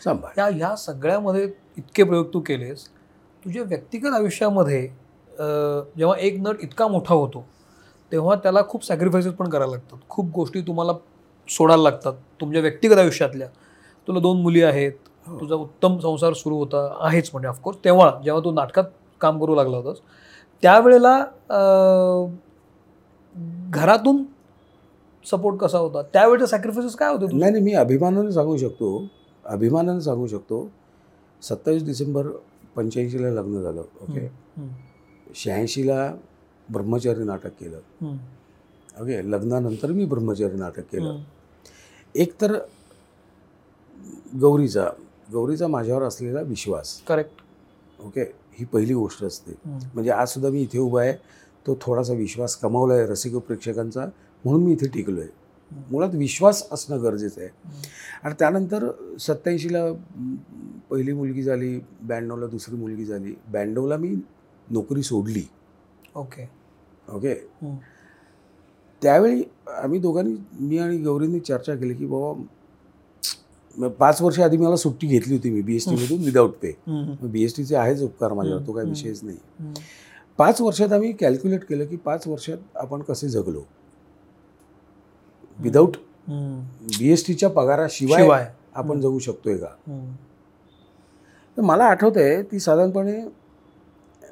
सांभाळ. 0.03 0.31
या 0.37 0.45
ह्या 0.47 0.75
सगळ्यामध्ये 0.75 1.43
इतके 1.77 2.03
प्रयोग 2.03 2.33
तू 2.33 2.39
केलेस. 2.39 2.87
तुझ्या 3.45 3.63
व्यक्तिगत 3.63 4.13
आयुष्यामध्ये 4.13 4.81
जेव्हा 5.97 6.15
एक 6.17 6.39
नट 6.39 6.61
इतका 6.61 6.87
मोठा 6.87 7.13
होतो 7.13 7.45
तेव्हा 8.11 8.35
त्याला 8.35 8.61
खूप 8.69 8.85
सॅक्रिफायसेस 8.85 9.33
पण 9.33 9.49
करायला 9.49 9.71
लागतात. 9.71 9.97
खूप 10.09 10.29
गोष्टी 10.33 10.61
तुम्हाला 10.61 10.93
सोडायला 11.49 11.83
लागतात 11.83 12.13
तुमच्या 12.41 12.61
व्यक्तिगत 12.61 12.97
आयुष्यातल्या. 12.97 13.47
तुला 14.07 14.19
दोन 14.19 14.41
मुली 14.41 14.61
आहेत. 14.63 14.91
तुझा 15.27 15.55
उत्तम 15.55 15.97
संसार 15.97 16.33
सुरू 16.33 16.57
होता 16.57 16.87
आहेच 16.99 17.29
म्हणजे 17.33 17.47
ऑफकोर्स 17.47 17.77
तेव्हा 17.85 18.11
जेव्हा 18.23 18.41
तू 18.43 18.51
नाटकात 18.51 18.83
काम 19.21 19.39
करू 19.39 19.55
लागला 19.55 19.77
होतास 19.77 19.97
त्यावेळेला 20.63 21.17
घरातून 23.69 24.23
सपोर्ट 25.25 25.57
कसा 25.57 25.77
होता? 25.77 26.01
त्यावेळेचे 26.01 26.47
सॅक्रिफायसेस 26.47 26.95
काय 26.95 27.11
होते? 27.13 27.25
नाही 27.37 27.51
नाही 27.51 27.63
मी 27.63 27.73
अभिमानाने 27.73 28.31
सांगू 28.31 28.57
शकतो. 28.57 29.07
अभिमानाने 29.45 30.01
सांगू 30.01 30.27
शकतो. 30.27 30.67
सत्तावीस 31.41 31.85
डिसेंबर 31.85 32.27
पंच्याऐंशीला 32.75 33.29
लग्न 33.29 33.61
झालं 33.61 33.79
ओके. 33.79 34.27
शहाऐंशीला 35.35 36.11
ब्रह्मचारी 36.69 37.23
नाटक 37.23 37.51
केलं. 37.59 37.77
ओके 39.01 39.31
लग्नानंतर 39.31 39.91
मी 39.91 40.05
ब्रह्मचारी 40.05 40.57
नाटक 40.57 40.91
केलं. 40.91 41.09
हम्म. 41.09 41.23
एक 42.15 42.33
तर 42.41 42.57
गौरीचा 44.41 44.87
गौरीचा 45.33 45.67
माझ्यावर 45.67 46.03
असलेला 46.03 46.41
विश्वास. 46.41 46.99
Correct 47.07 47.41
okay? 48.05 48.21
ही 48.57 48.65
पहिली 48.65 48.93
गोष्ट 48.93 49.23
असते. 49.23 49.53
म्हणजे 49.65 50.11
आज 50.11 50.27
सुद्धा 50.27 50.49
मी 50.49 50.61
इथे 50.61 50.79
उभा 50.79 51.01
आहे. 51.01 51.13
तो 51.67 51.77
थोडासा 51.81 52.13
विश्वास 52.13 52.55
कमावला 52.55 52.93
आहे 52.93 53.05
रसिक 53.07 53.35
प्रेक्षकांचा 53.37 54.05
म्हणून 54.45 54.63
मी 54.63 54.71
इथे 54.71 54.87
टिकलो 54.87 55.19
आहे 55.21 55.41
मुळात 55.91 56.09
विश्वास 56.13 56.61
असणं 56.71 57.01
गरजेचं 57.03 57.41
आहे. 57.41 57.49
आणि 58.23 58.33
त्यानंतर 58.39 58.89
सत्याऐंशीला 59.19 59.85
पहिली 60.89 61.13
मुलगी 61.13 61.43
झाली 61.43 61.77
ब्याण्णवला 62.01 62.47
दुसरी 62.47 62.75
मुलगी 62.75 63.05
झाली. 63.05 63.33
ब्याण्णवला 63.51 63.97
मी 63.97 64.15
नोकरी 64.71 65.03
सोडली. 65.03 65.43
ओके. 66.15 66.49
ओके. 67.09 67.33
त्यावेळी 69.01 69.43
आम्ही 69.77 69.99
दोघांनी 69.99 70.35
मी 70.59 70.77
आणि 70.77 70.97
गौरींनी 70.97 71.39
चर्चा 71.39 71.75
केली 71.75 71.93
की 71.93 72.05
बाबा 72.05 72.43
पाच 73.77 74.21
वर्ष 74.21 74.39
आधी 74.39 74.57
मला 74.57 74.75
सुट्टी 74.75 75.07
घेतली 75.07 75.35
होती 75.35 75.49
मी 75.49 75.61
बी 75.61 75.75
एस 75.75 75.85
टीमधून 75.89 76.23
विदाऊट 76.23 76.51
पे. 76.61 76.75
बी 77.23 77.43
एस 77.43 77.55
टीचे 77.57 77.75
आहेच 77.75 78.01
उपकार 78.03 78.33
माझ्यावर 78.33 78.65
तो 78.67 78.71
काही. 78.71 78.89
विषयच 78.89 79.23
नाही. 79.23 79.37
पाच 80.39 80.61
वर्षात 80.61 80.93
आम्ही 80.93 81.11
कॅल्क्युलेट 81.11 81.63
केलं 81.63 81.85
की 81.85 81.95
पाच 81.95 82.27
वर्षात 82.27 82.77
आपण 82.77 83.01
कसे 83.01 83.29
जगलो 83.29 83.63
विदाऊट. 85.59 85.97
बी 86.27 87.11
एस 87.11 87.25
टीच्या 87.27 87.49
पगाराशिवाय 87.49 88.21
शिवाय 88.21 88.47
आपण 88.75 89.01
जगू 89.01 89.19
शकतोय 89.19 89.57
का. 89.57 89.67
तर 91.57 91.61
मला 91.61 91.85
आठवत 91.85 92.17
आहे 92.17 92.41
ती 92.43 92.59
साधारणपणे 92.59 93.19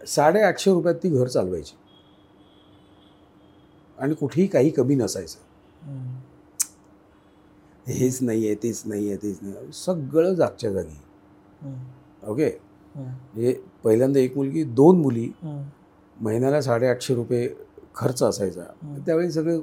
साडेआठशे 0.08 0.72
रुपयात 0.72 0.96
ती 0.96 1.10
घर 1.10 1.28
चालवायची 1.28 1.76
आणि 3.98 4.14
कुठेही 4.14 4.48
काही 4.48 4.70
कमी 4.70 4.96
नसायचं. 4.96 5.38
हेच 7.88 8.18
नाही 8.22 8.46
आहे 8.46 8.56
तेच 8.64 8.82
नाही 8.86 9.08
आहे 9.08 9.18
तेच 9.18 9.38
नाही. 9.42 9.72
सगळं 9.74 10.34
जागच्या 10.34 10.72
जागी. 10.72 10.98
ओके. 12.24 12.50
म्हणजे 12.96 13.54
पहिल्यांदा 13.84 14.20
एक 14.20 14.36
मुलगी 14.38 14.64
दोन 14.64 15.02
मुली. 15.02 15.30
महिन्याला 16.18 16.62
साडेआठशे 16.62 17.16
रुपये 17.16 17.48
खर्च 17.96 18.24
असायचा. 18.24 18.64
त्यावेळी 19.06 19.32
सगळं 19.32 19.60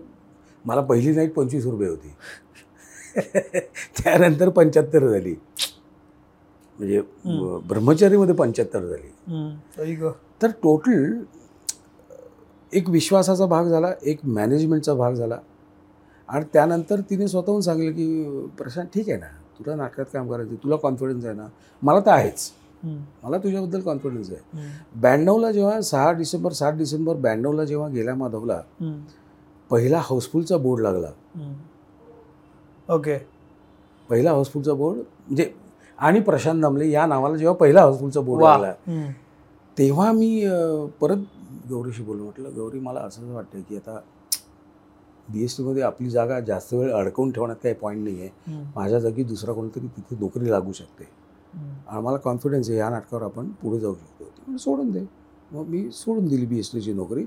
मला 0.65 0.81
पहिली 0.81 1.15
नाईट 1.15 1.33
पंचवीस 1.35 1.65
रुपये 1.65 1.89
होती 1.89 2.15
त्यानंतर 3.99 4.49
पंच्याहत्तर 4.49 5.09
झाली 5.09 5.35
म्हणजे. 6.79 7.01
ब्रह्मचारीमध्ये 7.69 8.35
पंच्याहत्तर 8.35 8.87
झाली. 8.87 9.09
तर 10.43 10.51
टोटल 10.63 11.15
एक 12.73 12.89
विश्वासाचा 12.91 13.47
भाग 13.47 13.69
झाला 13.69 13.93
एक 14.03 14.19
मॅनेजमेंटचा 14.25 14.95
भाग 14.95 15.15
झाला 15.15 15.39
आणि 16.29 16.45
त्यानंतर 16.53 17.01
तिने 17.11 17.29
स्वतःहून 17.29 17.61
सांगितलं 17.61 17.93
की 17.93 18.47
प्रशांत 18.59 18.87
ठीक 18.95 19.09
आहे 19.09 19.19
ना 19.19 19.27
तुला 19.59 19.75
नाटकात 19.77 20.05
काम 20.13 20.31
करायचं 20.31 20.55
तुला 20.55 20.77
कॉन्फिडन्स 20.77 21.25
आहे 21.25 21.35
ना 21.35 21.47
मला 21.83 22.01
तर 22.01 22.11
आहेच. 22.11 22.51
मला 23.23 23.39
तुझ्याबद्दल 23.39 23.81
कॉन्फिडन्स 23.81 24.31
आहे. 24.31 24.67
ब्याण्णवला 25.01 25.51
जेव्हा 25.53 25.81
सहा 25.81 26.11
डिसेंबर 26.13 26.53
सात 26.53 26.73
डिसेंबर 26.73 27.17
ब्याण्णवला 27.17 27.65
जेव्हा 27.65 27.89
गेला 27.89 28.15
माधवला. 28.15 28.61
पहिला 29.71 29.99
हाऊसफुलचा 29.99 30.57
बोर्ड 30.57 30.83
लागला. 30.83 31.11
ओके 32.89 33.17
पहिला 34.09 34.31
हाऊसफुलचा 34.31 34.75
बोर्ड 34.75 34.99
म्हणजे 34.99 35.51
आणि 35.99 36.21
प्रशांत 36.21 36.61
दामले 36.63 36.91
या 36.91 37.07
नावाला 37.07 37.37
जेव्हा 37.37 37.55
पहिला 37.57 37.81
हाऊसफुलचा 37.81 38.21
बोर्ड 38.21 38.43
लागला. 38.43 38.73
तेव्हा 39.77 40.11
मी 40.13 40.47
परत 41.01 41.25
गौरीशी 41.71 42.03
बोललो 42.03 42.25
म्हटलं 42.25 42.55
गौरी 42.57 42.79
मला 42.81 43.01
असं 43.01 43.35
वाटतं 43.35 43.61
की 43.69 43.77
आता 43.77 43.99
बी 45.33 45.45
एस 45.45 45.57
टीमध्ये 45.57 45.83
आपली 45.83 46.11
जागा 46.11 46.41
जास्त 46.41 46.75
वेळ 46.75 46.93
अडकवून 46.93 47.31
ठेवण्यात 47.31 47.57
काही 47.63 47.75
पॉईंट 47.75 48.05
नाही 48.05 48.21
आहे. 48.21 48.29
माझ्या 48.77 48.99
जागी 48.99 49.23
दुसरा 49.23 49.53
कोणतरी 49.53 49.87
तिथे 49.87 50.17
नोकरी 50.21 50.51
लागू 50.51 50.73
शकते. 50.73 51.05
आणि 51.89 52.03
मला 52.03 52.17
कॉन्फिडन्स 52.17 52.71
आहे 52.71 52.79
या 52.79 52.89
नाटकावर 52.89 53.23
आपण 53.23 53.49
पुढे 53.49 53.81
जाऊ 53.81 53.95
शकतो. 53.95 54.57
सोडून 54.57 54.91
दे. 54.91 55.01
मग 55.53 55.67
मी 55.67 55.91
सोडून 55.91 56.27
दिली 56.27 56.47
बी 56.47 56.59
एस 56.59 56.73
टीची 56.73 56.93
नोकरी 56.93 57.25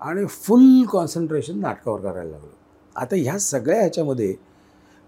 आणि 0.00 0.26
फुल 0.26 0.84
कॉन्सन्ट्रेशन 0.84 1.58
नाटकावर 1.58 2.00
करायला 2.00 2.30
लागलो. 2.30 2.54
आता 2.96 3.16
ह्या 3.16 3.38
सगळ्या 3.38 3.80
ह्याच्यामध्ये 3.80 4.34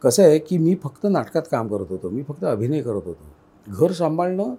कसं 0.03 0.23
आहे 0.23 0.39
की 0.39 0.59
मी 0.59 0.77
फक्त 0.83 1.07
नाटकात 1.11 1.43
काम 1.51 1.69
करत 1.69 1.87
होतो. 1.89 2.11
मी 2.11 2.23
फक्त 2.23 2.45
अभिनय 2.45 2.83
करत 2.83 3.03
होतो. 3.05 3.25
घर 3.69 3.93
सांभाळणं 3.93 4.55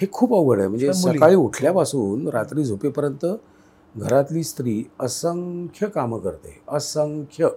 हे 0.00 0.06
खूप 0.12 0.34
अवघड 0.34 0.58
आहे. 0.58 0.68
म्हणजे. 0.68 0.92
सकाळी 0.92 1.34
उठल्यापासून 1.34 2.28
रात्री 2.28 2.64
झोपेपर्यंत 2.64 3.26
घरातली 3.96 4.42
स्त्री 4.44 4.84
असंख्य 5.00 5.86
कामं 5.86 6.18
करते. 6.18 6.62
असंख्य. 6.68 7.48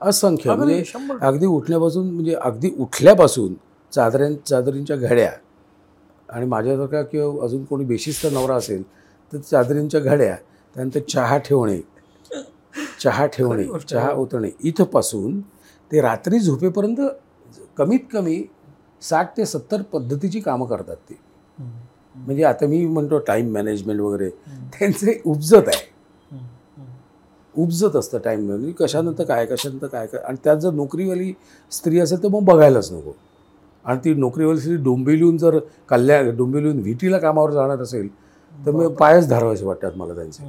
असंख्य. 0.00 0.54
म्हणजे 0.54 0.82
अगदी 1.20 1.46
उठल्यापासून 1.46 2.10
म्हणजे 2.10 2.34
अगदी 2.34 2.70
उठल्यापासून 2.78 3.54
चादऱ्यां 3.92 4.34
चादरींच्या 4.46 4.96
घड्या 4.96 5.32
आणि 6.28 6.46
माझ्यासारखा 6.46 7.02
किंवा 7.02 7.44
अजून 7.44 7.64
कोणी 7.64 7.84
बेशिस्त 7.84 8.26
नवरा 8.32 8.54
असेल 8.54 8.82
तर 9.32 9.38
चादरींच्या 9.38 10.00
घड्या 10.00 10.36
त्यानंतर 10.76 11.00
चहा 11.00 11.38
ठेवणे. 11.38 11.80
चहा 13.00 13.26
ठेवणे. 13.26 13.64
चहा 13.88 14.12
ओतणे 14.12 14.50
इथंपासून 14.64 15.40
ते 15.92 16.00
रात्री 16.00 16.38
झोपेपर्यंत 16.38 17.00
कमीत 17.76 18.00
कमी 18.12 18.42
साठ 19.02 19.36
ते 19.36 19.46
सत्तर 19.46 19.82
पद्धतीची 19.82 20.40
कामं 20.40 20.66
करतात 20.66 20.96
ते. 20.96 21.14
म्हणजे 22.16 22.44
आता 22.44 22.66
मी 22.66 22.84
म्हणतो 22.86 23.18
टाईम 23.26 23.52
मॅनेजमेंट 23.52 24.00
वगैरे 24.00 24.28
त्यांचे 24.72 25.20
उपजत 25.24 25.68
आहे. 25.68 25.84
उपजत 27.54 27.96
असतं 27.96 28.18
टाईम 28.24 28.46
म्हणजे 28.46 28.72
कशानंतर 28.78 29.24
काय 29.24 29.46
कशानंतर 29.46 29.86
काय 29.86 30.06
काय 30.06 30.20
आणि 30.20 30.36
त्यात 30.44 30.56
जर 30.56 30.72
नोकरीवाली 30.72 31.32
स्त्री 31.72 32.00
असेल 32.00 32.22
तर 32.22 32.28
मग 32.28 32.44
बघायलाच 32.44 32.92
नको. 32.92 33.12
आणि 33.84 33.98
ती 34.04 34.14
नोकरीवाली 34.14 34.60
स्त्री 34.60 34.76
डोंबिवलीहून 34.76 35.36
जर 35.38 35.58
कल्या 35.88 36.20
डोंबिवलीहून 36.30 36.80
व्हिटीला 36.82 37.18
कामावर 37.18 37.50
जाणार 37.50 37.80
असेल 37.82 38.08
तर 38.58 38.70
मग 38.70 38.92
पायच 38.94 39.28
धरावायचे 39.28 39.64
वाटतात 39.64 39.96
मला 39.96 40.14
त्यांचे. 40.14 40.42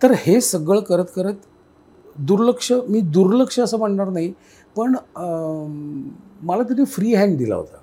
तर 0.00 0.12
हे 0.18 0.40
सगळं 0.40 0.80
करत 0.80 1.04
करत 1.16 1.34
दुर्लक्ष 2.18 2.72
मी 2.88 3.00
दुर्लक्ष 3.00 3.58
असं 3.60 3.78
म्हणणार 3.78 4.08
नाही 4.08 4.32
पण 4.76 4.94
मला 6.42 6.62
त्यांनी 6.62 6.84
फ्री 6.84 7.14
हँड 7.14 7.36
दिला 7.38 7.54
होता. 7.54 7.76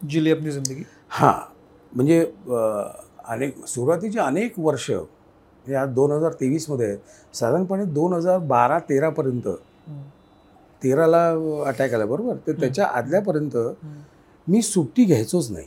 जिली 0.00 0.30
अपनी 0.30 0.50
जिंदगी? 0.50 0.82
हां. 1.10 1.34
म्हणजे 1.92 2.20
अनेक 3.24 3.64
सुरुवातीची 3.66 4.18
अनेक 4.18 4.58
वर्ष 4.58 4.90
या 5.64 5.84
दोन 5.86 6.10
हजार 6.12 6.32
तेवीसमध्ये 6.32 6.96
साधारणपणे 7.34 7.84
दोन 7.84 8.12
हजार 8.12 8.38
बारा 8.38 8.78
तेरापर्यंत 8.78 9.48
तेराला 10.82 11.28
अटॅक 11.66 11.94
आला 11.94 12.04
बरोबर? 12.06 12.36
तर 12.46 12.52
त्याच्या 12.52 12.86
आदल्यापर्यंत 12.86 13.56
मी 14.46 14.62
सुट्टी 14.62 15.04
घ्यायचोच 15.04 15.50
नाही. 15.50 15.66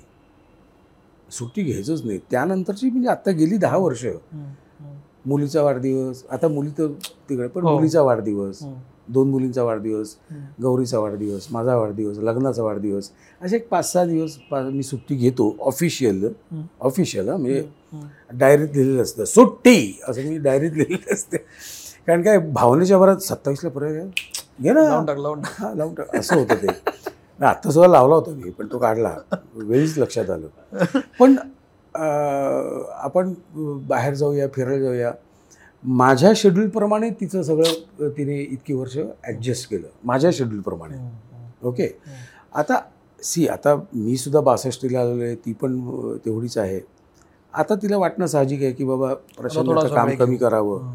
सुट्टी 1.31 1.63
घ्यायचोच 1.63 2.05
नाही. 2.05 2.19
त्यानंतरची 2.31 2.89
म्हणजे 2.89 3.09
आत्ता 3.09 3.31
गेली 3.31 3.57
दहा 3.57 3.77
वर्ष. 3.77 4.05
मुलीचा 5.25 5.61
वाढदिवस 5.61 6.23
आता 6.31 6.47
मुली 6.47 6.69
तर 6.77 6.87
तिकडे 7.29 7.47
पण 7.47 7.63
हो. 7.63 7.73
मुलीचा 7.75 8.01
वाढदिवस. 8.01 8.63
दोन 9.09 9.29
मुलींचा 9.29 9.63
वाढदिवस 9.63 10.15
गौरीचा 10.61 10.99
वाढदिवस 10.99 11.47
माझा 11.51 11.75
वाढदिवस 11.75 12.17
लग्नाचा 12.17 12.63
वाढदिवस 12.63 13.09
असे 13.41 13.55
एक 13.55 13.67
पाच 13.69 13.91
सहा 13.93 14.05
दिवस 14.05 14.35
पा- 14.51 14.63
मी 14.63 14.83
सुट्टी 14.83 15.15
घेतो 15.15 15.55
ऑफिशियल 15.59 16.23
हं. 16.51 16.61
ऑफिशियल 16.81 17.29
म्हणजे 17.29 17.63
डायरीत 18.33 18.67
लिहिलेलं 18.75 19.01
असतं. 19.01 19.25
सुट्टी! 19.25 19.99
असं 20.07 20.21
मी 20.21 20.37
डायरीत 20.37 20.71
लिहिलेलं 20.71 21.13
असते. 21.13 21.37
कारण 22.07 22.21
काय 22.21 22.37
भावनेच्या 22.37 22.97
भरात 22.97 23.17
सत्तावीसला 23.17 23.69
परत 23.69 23.93
घे 24.61 24.71
ना. 24.73 24.81
लावून 24.81 25.05
टाक 25.05 25.17
लावून 25.17 25.41
टाक. 25.41 25.61
हा 25.61 25.73
लावून 25.73 25.93
टाक. 25.93 26.15
असं 26.15 26.35
होतं 26.35 26.55
ते. 26.55 26.67
आत्ता 27.45 27.71
सुद्धा 27.71 27.87
लावला 27.87 28.15
होता 28.15 28.31
मी 28.31 28.49
पण 28.49 28.67
तो 28.71 28.77
काढला. 28.77 29.15
वेळीच 29.53 29.97
लक्षात 29.97 30.29
आलं. 30.29 30.47
पण 31.19 31.35
आपण 32.93 33.33
बाहेर 33.87 34.13
जाऊया 34.13 34.47
फिरायला 34.53 34.83
जाऊया. 34.83 35.11
माझ्या 35.83 36.31
शेड्यूलप्रमाणे 36.35 37.09
तिचं 37.19 37.41
सगळं 37.43 38.09
तिने 38.17 38.39
इतकी 38.41 38.73
वर्ष 38.73 38.97
ॲडजस्ट 38.97 39.69
केलं. 39.69 39.87
माझ्या 40.03 40.31
शेड्यूलप्रमाणे 40.33 40.97
ओके? 41.67 41.87
आता 42.55 42.79
सी 43.19 43.47
आता 43.47 43.75
मी 43.93 44.17
सुद्धा 44.17 44.39
बासष्टीला 44.41 44.99
आलेलो 44.99 45.23
आहे 45.23 45.35
ती 45.35 45.53
पण 45.53 45.79
तेवढीच 46.25 46.57
आहे. 46.57 46.79
आता 47.53 47.75
तिला 47.81 47.97
वाटणं 47.97 48.25
साहजिक 48.25 48.61
आहे 48.63 48.71
की 48.71 48.83
बाबा 48.83 49.13
प्रशांत 49.37 49.67
काम 49.93 50.09
कमी. 50.15 50.37
करावं. 50.37 50.93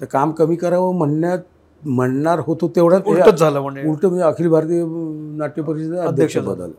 तर 0.00 0.06
काम 0.06 0.32
कमी 0.32 0.56
करावं 0.56 0.96
म्हणण्यात 0.98 1.38
म्हणणार 1.82 2.40
होतो 2.46 2.68
तेवढ्यात 2.76 3.06
उलटच 3.06 3.38
झालं 3.38 3.60
म्हणजे. 3.60 3.82
उलट 3.88 4.04
म्हणजे 4.06 4.24
अखिल 4.24 4.48
भारतीय 4.48 4.84
नाट्य 5.38 5.62
परिषद 5.62 5.94
अध्यक्ष. 5.96 6.36
बदल. 6.38 6.70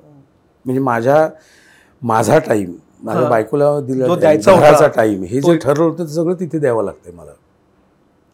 म्हणजे 0.65 0.81
माझ्या 0.81 1.27
माझा 2.01 2.37
टाईम 2.39 2.73
माझ्या. 3.03 3.29
बायकोला 3.29 3.79
दिला 3.79 4.15
द्यायचा 4.15 4.87
टाईम 4.95 5.23
हे 5.23 5.41
जे 5.41 5.55
ठरवलं 5.57 5.83
होतं 5.83 6.03
ते 6.03 6.13
सगळं 6.13 6.35
तिथे 6.39 6.59
द्यावं 6.59 6.83
लागतंय 6.83 7.13
मला. 7.13 7.31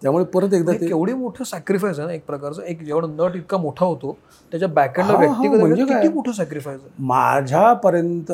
त्यामुळे 0.01 0.25
परत 0.25 0.53
एकदा 0.53 0.71
ते 0.71 0.87
केवढी 0.87 1.13
मोठं 1.13 1.43
सॅक्रिफाईस 1.43 1.99
आहे 1.99 2.07
ना 2.07 2.13
एक 2.13 2.25
प्रकारचं. 2.25 2.61
एक 2.61 2.83
जेवढा 2.83 3.07
नट 3.07 3.35
इतका 3.35 3.57
मोठा 3.57 3.85
होतो 3.85 4.17
त्याच्या 4.51 4.69
बॅकएंडला 4.69 5.17
व्यक्तिगत 5.17 5.59
म्हणजे 5.59 5.83
किती? 5.85 6.07
मोठं 6.13 6.31
सॅक्रिफाईस 6.31 6.79
आहे? 6.81 6.89
माझ्यापर्यंत 6.99 8.31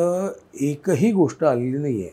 एकही 0.62 1.12
गोष्ट 1.12 1.44
आलेली 1.44 1.78
नाही 1.78 2.02
आहे 2.02 2.12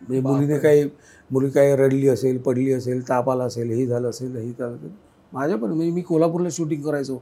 म्हणजे 0.00 0.20
मुलीने 0.20 0.58
काही 0.58 0.84
मुली 1.30 1.48
काही 1.50 1.76
रडली 1.76 2.08
असेल 2.08 2.38
पडली 2.38 2.72
असेल 2.72 3.08
ताप 3.08 3.30
आला 3.30 3.44
असेल 3.44 3.70
हे 3.70 3.86
झालं 3.86 4.08
असेल 4.10 4.36
हे 4.36 4.50
झालं 4.50 4.74
असेल. 4.74 4.90
माझ्यापर्यंत 5.32 5.76
म्हणजे 5.76 5.92
मी 5.92 6.00
कोल्हापूरला 6.00 6.48
शूटिंग 6.52 6.82
करायचो. 6.82 7.20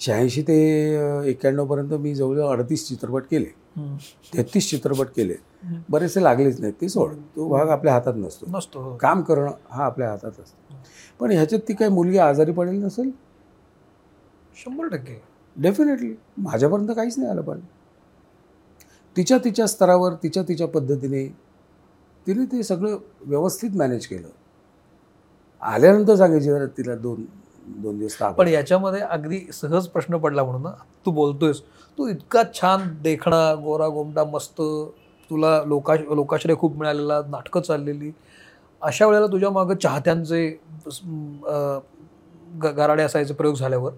शहाऐंशी 0.00 0.42
ते 0.42 0.56
एक्क्याण्णवपर्यंत 1.30 1.92
मी 1.92 2.14
जवळजवळ 2.14 2.48
अडतीस 2.52 2.88
चित्रपट 2.88 3.22
केले. 3.30 3.50
तेहतीस 3.76 4.70
चित्रपट 4.70 5.06
केले. 5.06 5.34
बरेचसे 5.90 6.22
लागलेच 6.22 6.60
नाहीत. 6.60 6.74
ते 6.80 6.88
सोड. 6.88 7.14
तो 7.36 7.48
भाग 7.48 7.68
आपल्या 7.68 7.92
हातात 7.94 8.14
नसतो. 8.16 8.46
नसतो 8.48 8.80
हो. 8.80 8.96
काम 8.96 9.22
करणं 9.22 9.50
हा 9.70 9.84
आपल्या 9.84 10.10
हातात 10.10 10.30
असतो. 10.30 10.74
पण 11.20 11.30
ह्याच्यात 11.30 11.60
ती 11.68 11.74
काही 11.74 11.90
मुलगी 11.90 12.18
आजारी 12.18 12.52
पडेल 12.52 12.84
नसेल? 12.84 13.10
शंभर 14.56 14.88
टक्के. 14.88 15.20
डेफिनेटली 15.56 16.14
माझ्यापर्यंत 16.38 16.88
काहीच 16.96 17.18
नाही 17.18 17.30
आलं 17.30 17.42
पण. 17.42 17.60
तिच्या 19.16 19.38
तिच्या 19.38 19.66
स्तरावर 19.66 20.14
तिच्या 20.14 20.42
तिच्या 20.42 20.68
पद्धतीने 20.68 21.26
तिने 22.26 22.44
ते 22.44 22.62
सगळं 22.62 22.98
व्यवस्थित 23.20 23.70
मॅनेज 23.76 24.06
केलं. 24.06 24.28
आल्यानंतर 25.62 26.14
सांगायची 26.14 26.46
जरा 26.46 26.66
तिला 26.66 26.94
दोन 26.94 27.24
दोन 27.66 27.98
दिवस 27.98 28.16
पण. 28.38 28.48
याच्यामध्ये 28.48 29.00
अगदी 29.00 29.38
सहज 29.52 29.86
प्रश्न 29.88 30.16
पडला 30.18 30.44
म्हणून 30.44 30.62
ना 30.62 30.70
तू 31.06 31.10
बोलतोयस. 31.10 31.60
तू 31.98 32.08
इतका 32.08 32.42
छान 32.54 32.88
देखणा 33.02 33.54
गोरा 33.64 33.88
गोमटा 33.88 34.24
मस्त. 34.24 34.60
तुला 35.30 35.62
लोका 35.66 35.94
लोकाश्रय 36.14 36.54
खूप 36.58 36.76
मिळालेला 36.78 37.20
नाटकं 37.28 37.60
चाललेली. 37.60 38.10
अशा 38.82 39.06
वेळेला 39.06 39.26
तुझ्या 39.26 39.50
मागं 39.50 39.74
चाहत्यांचे 39.82 40.48
गराडे 42.62 43.02
असायचे 43.02 43.34
प्रयोग 43.34 43.54
झाल्यावर 43.54 43.92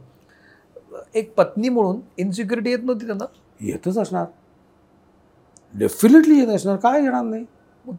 एक 1.14 1.32
पत्नी 1.34 1.68
म्हणून 1.68 2.00
इन्सिक्युरिटी 2.18 2.70
येत 2.70 2.84
नव्हती 2.84 3.06
त्यांना? 3.06 3.24
येतच 3.60 3.98
असणार. 3.98 4.24
डेफिनेटली 5.74 6.38
येत 6.38 6.48
असणार. 6.48 6.76
काय 6.76 7.02
येणार 7.02 7.22
नाही? 7.22 7.44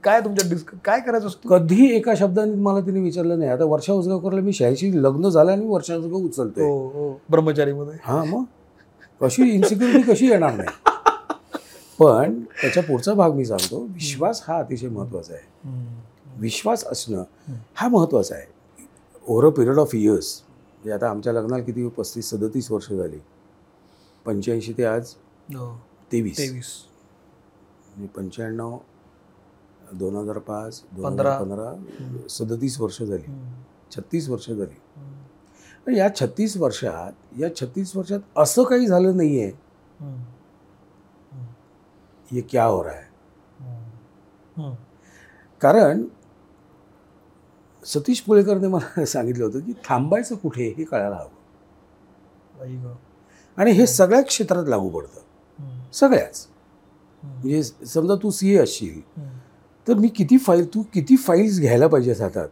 काय 0.03 0.21
तुमच्या 0.21 0.49
डिस्क 0.49 0.75
काय 0.85 0.99
करायचं 0.99 1.27
असतं? 1.27 1.49
कधी 1.49 1.95
एका 1.95 2.13
शब्दाने 2.15 2.55
मला 2.55 2.79
तिने 2.79 2.99
विचारलं 2.99 3.39
नाही. 3.39 3.51
आता 3.51 3.65
वर्षा 3.65 3.93
उसगावकरला 3.93 4.41
मी 4.41 4.53
शहाऐंशी 4.53 5.03
लग्न 5.03 5.29
झालं 5.29 5.51
आणि 5.51 5.65
वर्षा 5.65 5.95
उसगाव 5.95 6.19
उचलतोय. 6.19 6.63
हो 6.63 6.87
हो. 6.87 7.21
ब्रह्मचारीमध्ये. 7.31 7.97
हां 8.03 8.27
मग? 8.27 8.43
कशी 9.21 9.43
इन्सिक्युरिटी 9.43 10.11
कशी 10.11 10.27
येणार 10.29 10.53
नाही? 10.55 10.69
पण 11.99 12.39
त्याच्या 12.61 12.83
पुढचा 12.83 13.13
भाग 13.13 13.33
मी 13.33 13.45
सांगतो 13.45 13.79
विश्वास 13.83 14.43
हा 14.47 14.59
अतिशय 14.59 14.87
महत्त्वाचा 14.87 15.33
आहे. 15.33 15.75
विश्वास 16.39 16.85
असणं 16.85 17.23
हा 17.75 17.87
महत्त्वाचा 17.87 18.35
आहे. 18.35 18.45
Over 19.27 19.45
a 19.45 19.49
period 19.49 19.77
of 19.77 19.95
years 19.95 20.41
म्हणजे 20.43 20.91
आता 20.91 21.09
आमच्या 21.09 21.33
लग्नाला 21.33 21.63
किती 21.63 21.87
पस्तीस 21.87 22.29
सदतीस 22.29 22.71
वर्ष 22.71 22.91
झाली. 22.91 23.17
पंच्याऐंशी 24.25 24.73
ते 24.77 24.85
आज 24.85 25.13
हो. 25.55 25.81
तेवीस. 26.11 26.37
तेवीस. 26.37 26.65
म्हणजे 27.95 28.07
पंच्याण्णव 28.07 28.77
दोन 29.93 30.15
हजार 30.15 30.37
पाच 30.37 30.83
दोन 30.91 31.03
पंधरा. 31.05 31.35
हजार 31.35 31.43
पंधरा 31.43 32.27
सदतीस 32.27 32.79
वर्ष 32.81 33.01
झाली. 33.03 33.23
छत्तीस 33.91 34.29
वर्ष 34.29 34.49
झाली 34.49 35.97
या 35.97 36.07
छत्तीस 36.15 36.57
वर्षात 36.57 37.39
या 37.39 37.55
छत्तीस 37.55 37.95
वर्षात 37.95 38.19
असं 38.37 38.63
काही 38.63 38.87
झालं 38.87 39.17
नाही 39.17 39.41
आहे. 39.41 39.51
ये 42.31 42.41
क्या 42.41 42.65
हो 42.65 42.83
रहा 42.83 42.93
है. 42.93 43.05
कारण 45.61 46.03
सतीश 47.85 48.21
पुळेकरने 48.21 48.67
मला 48.67 49.05
सांगितलं 49.05 49.45
होतं 49.45 49.59
की 49.59 49.73
थांबायचं 49.85 50.35
कुठे 50.35 50.73
हे 50.77 50.83
कळायला 50.83 51.15
हवं. 51.15 51.29
आणि 53.57 53.71
हे 53.71 53.87
सगळ्याच 53.87 54.25
क्षेत्रात 54.27 54.65
लागू 54.67 54.89
पडतं. 54.89 55.21
सगळ्याच. 55.93 56.47
म्हणजे 57.23 57.63
समजा 57.63 58.15
तू 58.15 58.31
सी 58.31 58.55
ए 58.55 58.57
असशील. 58.57 59.21
तर 59.87 59.93
मी 59.93 60.07
किती 60.07 60.37
फाईल 60.37 60.65
तू 60.73 60.81
किती 60.93 61.15
फाईल्स 61.17 61.59
घ्यायला 61.59 61.87
पाहिजेस 61.87 62.21
हातात. 62.21 62.47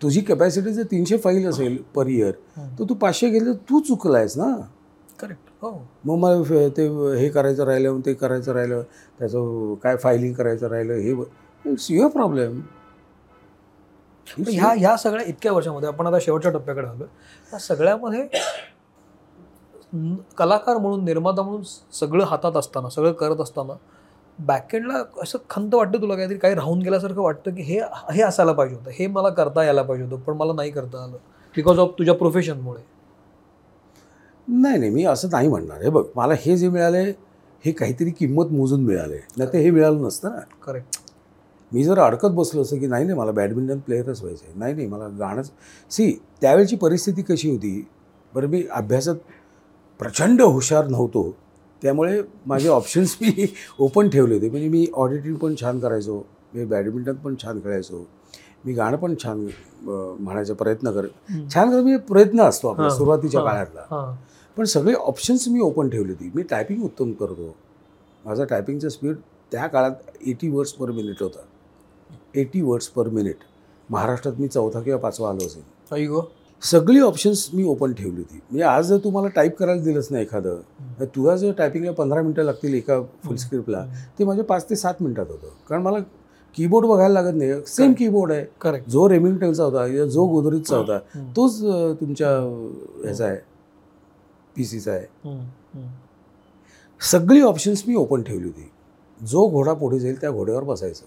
तुझी 0.00 0.20
कॅपॅसिटी 0.20 0.72
जर 0.72 0.82
तीनशे 0.90 1.16
फाईल 1.18 1.46
असेल 1.48 1.76
पर 1.94 2.06
इयर. 2.06 2.32
तर 2.78 2.84
तू 2.88 2.94
पाचशे 2.94 3.30
तर 3.40 3.52
तू 3.70 3.80
चुकलायस 3.80 4.36
ना? 4.36 4.54
करेक्ट 5.20 5.50
हो. 5.62 5.70
मग 6.04 6.16
मला 6.18 6.68
ते 6.76 6.86
हे 7.18 7.28
करायचं 7.28 7.64
राहिलं 7.64 8.00
ते 8.06 8.14
करायचं 8.14 8.52
राहिलं 8.52 8.82
त्याचं 9.18 9.74
काय 9.82 9.96
फायलिंग 9.96 10.32
करायचं 10.34 10.68
राहिलं 10.68 10.94
हे 10.94 11.12
इट्स 11.64 11.90
युअर 11.90 12.08
प्रॉब्लेम 12.10 12.60
ह्या 14.26 14.72
ह्या 14.78 14.96
सगळ्या 14.96 15.26
इतक्या 15.26 15.52
वर्षामध्ये 15.52 15.88
आपण 15.88 16.06
आता 16.06 16.18
शेवटच्या 16.20 16.50
टप्प्याकडे 16.52 16.86
आलो 16.86 17.04
या 17.52 17.58
सगळ्यामध्ये 17.58 18.26
कलाकार 20.38 20.76
म्हणून 20.76 21.04
निर्माता 21.04 21.42
म्हणून 21.42 21.62
सगळं 21.92 22.24
हातात 22.24 22.56
असताना 22.56 22.88
सगळं 22.88 23.12
करत 23.12 23.40
असताना 23.40 23.72
बॅकएंडला 24.38 25.02
असं 25.22 25.38
खंत 25.50 25.74
वाटतं 25.74 26.00
तुला 26.02 26.14
काहीतरी 26.14 26.38
काही 26.38 26.54
राहून 26.54 26.78
गेल्यासारखं 26.82 27.22
वाटतं 27.22 27.54
की 27.54 27.62
हे 27.62 27.78
हे 28.12 28.22
असायला 28.22 28.52
पाहिजे 28.52 28.76
होतं. 28.76 28.90
हे 28.94 29.06
मला 29.06 29.28
करता 29.28 29.64
यायला 29.64 29.82
पाहिजे 29.82 30.04
होतं 30.04 30.22
पण 30.22 30.36
मला 30.36 30.52
नाही 30.52 30.70
करता 30.70 31.02
आलं. 31.04 31.16
बिकॉज 31.54 31.78
ऑफ 31.78 31.92
तुझ्या 31.98 32.14
प्रोफेशनमुळे 32.14 32.82
नाही 34.48 34.78
नाही 34.78 34.90
मी 34.90 35.04
असं 35.04 35.28
नाही 35.32 35.48
म्हणणार. 35.48 35.82
हे 35.82 35.90
बघ 35.90 36.04
मला 36.16 36.34
हे 36.40 36.56
जे 36.56 36.68
मिळाले 36.68 37.02
हे 37.64 37.72
काहीतरी 37.72 38.10
किंमत 38.10 38.52
मोजून 38.52 38.84
मिळाले. 38.84 39.18
नाही 39.36 39.52
तर 39.52 39.58
हे 39.58 39.70
मिळालं 39.70 40.02
नसतं 40.02 40.30
ना. 40.30 40.40
करेक्ट 40.66 40.98
मी 41.72 41.84
जर 41.84 41.98
अडकत 41.98 42.30
बसलो 42.30 42.62
असं 42.62 42.78
की 42.78 42.86
नाही 42.86 43.04
नाही 43.04 43.18
मला 43.18 43.30
बॅडमिंटन 43.30 43.78
प्लेयरच 43.78 44.20
व्हायचं 44.22 44.44
आहे 44.46 44.58
नाही 44.58 44.74
नाही 44.74 44.86
मला 44.86 45.06
गाणंच 45.18 45.50
सी 45.90 46.10
त्यावेळची 46.40 46.76
परिस्थिती 46.76 47.22
कशी 47.22 47.50
होती? 47.50 47.86
बरं 48.34 48.48
मी 48.48 48.62
अभ्यासात 48.70 49.14
प्रचंड 50.00 50.42
हुशार 50.42 50.86
नव्हतो. 50.86 51.30
त्यामुळे 51.84 52.20
माझे 52.46 52.68
ऑप्शन्स 52.68 53.16
मी 53.20 53.46
ओपन 53.78 54.08
ठेवले 54.08 54.34
होते. 54.34 54.48
म्हणजे 54.50 54.68
मी 54.68 54.86
ऑडिटिंग 54.94 55.34
पण 55.36 55.54
छान 55.60 55.78
करायचो. 55.80 56.18
मी 56.54 56.64
बॅडमिंटन 56.64 57.14
पण 57.14 57.34
छान 57.42 57.58
खेळायचो. 57.60 58.04
मी 58.64 58.72
गाणं 58.72 58.96
पण 58.96 59.14
छान 59.22 59.46
म्हणायचा 59.84 60.54
प्रयत्न 60.54 60.90
कर 60.90 61.06
छान 61.30 61.70
कर 61.70 61.80
म्हणजे 61.80 61.96
प्रयत्न 62.08 62.40
असतो 62.40 62.68
आपला 62.68 62.88
सुरुवातीच्या. 62.90 63.42
काळातला. 63.44 64.14
पण 64.56 64.64
सगळे 64.64 64.94
ऑप्शन्स 64.94 65.48
मी 65.48 65.60
ओपन 65.60 65.88
ठेवली 65.88 66.12
होती. 66.12 66.30
मी 66.34 66.42
टायपिंग 66.50 66.82
उत्तम 66.84 67.12
करतो. 67.12 67.54
माझा 68.24 68.44
टायपिंगचा 68.44 68.88
स्पीड 68.88 69.16
त्या 69.52 69.66
काळात 69.66 70.16
एटी 70.26 70.48
वर्ड्स 70.50 70.72
पर 70.72 70.90
मिनिट 70.90 71.22
होता. 71.22 71.40
एटी 72.34 72.60
वर्ड्स 72.62 72.88
पर 72.88 73.08
मिनिट 73.08 73.44
महाराष्ट्रात 73.90 74.40
मी 74.40 74.48
चौथा 74.48 74.80
किंवा 74.80 74.98
पाचवा 74.98 75.28
आलो 75.30 75.46
असेल. 75.46 76.06
गो 76.06 76.20
सगळी 76.70 77.00
ऑप्शन्स 77.00 77.48
मी 77.54 77.64
ओपन 77.64 77.92
ठेवली 77.92 78.16
होती. 78.16 78.36
म्हणजे 78.36 78.64
आज 78.64 78.88
जर 78.88 78.98
तुम्हाला 79.04 79.28
टाईप 79.34 79.56
करायला 79.56 79.82
दिलंच 79.82 80.06
नाही 80.10 80.24
एखादं 80.24 80.60
तर 81.00 81.04
तुला 81.16 81.34
जर 81.36 81.52
टायपिंगला 81.58 81.92
पंधरा 81.92 82.22
मिनटं 82.22 82.42
लागतील 82.42 82.74
एका 82.74 83.00
फुल 83.24 83.36
स्क्रिप्टला 83.36 83.84
ते 84.18 84.24
माझे 84.24 84.42
पाच 84.42 84.68
ते 84.70 84.76
सात 84.76 85.02
मिनिटात 85.02 85.26
होतं. 85.30 85.48
कारण 85.68 85.82
मला 85.82 85.98
कीबोर्ड 86.54 86.86
बघायला 86.86 87.22
लागत 87.22 87.36
नाही. 87.36 87.52
सेम 87.66 87.92
कीबोर्ड 87.98 88.32
आहे. 88.32 88.44
करेक्ट 88.60 88.88
जो 88.90 89.08
रेमिंग्टनचा 89.08 89.64
होता 89.64 89.86
या 89.86 90.04
जो 90.06 90.26
गोदरीजचा 90.26 90.76
होता 90.76 90.98
तोच 91.36 91.60
तुमच्या 92.00 92.28
ह्याचा 93.04 93.26
आहे. 93.26 93.36
पी 94.56 94.64
सीचा 94.64 94.92
आहे. 94.92 95.06
सगळी 97.00 97.40
ऑप्शन्स 97.42 97.82
मी 97.86 97.94
ओपन 97.94 98.22
ठेवली 98.22 98.44
होती. 98.44 98.70
जो 99.20 99.46
घोडा 99.48 99.72
पुढे 99.72 99.98
जाईल 99.98 100.20
त्या 100.20 100.30
घोड्यावर 100.30 100.64
बसायचं. 100.64 101.04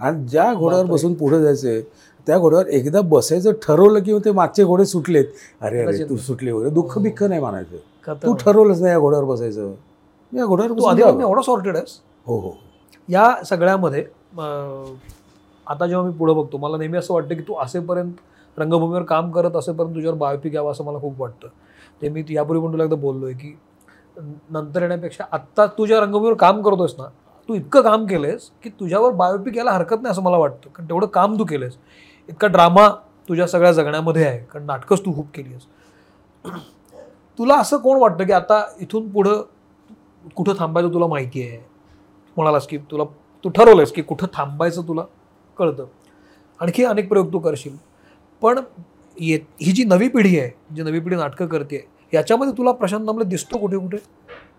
आणि 0.00 0.26
ज्या 0.26 0.52
घोड्यावर. 0.54 0.86
बसून 0.86 1.14
पुढे 1.14 1.40
जायचे 1.42 1.80
त्या 2.26 2.38
घोड्यावर 2.38 2.66
एकदा 2.68 3.00
बसायचं 3.00 3.52
ठरवलं 3.62 4.02
की 4.02 4.18
ते 4.24 4.32
मागचे 4.32 4.64
घोडे 4.64 4.84
सुटलेत. 4.86 5.24
अरे 5.60 5.82
अरे 5.82 6.04
तू 6.08 6.16
सुटले 6.16 6.52
वगैरे 6.52 6.70
दुःख 6.74 6.98
बिख्ख 6.98 7.22
नाही 7.22 7.40
मानायचं. 7.40 8.14
तू 8.22 8.34
ठरवलंच 8.40 8.80
नाही 8.80 8.92
या 8.92 8.98
घोड्यावर 8.98 9.24
बसायचं. 9.26 9.72
या 10.32 10.44
घोड्यावर 10.46 10.78
तू 10.78 10.86
आधी. 10.86 11.02
एवढा 11.02 11.42
सॉर्टेड 11.42 11.76
आहेस. 11.76 11.98
हो 12.26 12.38
हो. 12.38 12.52
या 13.08 13.34
सगळ्यामध्ये 13.44 14.04
आता 15.66 15.86
जेव्हा 15.86 16.06
मी 16.06 16.12
पुढे 16.18 16.32
बघतो 16.34 16.58
मला 16.58 16.76
नेहमी 16.76 16.98
असं 16.98 17.14
वाटतं 17.14 17.34
की 17.34 17.42
तू 17.48 17.54
असेपर्यंत 17.62 18.58
रंगभूमीवर 18.58 19.02
काम 19.02 19.30
करत 19.30 19.56
असेपर्यंत 19.56 19.94
तुझ्यावर 19.94 20.16
बायोपिक 20.18 20.54
यावं 20.54 20.70
असं 20.72 20.84
मला 20.84 20.98
खूप 21.00 21.20
वाटतं. 21.20 21.48
ते 22.02 22.08
मी 22.08 22.22
यापूर्वी 22.30 22.62
पण 22.64 22.72
तुला 22.72 22.84
एकदा 22.84 22.96
बोललोय 22.96 23.32
की 23.32 23.56
नंतर 24.50 24.82
येण्यापेक्षा 24.82 25.24
आत्ता 25.32 25.66
तू 25.78 25.86
ज्या 25.86 26.00
रंगभूमीवर 26.00 26.34
काम 26.36 26.62
करतोयस 26.62 26.94
ना 26.98 27.04
तू 27.50 27.54
इतकं 27.54 27.82
काम 27.82 28.04
केलंयस 28.06 28.50
की 28.62 28.70
तुझ्यावर 28.70 29.12
बायोपिक 29.12 29.56
यायला 29.56 29.70
हरकत 29.72 30.02
नाही 30.02 30.12
असं 30.12 30.22
मला 30.22 30.36
वाटतं. 30.36 30.70
कारण 30.70 30.88
तेवढं 30.88 31.06
काम 31.06 31.38
तू 31.38 31.44
केलंयस. 31.44 31.72
इतका 32.28 32.46
ड्रामा 32.46 32.86
तुझ्या 33.28 33.46
सगळ्या 33.46 33.72
जगण्यामध्ये 33.72 34.24
आहे. 34.26 34.38
कारण 34.38 34.66
नाटकंच 34.66 35.00
तू 35.04 35.14
खूप 35.14 35.26
केली 35.34 35.54
आहेस 35.54 36.52
तुला 37.38 37.56
असं 37.56 37.76
कोण 37.76 37.98
वाटतं 38.00 38.24
की 38.24 38.32
आता 38.32 38.62
इथून 38.80 39.08
पुढं 39.08 39.42
कुठं 40.36 40.52
थांबायचं 40.58 40.92
तुला 40.94 41.06
माहिती 41.06 41.42
आहे? 41.42 41.58
म्हणालास 42.36 42.66
की 42.66 42.78
तुला 42.90 43.04
तू 43.44 43.48
ठरवलंयस 43.48 43.92
की 43.92 44.02
कुठं 44.02 44.26
थांबायचं 44.34 44.88
तुला 44.88 45.02
कळतं. 45.56 45.84
आणखी 46.60 46.84
अनेक 46.84 47.08
प्रयोग 47.08 47.32
तू 47.32 47.38
करशील. 47.38 47.76
पण 48.42 48.60
ये 49.16 49.38
ही 49.60 49.72
जी 49.72 49.84
नवी 49.84 50.08
पिढी 50.08 50.38
आहे 50.38 50.50
जी 50.74 50.82
नवी 50.82 51.00
पिढी 51.00 51.16
नाटकं 51.16 51.46
करते 51.46 51.86
याच्यामध्ये 52.12 52.54
तुला 52.58 52.72
प्रशांत 52.72 53.06
दामले 53.06 53.24
दिसतो 53.24 53.58
कुठे 53.58 53.78
कुठे 53.78 53.96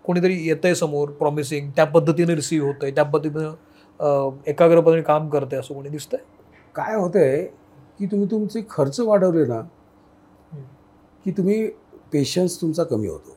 कोणीतरी 0.04 0.36
येतंय 0.46 0.74
समोर 0.74 1.10
प्रॉमिसिंग 1.18 1.70
त्या 1.76 1.84
पद्धतीने 1.86 2.34
रिसीव्ह 2.34 2.66
होतंय 2.66 2.90
त्या 2.90 3.04
पद्धतीनं 3.04 4.30
एकाग्रपणे 4.46 5.02
काम 5.02 5.28
करतंय 5.28 5.58
असं 5.58 5.74
कोणी 5.74 5.88
दिसतंय? 5.88 6.20
काय 6.74 6.94
होतंय 6.96 7.44
की 7.98 8.06
तुम्ही 8.06 8.26
तुमचे 8.30 8.62
खर्च 8.70 8.98
वाढवले 9.00 9.44
ना 9.46 9.60
की 11.24 11.30
तुम्ही 11.36 11.66
पेशन्स 12.12 12.60
तुमचा 12.60 12.84
कमी 12.84 13.08
होतो. 13.08 13.36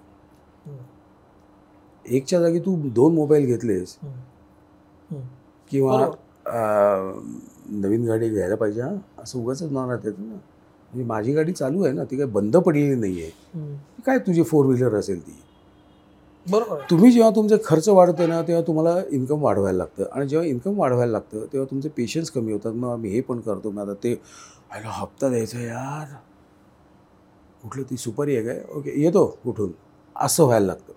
एकच्या 2.05 2.39
जागी 2.41 2.59
तू 2.59 2.75
दोन 2.95 3.13
मोबाईल 3.15 3.45
घेतलेस. 3.45 3.95
किंवा 5.71 6.07
नवीन 7.71 8.05
गाडी 8.07 8.29
घ्यायला 8.29 8.55
पाहिजे 8.55 8.81
हा. 8.81 8.89
असं 9.17 9.39
उगाच 9.39 9.63
मनात 9.63 10.05
येतं 10.05 10.21
ना 10.21 10.33
म्हणजे 10.33 11.03
माझी 11.07 11.33
गाडी 11.33 11.51
चालू 11.53 11.83
आहे 11.83 11.93
ना 11.93 12.03
ती 12.11 12.17
काही 12.17 12.29
बंद 12.31 12.57
पडलेली 12.57 12.95
नाही 12.95 13.21
आहे 13.23 13.65
काय 14.05 14.17
तुझी 14.27 14.43
फोर 14.43 14.65
व्हीलर 14.65 14.95
असेल 14.95 15.19
ती? 15.21 15.41
बरोबर. 16.51 16.79
तुम्ही 16.89 17.11
जेव्हा 17.11 17.31
तुमचे 17.31 17.55
खर्च 17.65 17.89
वाढते 17.89 18.27
ना 18.27 18.41
तेव्हा 18.41 18.63
तुम्हाला 18.67 19.01
इन्कम 19.11 19.41
वाढवायला 19.41 19.77
लागतं. 19.77 20.03
आणि 20.11 20.27
जेव्हा 20.27 20.47
इन्कम 20.47 20.79
वाढवायला 20.79 21.11
लागतं 21.11 21.45
तेव्हा 21.53 21.71
तुमचे 21.71 21.89
पेशन्स 21.89 22.29
कमी 22.29 22.53
होतात. 22.53 22.73
मग 22.73 22.89
आम्ही 22.89 23.11
हे 23.11 23.21
पण 23.21 23.39
करतो. 23.39 23.71
मग 23.71 23.81
आता 23.81 23.93
ते 23.93 24.21
आयला 24.71 24.89
हप्ता 24.89 25.29
द्यायचा 25.29 25.59
यार. 25.59 26.15
कुठलं 27.63 27.83
ती 27.83 27.97
सुपारी 27.97 28.35
आहे 28.35 28.45
काय? 28.45 28.63
ओके 28.75 29.01
येतो 29.01 29.39
कुठून? 29.43 29.71
असं 30.15 30.43
व्हायला 30.43 30.65
लागतं. 30.65 30.93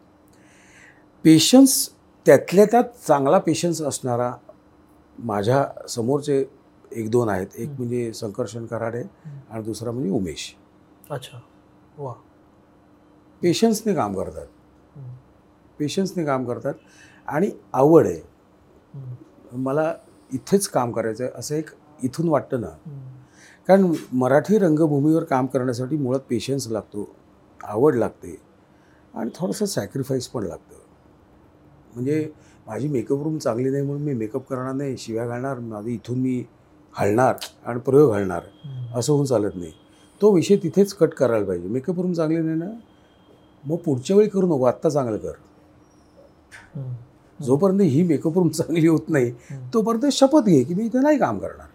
पेशन्स 1.24 1.90
त्यातल्या 2.26 2.64
त्यात 2.64 2.84
चांगला 3.07 3.38
पेशन्स 3.38 3.82
असणारा 3.82 4.32
माझ्या 5.18 5.66
समोरचे 5.88 6.44
एक 6.92 7.11
दोन 7.11 7.28
आहेत. 7.28 7.46
एक 7.57 7.68
म्हणजे 7.68 8.12
संकर्षण 8.12 8.66
कराडे 8.66 9.03
आणि 9.51 9.62
दुसरा 9.62 9.90
म्हणजे 9.90 10.11
उमेश. 10.11 10.57
अच्छा. 11.11 11.38
वा. 11.99 12.12
पेशन्सने 13.42 13.94
काम 13.94 14.14
करतात. 14.14 14.46
पेशन्सने 15.79 16.24
काम 16.24 16.45
करतात. 16.45 16.74
आणि 17.29 17.51
आवड 17.72 18.07
आहे. 18.07 18.20
मला 19.53 19.93
इथेच 20.33 20.68
काम 20.68 20.93
करायचं 20.93 21.24
आहे 21.24 21.33
असं 21.37 21.55
एक 21.55 21.70
इथून 22.03 22.29
वाटतं 22.29 22.61
ना. 22.61 22.68
कारण 23.68 23.93
मराठी 24.12 24.59
रंगभूमीवर 24.59 25.24
काम 25.24 25.47
करण्यासाठी 25.47 25.97
मुळात 25.97 26.20
पेशन्स 26.20 26.68
लागतो 26.68 27.09
आवड 27.61 27.95
लागते 27.95 28.37
आणि 29.14 29.31
थोडंसं 29.35 29.66
सॅक्रिफाईस 29.66 30.29
पण 30.29 30.45
लागतं. 30.45 30.74
म्हणजे 31.95 32.31
माझी 32.66 32.89
मेकअप 32.89 33.22
रूम 33.22 33.39
चांगली 33.39 33.70
नाही 33.70 33.83
म्हणून 33.83 34.03
मी 34.03 34.14
मेकअप 34.14 34.49
करणार 34.49 34.72
नाही 34.72 34.97
शिव्या 34.99 35.26
घालणार 35.26 35.59
माझी 35.59 35.95
इथून 35.95 36.18
मी 36.18 36.43
हलणार 36.95 37.35
आणि 37.66 37.81
प्रयोग 37.81 38.12
घालणार 38.12 38.43
असं 38.95 39.12
होऊन 39.12 39.26
चालत 39.26 39.57
नाही. 39.57 39.72
तो 40.20 40.31
विषय 40.35 40.57
तिथेच 40.57 40.95
कट 40.95 41.14
करायला 41.14 41.47
पाहिजे. 41.47 41.68
मेकअप 41.68 42.01
रूम 42.01 42.12
चांगली 42.12 42.39
नाही 42.39 42.57
ना 42.57 42.70
मग 43.64 43.76
पुढच्या 43.76 44.16
वेळी 44.16 44.29
करू 44.29 44.47
नको 44.47 44.64
आत्ता 44.64 44.89
चांगलं 44.89 45.16
कर. 45.16 45.33
जोपर्यंत 47.40 47.80
ही 47.82 48.03
मेकअप 48.03 48.38
रूम 48.38 48.49
चांगली 48.49 48.86
होत 48.86 49.09
नाही 49.09 49.30
तोपर्यंत 49.74 50.12
शपथ 50.12 50.46
घे 50.46 50.62
की 50.64 50.74
मी 50.74 50.84
इथे 50.84 51.01
नाही 51.01 51.18
काम 51.18 51.38
करणार. 51.38 51.66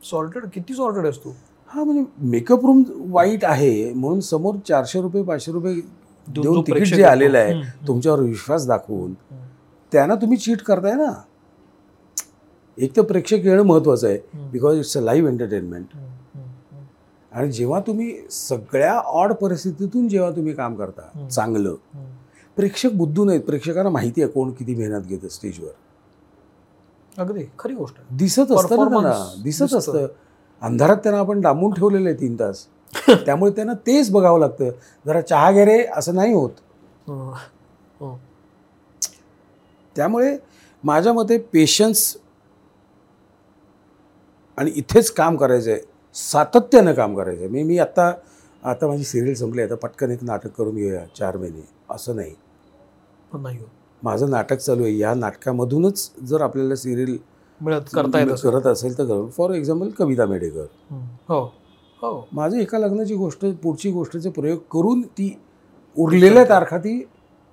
सॉर्टेड 0.00 0.44
किती 0.54 0.74
सॉर्टेड 0.74 1.04
आहेस 1.04 1.18
तू? 1.24 1.30
हा 1.70 1.84
म्हणजे 1.84 2.04
मेकअप 2.28 2.64
रूम 2.66 2.82
वाईट 3.12 3.44
आहे 3.44 3.92
म्हणून 3.92 4.20
समोर 4.20 4.54
चारशे 4.68 5.00
रुपये 5.00 5.22
पाचशे 5.22 5.52
रुपये 5.52 5.74
देऊन 6.28 6.60
तिकीट 6.60 6.86
जे. 6.86 7.02
आलेलं 7.02 7.38
आहे. 7.38 7.62
तुमच्यावर 7.88 8.20
विश्वास 8.20 8.66
दाखवून 8.66 9.12
त्यांना 9.92 10.14
तुम्ही 10.14 10.36
चीट 10.36 10.62
करताय 10.62 10.94
ना. 10.94 11.12
एक 12.78 12.96
तर 12.96 13.02
प्रेक्षक 13.02 13.44
येणं 13.44 13.62
महत्त्वाचं 13.62 14.08
आहे. 14.08 14.18
Because 14.50 14.78
it's 14.78 14.96
a 14.96 15.00
live 15.00 15.30
entertainment 15.30 15.86
आणि 17.38 17.50
जेव्हा 17.52 17.80
तुम्ही 17.80 18.12
सगळ्या 18.30 18.92
ऑड 18.94 19.32
परिस्थितीतून 19.32 20.08
जेव्हा 20.08 20.30
तुम्ही 20.30 20.52
काम 20.54 20.74
करता. 20.74 21.28
चांगलं 21.28 21.74
प्रेक्षक 22.56 22.92
बुद्धू 22.92 23.24
नाहीत 23.24 23.40
प्रेक्षकांना 23.40 23.90
माहिती 23.90 24.22
आहे 24.22 24.30
कोण 24.30 24.50
किती 24.50 24.74
मेहनत 24.74 25.02
घेतं 25.02 25.28
स्टेजवर 25.28 25.70
अगदी 27.20 27.44
खरी 27.58 27.74
गोष्ट 27.74 27.96
दिसत 28.10 28.40
असतं 28.40 28.76
ना 28.76 28.84
त्यांना 28.84 29.08
Performance 29.10 29.42
दिसत 29.42 29.62
दिसतं. 29.62 29.78
असतं 29.78 30.06
अंधारात 30.62 30.96
त्यांना 30.96 31.20
आपण 31.20 31.40
डांबून 31.40 31.72
ठेवलेलं 31.72 32.08
आहे 32.08 32.20
तीन 32.20 32.34
तास 32.34 32.66
त्यामुळे 33.26 33.50
त्यांना 33.52 33.72
तेच 33.86 34.10
बघावं 34.10 34.40
लागतं 34.40 34.70
जरा 35.06 35.20
चहा 35.20 35.50
घे 35.52 35.64
रे 35.64 35.78
असं 35.96 36.14
नाही 36.14 36.32
होत 36.32 36.50
हं. 37.08 37.32
हं. 38.00 38.16
त्यामुळे 39.96 40.36
माझ्या 40.84 41.12
मते 41.12 41.38
पेशन्स 41.52 42.16
आणि 44.58 44.70
इथेच 44.70 45.10
काम 45.10 45.36
करायचं 45.36 45.70
आहे 45.70 45.80
सातत्यानं 46.18 46.92
काम 46.92 47.16
करायचं 47.16 47.40
आहे. 47.40 47.50
मी 47.50 47.62
मी 47.62 47.78
आत्ता 47.78 48.12
आता 48.64 48.86
माझी 48.86 49.04
सिरियल 49.04 49.34
संपली 49.34 49.62
आता 49.62 49.74
पटकन 49.74 50.10
एक 50.10 50.24
नाटक 50.24 50.48
करून 50.48 50.76
घेऊया 50.76 51.04
चार 51.18 51.36
महिने. 51.36 51.68
असं 51.90 52.16
नाही. 52.16 52.34
पण 53.32 53.40
नाही 53.40 53.58
होत. 53.58 53.66
माझं 54.02 54.30
नाटक 54.30 54.56
चालू 54.56 54.82
आहे. 54.82 54.98
या 54.98 55.14
नाटकामधूनच 55.14 56.10
जर 56.24 56.40
आपल्याला 56.40 56.76
सिरियल 56.76 57.18
मिळत 57.60 57.80
करता 57.94 58.20
येत. 58.20 58.28
करत 58.42 58.66
असेल 58.66 58.98
तर 58.98 59.04
करू 59.04 59.28
फॉर 59.28 59.50
एक्झाम्पल 59.50 59.90
कविता 59.90 60.26
मेडेकर. 60.26 60.66
हं. 60.90 61.06
हो. 61.28 61.44
हो. 61.96 62.28
माझं 62.32 62.56
एका 62.56 62.78
लग्नाची 62.78 63.14
गोष्ट 63.14 63.44
पुढची 63.62 63.90
गोष्टीचे 63.90 64.30
प्रयोग 64.30 64.58
करून 64.58 65.02
ती 65.02 65.40
उरलेल्या 65.98 66.44
तारखा 66.44 66.78
ती 66.78 67.08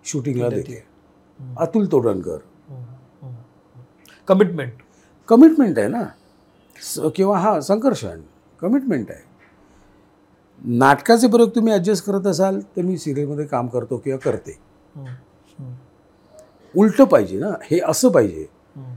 शूटिंगला 0.05 0.49
देते. 0.49 0.83
अतुल 1.57 1.85
तोडणकर. 1.91 2.37
कमिटमेंट 4.27 4.73
कमिटमेंट 5.27 5.79
आहे 5.79 5.87
ना. 5.87 6.03
किंवा 7.15 7.37
हा 7.37 7.61
संकर्षण. 7.61 8.21
कमिटमेंट 8.61 9.11
आहे. 9.11 9.23
नाटकाचे 10.61 11.27
प्रयोग 11.27 11.49
तुम्ही 11.49 11.73
ॲडजस्ट 11.73 12.05
करत 12.05 12.27
असाल 12.27 12.59
तर 12.59 12.81
मी 12.81 12.97
सिरियलमध्ये 12.97 13.45
काम 13.45 13.67
करतो 13.67 13.97
किंवा 13.97 14.19
करते. 14.19 14.57
उलटं 16.75 17.03
पाहिजे 17.03 17.39
ना 17.39 17.49
हे 17.71 17.79
असं 17.79 18.09
पाहिजे. 18.09 18.45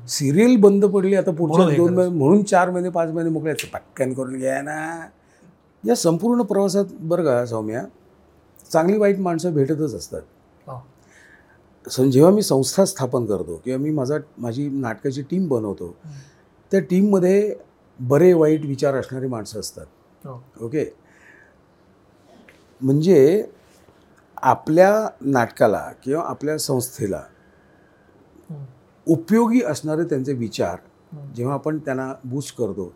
सिरियल 0.09 0.57
बंद 0.57 0.85
पडली 0.85 1.15
आता 1.15 1.31
पुढच्या 1.31 1.77
दोन. 1.77 1.95
महिने 1.95 2.19
म्हणून 2.19 2.43
चार 2.43 2.71
महिने 2.71 2.89
पाच 2.89 3.11
महिने 3.11 3.31
मोकळ्याचं 3.31 3.69
पटकन 3.69 4.13
करून 4.13 4.39
घ्या 4.39 4.63
ना. 4.63 5.07
या 5.85 5.95
संपूर्ण 5.97 6.43
प्रवासात 6.43 6.85
बरं 7.01 7.25
का 7.25 7.45
सौम्या 7.47 7.85
चांगली 8.71 8.99
वाईट 8.99 9.19
माणसं 9.19 9.55
भेटतच 9.55 9.95
असतात. 9.95 10.23
हा. 10.67 12.05
जेव्हा 12.05 12.31
मी 12.31 12.43
संस्था 12.43 12.85
स्थापन 12.85 13.27
करतो 13.27 13.61
किंवा 13.65 13.79
मी 13.79 13.91
माझा 13.91 14.17
माझी 14.39 14.69
नाटकाची 14.69 15.23
टीम 15.23 15.49
बनवतो 15.49 15.95
त्या 16.73 16.81
टीममध्ये 16.81 17.55
बरे 17.99 18.33
वाईट 18.33 18.65
विचार 18.67 18.95
असणारी 18.95 19.27
माणसं 19.27 19.61
असतात 19.61 19.87
हो. 20.25 20.41
ओके 20.61 20.85
म्हणजे 22.81 23.45
आपल्या 24.43 25.09
नाटकाला 25.23 25.81
किंवा 26.05 26.23
आपल्या 26.23 26.59
संस्थेला. 26.59 27.23
उपयोगी 29.07 29.63
असणारे 29.63 30.05
त्यांचे 30.05 30.33
विचार. 30.33 30.77
जेव्हा 31.37 31.55
आपण 31.55 31.79
त्यांना 31.79 32.13
बूस्ट 32.25 32.57
करतो 32.57 32.93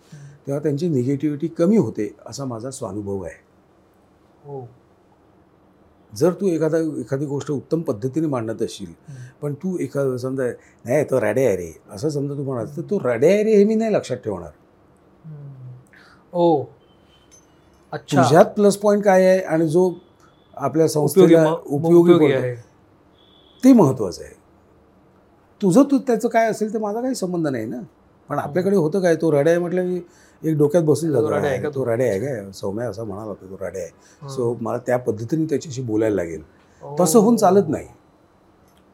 तेव्हा 0.46 0.62
त्यांची 0.62 0.88
निगेटिव्हिटी 0.88 1.48
कमी 1.48 1.76
होते 1.76 2.08
असा 2.26 2.44
माझा 2.44 2.70
स्वानुभव 2.70 3.22
आहे 3.22 3.34
हो 4.44 4.64
जर 6.12 6.32
तू 6.40 6.46
एखादा 6.48 6.78
एखादी 7.00 7.26
गोष्ट 7.26 7.50
उत्तम 7.50 7.82
पद्धतीने 7.82 8.26
मांडत 8.26 8.62
असशील. 8.62 8.92
पण 9.42 9.54
तू 9.62 9.76
एखादं 9.80 10.16
समजा 10.16 10.46
नाही 10.84 11.04
तो 11.10 11.20
रडे 11.20 11.44
आहे 11.46 11.56
रे 11.56 11.72
असं 11.90 12.08
समजा 12.08 12.34
तू 12.34 12.42
म्हणाल 12.44 12.76
तर 12.76 12.82
तो 12.90 12.98
रडे 13.04 13.32
आहे 13.32 13.42
रे 13.44 13.56
हे 13.56 13.64
मी 13.64 13.74
नाही 13.74 13.92
लक्षात 13.94 14.16
ठेवणार. 14.24 14.50
ओ 16.32 16.64
अच्छा. 17.92 18.22
तुझ्यात 18.22 18.44
प्लस 18.44 18.76
पॉईंट 18.76 19.04
काय 19.04 19.26
आहे 19.26 19.40
आणि 19.40 19.68
जो 19.68 19.94
आपल्या 20.56 20.88
संस्थेला 20.88 21.50
म- 21.50 21.54
उपयोगी 21.66 22.32
आहे. 22.32 22.54
ते 23.64 23.72
महत्त्वाचं 23.72 24.24
आहे. 24.24 24.32
तुझं 25.62 25.82
तू 25.82 25.98
त्याचं 25.98 26.28
काय 26.28 26.50
असेल 26.50 26.74
तर 26.74 26.78
माझा 26.78 27.00
काही 27.00 27.14
संबंध 27.14 27.48
नाही 27.48 27.66
ना. 27.66 27.76
पण 28.28 28.38
आपल्याकडे 28.38 28.76
होतं 28.76 29.00
काय? 29.00 29.16
तो 29.16 29.32
रडे 29.32 29.50
आहे 29.50 29.58
म्हटलं 29.58 29.94
की 29.94 30.00
एक 30.48 30.58
डोक्यात 30.58 30.82
बसून 30.84 31.08
तो 31.08 31.14
जातो. 31.14 31.30
रडे 31.30 31.48
आहे 31.48 31.58
का 31.58 31.68
"हा, 31.68 31.74
तो? 31.74 31.84
रडे 31.86 32.08
आहे 32.08 32.20
काय? 32.20 32.52
सौम्या 32.52 32.88
असं 32.88 33.04
म्हणाला 33.04 33.28
होता 33.28 33.46
तो 33.50 33.66
रडे 33.66 33.78
आहे. 33.78 33.90
हं. 34.22 34.28
सो 34.28 34.56
मला 34.60 34.78
त्या 34.78 34.96
पद्धतीने 34.96 35.44
त्याच्याशी 35.44 35.82
बोलायला 35.82 36.16
लागेल. 36.16 36.42
तसं 37.00 37.18
होऊन 37.18 37.36
चालत 37.36 37.62
नाही. 37.68 37.86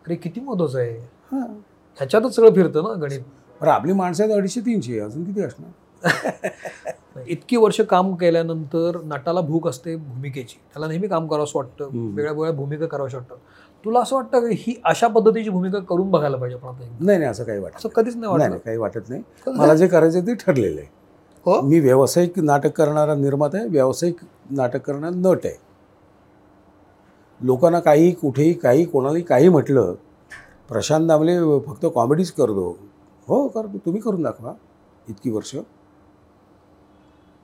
अरे 0.06 0.14
किती 0.14 0.40
महत्वाचं 0.40 0.78
आहे. 0.78 0.98
हां. 1.32 1.46
ह्याच्यातच 1.96 2.34
सगळं 2.36 2.54
फिरतं 2.54 2.82
ना 2.82 2.92
गणित? 2.92 3.20
बरं 3.60 3.70
आपली 3.70 3.92
माणसं 3.92 4.24
आहेत 4.24 4.34
अडीचशे 4.36 4.60
तीनशे 4.60 4.98
अजून 4.98 5.24
किती 5.24 5.40
असणार? 5.42 5.70
इतकी 7.26 7.56
वर्ष 7.56 7.80
काम 7.80 8.14
केल्यानंतर 8.14 8.98
नटाला 9.04 9.40
भूक 9.40 9.68
असते 9.68 9.96
भूमिकेची. 9.96 10.56
त्याला 10.74 10.86
नेहमी 10.86 11.08
काम 11.08 11.26
करावंसं 11.26 11.58
वाटतं. 11.58 11.84
वेगळ्या 11.84 12.32
वेगळ्या 12.32 12.52
भूमिका 12.52 12.86
कराव्याशी 12.86 13.16
वाटतं. 13.16 13.34
तुला 13.84 14.00
असं 14.00 14.16
वाटतं 14.16 14.48
की 14.48 14.54
ही 14.58 14.74
अशा 14.84 15.06
पद्धतीची 15.06 15.50
भूमिका 15.50 15.78
करून 15.78 16.10
बघायला 16.10 16.36
पाहिजे 16.36 16.56
आपण 16.56 16.68
आता? 16.68 16.96
नाही 17.00 17.18
नाही 17.18 17.30
असं 17.30 17.44
काही 17.44 17.58
वाटत 17.58 17.76
असं 17.76 17.88
कधीच 17.88 18.16
नाही 18.16 18.48
नाही 18.48 18.60
काही 18.64 18.76
वाटत 18.76 19.08
नाही? 19.08 19.22
मला 19.46 19.74
जे 19.74 19.86
करायचं 19.86 20.20
ते 20.20 20.34
ठरलेलं 20.34 20.80
आहे. 20.80 20.88
हो? 21.46 21.60
मी 21.60 21.80
व्यावसायिक 21.80 22.38
नाटक 22.38 22.70
करणारा 22.70 23.14
निर्माता 23.14 23.58
आहे 23.58 23.68
व्यावसायिक 23.68 24.16
नाटक 24.50 24.80
करणारा 24.80 25.10
नट 25.14 25.38
आहे. 25.44 25.68
लोकांना 27.40 27.80
काही 27.80 28.12
कुठेही 28.12 28.52
काही 28.52 28.84
कोणालाही 28.84 29.22
काही 29.22 29.48
म्हटलं 29.48 29.94
प्रशांत 30.68 31.08
दामले 31.08 31.60
फक्त 31.60 31.86
कॉमेडीच 31.94 32.32
करतो 32.32 32.78
हो 33.28 33.48
करतो 33.48 33.78
तुम्ही 33.78 34.00
करून 34.00 34.22
दाखवा. 34.22 34.52
इतकी 35.08 35.30
वर्ष. 35.30 35.56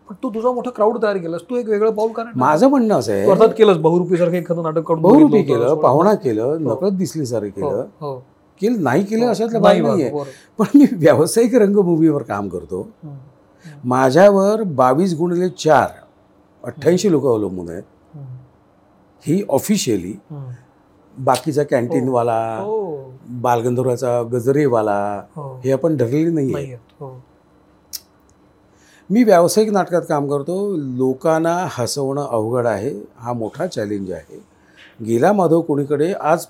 पण 0.09 0.15
तू 0.23 0.31
तुझा 0.31 0.51
मोठा 0.53 0.71
क्राऊड 0.71 1.03
तयार 1.03 1.17
केलास 1.17 1.41
तू 1.51 1.57
एक 1.57 1.69
वेगळं 1.69 1.91
पाऊल 1.91 2.11
कारण 2.13 2.33
माझं 2.37 2.69
म्हणणं 2.69 2.95
असं 2.95 3.25
तू 3.27 3.31
अर्थात 3.31 3.47
आहे 3.47 3.57
केलंस 3.57 3.77
बहुरूपी 3.77 4.17
सारखं 4.17 4.35
एखादं 4.35 4.63
नाटक 4.63 4.83
काढून 4.83 5.03
बहुरूपी 5.03 5.43
केलं. 5.43 5.75
पाहुणा 5.75 6.15
केलं 6.15 6.43
हो. 6.43 6.57
नकळत 6.59 6.93
दिसली 6.93 7.27
सारं 7.27 7.47
हो, 7.47 7.51
केलं 7.51 7.87
हो. 8.01 8.15
केलं 8.61 8.83
नाही 8.83 9.05
केलं 9.05 9.27
अशातलं 9.27 9.63
नाही 9.63 9.81
भाग 9.81 9.91
नाहीये. 9.91 10.11
पण 10.59 10.65
मी 10.75 10.87
व्यावसायिक 10.93 11.55
रंगभूमीवर 11.55 12.23
काम 12.23 12.49
करतो. 12.49 12.87
माझ्यावर 13.85 14.63
बावीस 14.63 15.15
गुणिले 15.19 15.49
चार 15.49 15.89
अठ्ठ्याऐंशी 16.65 17.11
लोक 17.11 17.27
अवलंबून 17.27 17.69
आहेत. 17.71 17.83
ही 19.25 19.43
ऑफिशियली. 19.49 20.13
बाकीचा 21.17 21.63
कॅन्टीनवाला 21.63 22.39
बालगंधर्वाचा 23.43 24.23
गजरेवाला 24.23 25.23
हो 25.37 25.61
हे 25.65 25.73
आपण 25.73 25.97
ठरलेली 25.97 26.31
नाही 26.31 26.75
मी 29.11 29.25
व्यावसायिक 29.25 29.71
नाटकात 29.71 30.03
काम 30.09 30.29
करतो. 30.29 30.77
लोकांना 30.77 31.67
हसवणं 31.71 32.27
अवघड 32.31 32.67
आहे. 32.67 33.03
हा 33.17 33.33
मोठा 33.33 33.67
चॅलेंज 33.67 34.13
आहे. 34.13 34.41
गेला 35.07 35.33
माधव 35.33 35.61
कोणीकडे? 35.61 36.13
आज 36.13 36.47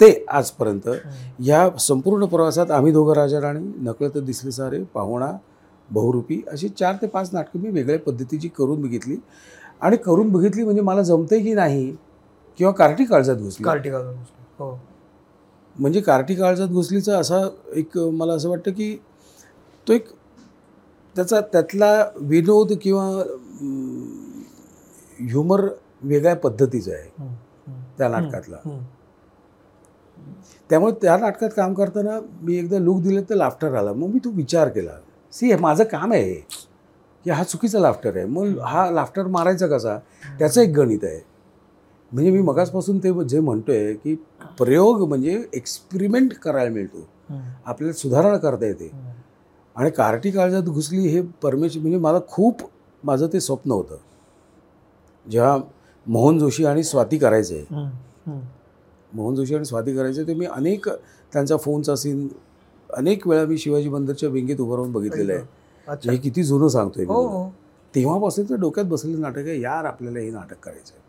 ते 0.00 0.24
आजपर्यंत. 0.28 0.88
हम्म. 0.88 1.44
या 1.44 1.70
संपूर्ण 1.78 2.26
प्रवासात 2.26 2.70
आम्ही 2.70 2.92
दोघं 2.92 3.12
राजा 3.14 3.40
राणी 3.40 3.72
नकळत 3.78 4.18
दिसले 4.18 4.50
सारे 4.50 4.82
पाहुणा 4.94 5.32
बहुरूपी 5.90 6.42
अशी 6.52 6.68
चार 6.68 6.94
ते 7.02 7.06
पाच 7.06 7.30
नाटकं 7.32 7.60
मी 7.60 7.70
वेगळ्या 7.70 7.98
पद्धतीची 7.98 8.48
करून 8.48 8.82
बघितली. 8.82 9.16
आणि 9.80 9.96
करून 9.96 10.28
बघितली 10.28 10.64
म्हणजे 10.64 10.82
मला 10.82 11.02
जमतंय 11.02 11.40
की 11.40 11.54
नाही 11.54 11.96
किंवा 12.58 12.72
कार्टी 12.72 13.04
काळजात 13.04 13.36
घुसली. 13.36 13.64
कार्टिक 13.64 13.94
अजून. 13.94 14.14
हो. 14.58 14.80
म्हणजे 15.76 16.00
कार्टी 16.00 16.34
काळजात 16.34 16.68
घुसलीचा 16.68 17.18
असा 17.18 17.48
एक 17.74 17.98
मला 17.98 18.32
असं 18.32 18.48
वाटतं 18.48 18.70
की 18.70 18.96
तो 19.88 19.92
एक 19.92 20.08
त्याचा 21.16 21.40
त्यातला 21.40 22.10
विनोद 22.16 22.72
किंवा 22.82 23.22
ह्युमर 25.20 25.68
वेगळ्या 26.02 26.36
पद्धतीचा 26.36 26.92
आहे. 26.92 27.10
त्या 27.98 28.08
नाटकातला. 28.08 28.56
त्यामुळे 30.70 30.92
त्या 31.02 31.16
नाटकात 31.16 31.50
काम 31.56 31.74
करताना 31.74 32.20
मी 32.42 32.56
एकदा 32.56 32.78
लुक 32.78 33.00
दिलं 33.00 33.22
तर 33.30 33.34
लाफ्टर 33.34 33.74
आला. 33.74 33.92
मग 33.92 34.08
मी 34.08 34.18
तो 34.18 34.30
विचार 34.30 34.68
केला. 34.68 34.92
सी 35.32 35.46
हे 35.46 35.56
माझं 35.56 35.84
काम 35.84 36.12
आहे 36.12 36.34
की 37.24 37.30
हा 37.30 37.44
चुकीचा 37.44 37.78
लाफ्टर 37.78 38.16
आहे. 38.16 38.26
मग 38.26 38.58
हा 38.58 38.90
लाफ्टर 38.90 39.26
मारायचा 39.26 39.66
कसा? 39.66 39.98
त्याचं 40.38 40.60
एक 40.60 40.70
गणित 40.70 41.04
आहे. 41.04 41.20
म्हणजे 42.12 42.30
मी 42.30 42.42
मगासपासून 42.42 42.98
ते 42.98 43.24
जे 43.24 43.40
म्हणतोय 43.40 43.94
की 43.94 44.14
प्रयोग 44.58 45.08
म्हणजे 45.08 45.44
एक्सपेरिमेंट 45.54 46.32
करायला 46.34 46.70
मिळतो. 46.70 47.08
आपल्याला 47.66 47.92
सुधारणा 47.92 48.36
करता 48.36 48.66
येते. 48.66 48.90
आणि 49.76 49.90
कार्टी 49.90 50.30
काळजात 50.30 50.62
घुसली 50.62 51.06
हे 51.08 51.20
परमेश्वर 51.42 51.82
म्हणजे 51.82 51.98
मला 51.98 52.18
खूप 52.28 52.62
माझं 53.02 53.26
ते 53.32 53.40
स्वप्न 53.40 53.70
होतं. 53.70 53.96
जेव्हा 55.26 55.58
मोहन 56.06 56.38
जोशी 56.38 56.64
आणि 56.64 56.82
स्वाती 56.84 57.18
करायचे. 57.18 57.64
मोहन 59.12 59.34
जोशी 59.34 59.54
आणि 59.54 59.64
स्वाती 59.64 59.96
करायचे 59.96 60.26
ते 60.26 60.34
मी 60.34 60.46
अनेक 60.46 60.88
त्यांचा 60.88 61.56
फोनचा 61.56 61.96
सीन 61.96 62.26
अनेक 62.90 63.26
वेळा 63.28 63.44
मी 63.46 63.58
शिवाजी 63.58 63.88
बंदरच्या 63.88 64.28
विंगेत 64.28 64.60
उभं 64.60 64.74
राहून 64.76 64.92
बघितलेलं 64.92 65.32
आहे. 65.32 65.42
हे 66.10 66.16
किती 66.16 66.42
जुनं 66.42 66.68
सांगतोय 66.68 67.04
मी. 67.04 67.12
हो. 67.14 67.22
हो. 67.22 67.48
तेव्हापासून 67.94 68.44
तर 68.50 68.54
डोक्यात 68.54 68.86
बसलेलं 68.86 69.20
नाटक 69.20 69.38
आहे 69.38 69.60
यार 69.60 69.84
आपल्याला 69.84 70.18
हे 70.18 70.30
नाटक 70.30 70.58
करायचं 70.62 70.92
आहे 70.94 71.04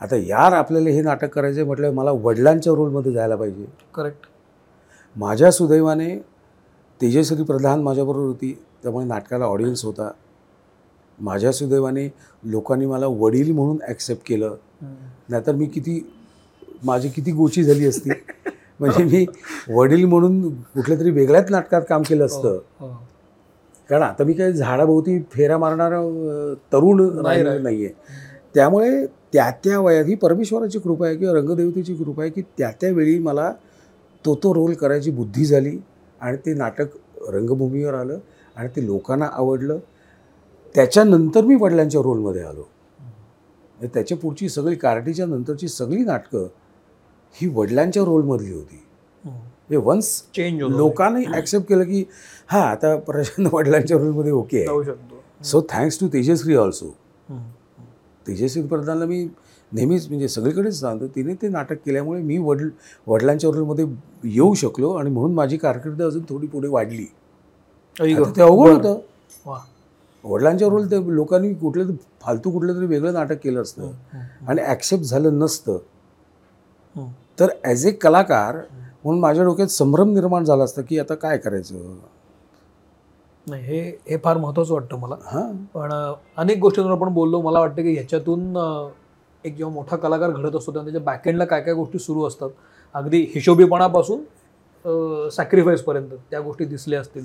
आता 0.00 0.16
यार 0.16 0.52
आपल्याला 0.52 0.90
हे 0.90 1.02
नाटक 1.02 1.28
करायचं 1.34 1.58
आहे 1.60 1.66
म्हटलं 1.66 1.92
मला 1.94 2.10
वडिलांच्या 2.12 2.72
रोलमध्ये 2.72 3.12
जायला 3.12 3.36
पाहिजे. 3.36 3.64
करेक्ट 3.94 4.26
माझ्या 5.16 5.50
सुदैवाने 5.50 6.08
तेजश्री 7.00 7.42
प्रधान 7.42 7.82
माझ्याबरोबर 7.82 8.26
होती 8.26 8.58
त्यामुळे 8.82 9.06
नाटकाला 9.06 9.44
ऑडियन्स 9.44 9.84
होता. 9.84 10.10
माझ्या 11.20 11.52
सुदैवाने 11.52 12.08
लोकांनी 12.44 12.86
मला 12.86 13.06
वडील 13.06 13.52
म्हणून 13.52 13.76
ॲक्सेप्ट 13.88 14.28
केलं. 14.28 14.54
नाहीतर 15.28 15.54
मी 15.54 15.66
किती 15.66 16.12
माझी 16.84 17.08
किती 17.08 17.32
गोची 17.32 17.64
झाली 17.64 17.86
असती. 17.86 18.10
म्हणजे 18.80 19.04
मी 19.04 19.26
वडील 19.68 20.04
म्हणून 20.04 20.48
कुठल्या 20.50 20.98
तरी 21.00 21.10
वेगळ्याच 21.10 21.50
नाटकात 21.50 21.82
काम 21.88 22.02
केलं 22.02 22.26
असतं. 22.26 22.58
हो. 22.80 22.88
कारण 23.90 24.02
आता 24.02 24.24
मी 24.24 24.32
काही 24.32 24.52
झाडाभोवती 24.52 25.22
फेऱ्या 25.32 25.58
मारणारा 25.58 26.00
तरुण. 26.72 27.00
नाही 27.62 27.84
आहे 27.84 27.94
त्यामुळे 28.54 29.06
त्या 29.06 29.50
त्या 29.64 29.80
वयात 29.80 30.04
ही 30.04 30.14
परमेश्वराची 30.14 30.78
कृपा 30.78 31.06
आहे 31.06 31.16
किंवा 31.16 31.34
रंगदेवतेची 31.34 31.94
कृपा 31.94 32.22
आहे 32.22 32.30
की 32.30 32.42
त्या 32.58 32.70
त्यावेळी 32.70 33.18
मला 33.18 33.52
तो 34.24 34.34
तो 34.42 34.54
रोल 34.54 34.74
करायची 34.74 35.10
बुद्धी 35.10 35.44
झाली. 35.44 35.78
आणि 36.20 36.36
ते 36.46 36.54
नाटक 36.54 36.96
रंगभूमीवर 37.28 37.94
आलं 37.94 38.18
आणि 38.56 38.68
ते 38.76 38.86
लोकांना 38.86 39.26
आवडलं. 39.32 39.78
त्याच्यानंतर 40.74 41.44
मी 41.44 41.54
वडिलांच्या 41.60 42.00
रोलमध्ये 42.02 42.42
आलो. 42.42 42.62
म्हणजे 43.78 43.88
त्याच्या 43.94 44.16
पुढची 44.18 44.48
सगळी 44.48 44.74
कार्टीच्या 44.76 45.26
नंतरची 45.26 45.68
सगळी 45.68 46.04
नाटकं 46.04 46.46
ही 47.34 47.48
वडिलांच्या 47.54 48.04
रोलमधली 48.04 48.52
होती. 48.52 48.82
हे. 49.70 49.76
वन्स 49.76 50.08
चेंज 50.34 50.62
लोकांनी 50.62 51.24
ॲक्सेप्ट 51.34 51.68
केलं 51.68 51.84
की 51.84 52.04
हां 52.48 52.62
आता 52.62 52.94
प्रशांत 52.96 53.48
वडिलांच्या 53.52 53.96
रोलमध्ये 53.98 54.32
ओके 54.32 54.64
आहे 54.64 54.94
so 55.44 55.60
thanks 55.70 56.00
to 56.00 56.08
Tejashree 56.12 56.54
also. 56.56 56.94
Tejaswi 58.26 58.62
प्रधानला 58.66 59.06
मी 59.06 59.26
नेहमीच 59.72 60.06
म्हणजे 60.08 60.28
सगळीकडेच 60.28 60.78
सांगतो 60.80 61.06
तिने 61.06 61.34
ते 61.34 61.48
नाटक 61.48 61.78
केल्यामुळे 61.86 62.20
मी 62.22 62.38
वडील 62.38 62.70
वडिलांच्या 63.06 63.50
रोलमध्ये 63.50 63.84
येऊ 64.24 64.54
शकलो 64.54 64.92
आणि 64.92 65.10
म्हणून 65.10 65.34
माझी 65.34 65.56
कारकीर्द 65.56 66.02
अजून 66.02 66.22
थोडी 66.28 66.46
पुढे 66.46 66.68
वाढली. 66.68 67.04
ते 67.96 68.42
अवघड. 68.42 68.86
होतं. 68.86 69.58
वडिलांच्या 70.24 70.68
रोल 70.68 70.90
ते 70.90 70.96
लोकांनी 71.14 71.52
कुठलं 71.54 71.88
तरी 71.88 71.96
फालतू 72.22 72.50
कुठलं 72.50 72.76
तरी 72.76 72.86
वेगळं 72.86 73.12
नाटक 73.12 73.38
केलं 73.42 73.62
असतं. 73.62 73.90
आणि 74.48 74.62
ॲक्सेप्ट 74.62 75.04
झालं 75.04 75.38
नसतं. 75.38 75.78
तर 77.38 77.50
ॲज 77.64 77.86
ए 77.86 77.90
कलाकार 77.92 78.56
म्हणून 79.04 79.20
माझ्या 79.20 79.44
डोक्यात 79.44 79.68
संभ्रम 79.68 80.12
निर्माण 80.12 80.44
झाला 80.44 80.64
असता 80.64 80.82
की 80.82 80.98
आता 80.98 81.14
काय 81.14 81.38
करायचं 81.38 81.96
नाही 83.46 83.62
हे 83.64 83.80
हे 84.08 84.16
फार 84.16 84.36
महत्वाचं 84.36 84.72
वाटतं 84.74 84.98
मला 84.98 85.16
हां 85.24 85.50
पण 85.74 85.92
अनेक 86.36 86.58
गोष्टींवर 86.58 86.90
आपण 86.90 87.12
बोललो 87.14 87.40
मला 87.42 87.60
वाटतं 87.60 87.82
की 87.82 87.92
ह्याच्यातून 87.92 88.56
एक 89.46 89.56
जेव्हा 89.56 89.74
मोठा 89.74 89.96
कलाकार 89.96 90.30
घडत 90.30 90.56
असतो 90.56 90.72
तेव्हा 90.72 90.84
त्याच्या 90.84 91.02
बॅकएंडला 91.04 91.44
काय 91.44 91.60
काय 91.62 91.74
गोष्टी 91.74 91.98
सुरू 91.98 92.26
असतात. 92.26 92.50
अगदी 92.94 93.20
हिशोबीपणापासून 93.34 94.20
सॅक्रिफाईसपर्यंत 95.32 96.08
त्या 96.30 96.40
गोष्टी 96.40 96.64
दिसल्या 96.64 97.00
असतील. 97.00 97.24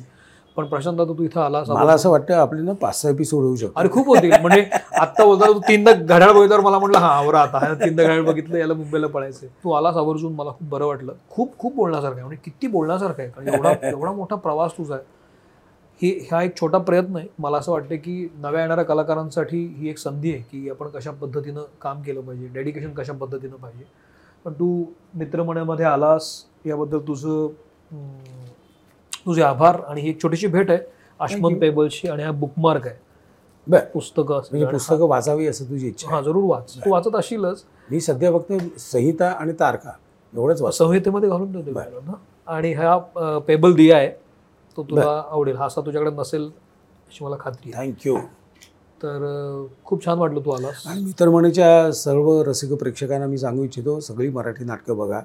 पण 0.58 0.66
प्रशांत 0.68 1.00
आता 1.00 1.14
तू 1.18 1.24
इथं 1.24 1.42
आला 1.42 1.62
मला 1.68 1.92
असं 1.94 2.10
वाटतं 2.10 2.34
आपले 2.36 2.62
ना 2.62 2.72
पाच 2.82 3.02
सहा 3.02 3.12
एपिसोड 3.12 3.44
होऊ 3.44 3.56
शकतो 3.56 3.80
अरे 3.80 3.90
खूप 3.92 4.08
होती. 4.08 4.30
म्हणजे 4.32 4.62
आत्ता 5.00 5.26
बोलता 5.26 5.48
तू 5.48 5.60
तीनदा 5.68 5.92
घड्याळ 5.94 6.32
बघितल्यावर 6.32 6.64
मला 6.64 6.80
म्हटलं 6.80 6.98
हा 7.00 7.10
आवरा 7.10 7.42
आता. 7.42 7.58
हा 7.60 7.74
तीनदा 7.84 8.04
घड्याळ 8.04 8.24
बघितलं 8.26 8.58
याला 8.58 8.74
मुंबईला 8.74 9.08
पळायचं 9.08 9.48
तू 9.64 9.72
आलास 9.72 9.96
आवर्जून 9.98 10.34
मला 10.36 10.52
खूप 10.52 10.70
बरं 10.70 10.86
वाटलं. 10.86 11.14
खूप 11.30 11.58
खूप 11.60 11.76
बोलण्यासारखं 11.76 12.16
आहे. 12.16 12.26
म्हणजे 12.26 12.42
किती 12.46 12.68
बोलण्यासारखं 12.68 13.22
आहे. 13.22 13.32
कारण 13.32 13.48
एवढा 13.48 13.74
एवढा 13.90 14.12
मोठा 14.12 14.36
प्रवास 14.36 14.72
तुझा 14.78 14.94
आहे. 14.96 15.04
ही 16.02 16.12
हा 16.32 16.42
एक 16.44 16.56
छोटा 16.60 16.78
प्रयत्न 16.78 17.16
आहे. 17.18 17.28
मला 17.40 17.58
असं 17.58 17.72
वाटतं 17.72 17.96
की 17.96 18.28
नव्या 18.42 18.62
येणाऱ्या 18.62 18.84
कलाकारांसाठी 18.86 19.66
ही 19.78 19.90
एक 19.90 19.98
संधी 19.98 20.32
आहे 20.34 20.42
की 20.52 20.70
आपण 20.70 20.88
कशा 20.90 21.12
पद्धतीनं 21.12 21.62
काम 21.82 22.02
केलं 22.02 22.22
पाहिजे 22.22 22.48
डेडिकेशन 22.54 22.94
कशा 22.94 23.14
पद्धतीनं 23.14 23.56
पाहिजे. 23.56 23.84
पण 24.46 24.54
तू 24.54 24.84
मित्रमण्यामध्ये 25.16 25.86
आलास 25.86 26.34
याबद्दल 26.66 27.00
तुझं 27.08 27.48
तुझे 29.26 29.42
आभार 29.44 29.80
आणि 29.88 30.02
ही 30.02 30.10
एक 30.10 30.22
छोटीशी 30.24 30.48
भेट 30.48 30.72
आहे. 30.72 30.80
आश्मन. 31.20 31.58
पेबल्सची 31.60 32.08
आणि 32.10 32.24
हा 32.24 32.32
बुकमार्क 32.32 32.88
आहे. 32.88 33.80
पुस्तकं 33.94 34.40
म्हणजे 34.52 34.66
पुस्तकं 34.66 35.08
वाचावी 35.08 35.48
असं 35.48 35.66
तुझी 35.70 35.88
इच्छा. 35.88 36.10
हा 36.12 36.22
जरूर 36.22 36.44
वाच. 36.44 36.76
तू 36.86 36.92
वाचत 36.92 37.16
असशीलच. 37.16 37.64
मी 37.92 38.00
सध्या 38.02 38.32
फक्त 38.34 38.54
संहिता 38.80 39.30
आणि 39.32 39.54
तारखा 39.60 39.92
एवढंच 40.34 40.78
संहितेमध्ये 40.78 41.30
घालून 41.30 41.52
ठेवते 41.54 42.12
आणि 42.48 42.74
हा 42.74 42.98
पेबल 43.48 43.74
दिया 43.76 43.98
आहे. 43.98 44.10
तो 44.78 44.84
तुला 44.90 45.24
आवडेल. 45.32 45.56
हा 45.56 45.66
असा 45.66 45.82
तुझ्याकडे 45.86 46.12
नसेल 46.16 46.46
अशी 46.46 47.24
मला 47.26 47.36
खात्री 47.40 47.72
थँक्यू 47.74 48.16
तर 49.04 49.24
खूप 49.86 50.06
छान 50.06 50.18
वाटलं 50.20 50.46
तू 50.46 50.52
आलास. 50.52 50.86
आणि 50.88 51.04
मित्रमणीच्या 51.04 51.92
सर्व 51.94 52.42
रसिक 52.48 52.74
प्रेक्षकांना 52.80 53.28
मी 53.28 53.38
सांगू 53.38 53.64
इच्छितो 53.64 54.00
सगळी 54.00 54.30
मराठी 54.30 54.66
नाटकं 54.66 54.98
बघा. 54.98 55.22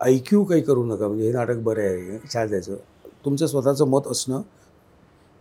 ऐक्यू 0.00 0.42
काही 0.44 0.62
करू 0.62 0.84
नका 0.84 1.08
म्हणजे 1.08 1.26
हे 1.26 1.32
नाटक 1.32 1.62
बरं 1.64 1.82
आहे 1.82 2.18
छान 2.32 2.46
द्यायचं. 2.48 2.76
तुमचं 3.24 3.46
स्वतःचं 3.46 3.88
मत 3.88 4.06
असणं 4.10 4.40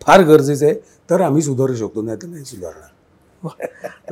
फार 0.01 0.21
गरजेचं 0.23 0.65
आहे 0.65 0.75
तर 1.09 1.21
आम्ही 1.21 1.41
सुधारू 1.41 1.75
शकतो 1.75 2.01
नाही 2.01 2.17
तर 2.21 2.27
नाही 2.27 2.45
सुधारणार. 2.45 2.89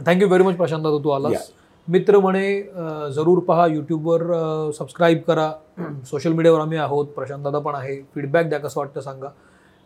Thank you 0.05 0.27
very 0.27 0.43
much 0.43 0.55
Prashant 0.57 0.83
तू 1.03 1.09
आलास. 1.09 1.51
मित्र 1.87 2.19
म्हणे 2.19 2.61
जरूर 3.15 3.39
पहा 3.43 3.65
यूट्यूबवर 3.67 4.71
सबस्क्राईब 4.77 5.21
करा. 5.27 5.51
सोशल 6.05 6.33
मीडियावर 6.33 6.59
आम्ही 6.61 6.77
आहोत. 6.77 7.07
प्रशांत 7.15 7.43
दादा 7.43 7.59
पण 7.59 7.75
आहे. 7.75 7.95
फीडबॅक 8.15 8.49
द्या 8.49 8.59
कसं 8.59 8.79
वाटतं 8.79 9.01
सांगा. 9.01 9.29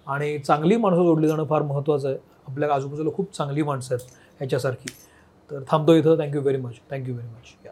आणि 0.08 0.38
चांगली 0.40 0.78
माणसं 0.78 1.04
जोडली 1.04 1.28
जाणं 1.28 1.46
फार 1.50 1.62
महत्त्वाचं 1.64 2.08
आहे. 2.10 2.18
आपल्या 2.48 2.74
आजूबाजूला 2.74 3.10
खूप 3.16 3.34
चांगली 3.38 3.64
माणसं 3.64 3.96
आहेत 3.96 4.08
ह्याच्यासारखी 4.40 4.94
तर 5.50 5.64
थांबतो 5.70 5.94
इथं. 5.94 6.16
Thank you 6.20 6.42
very 6.42 6.62
much 6.62 6.74
thank you 6.92 7.14
very 7.14 7.30
much 7.30 7.65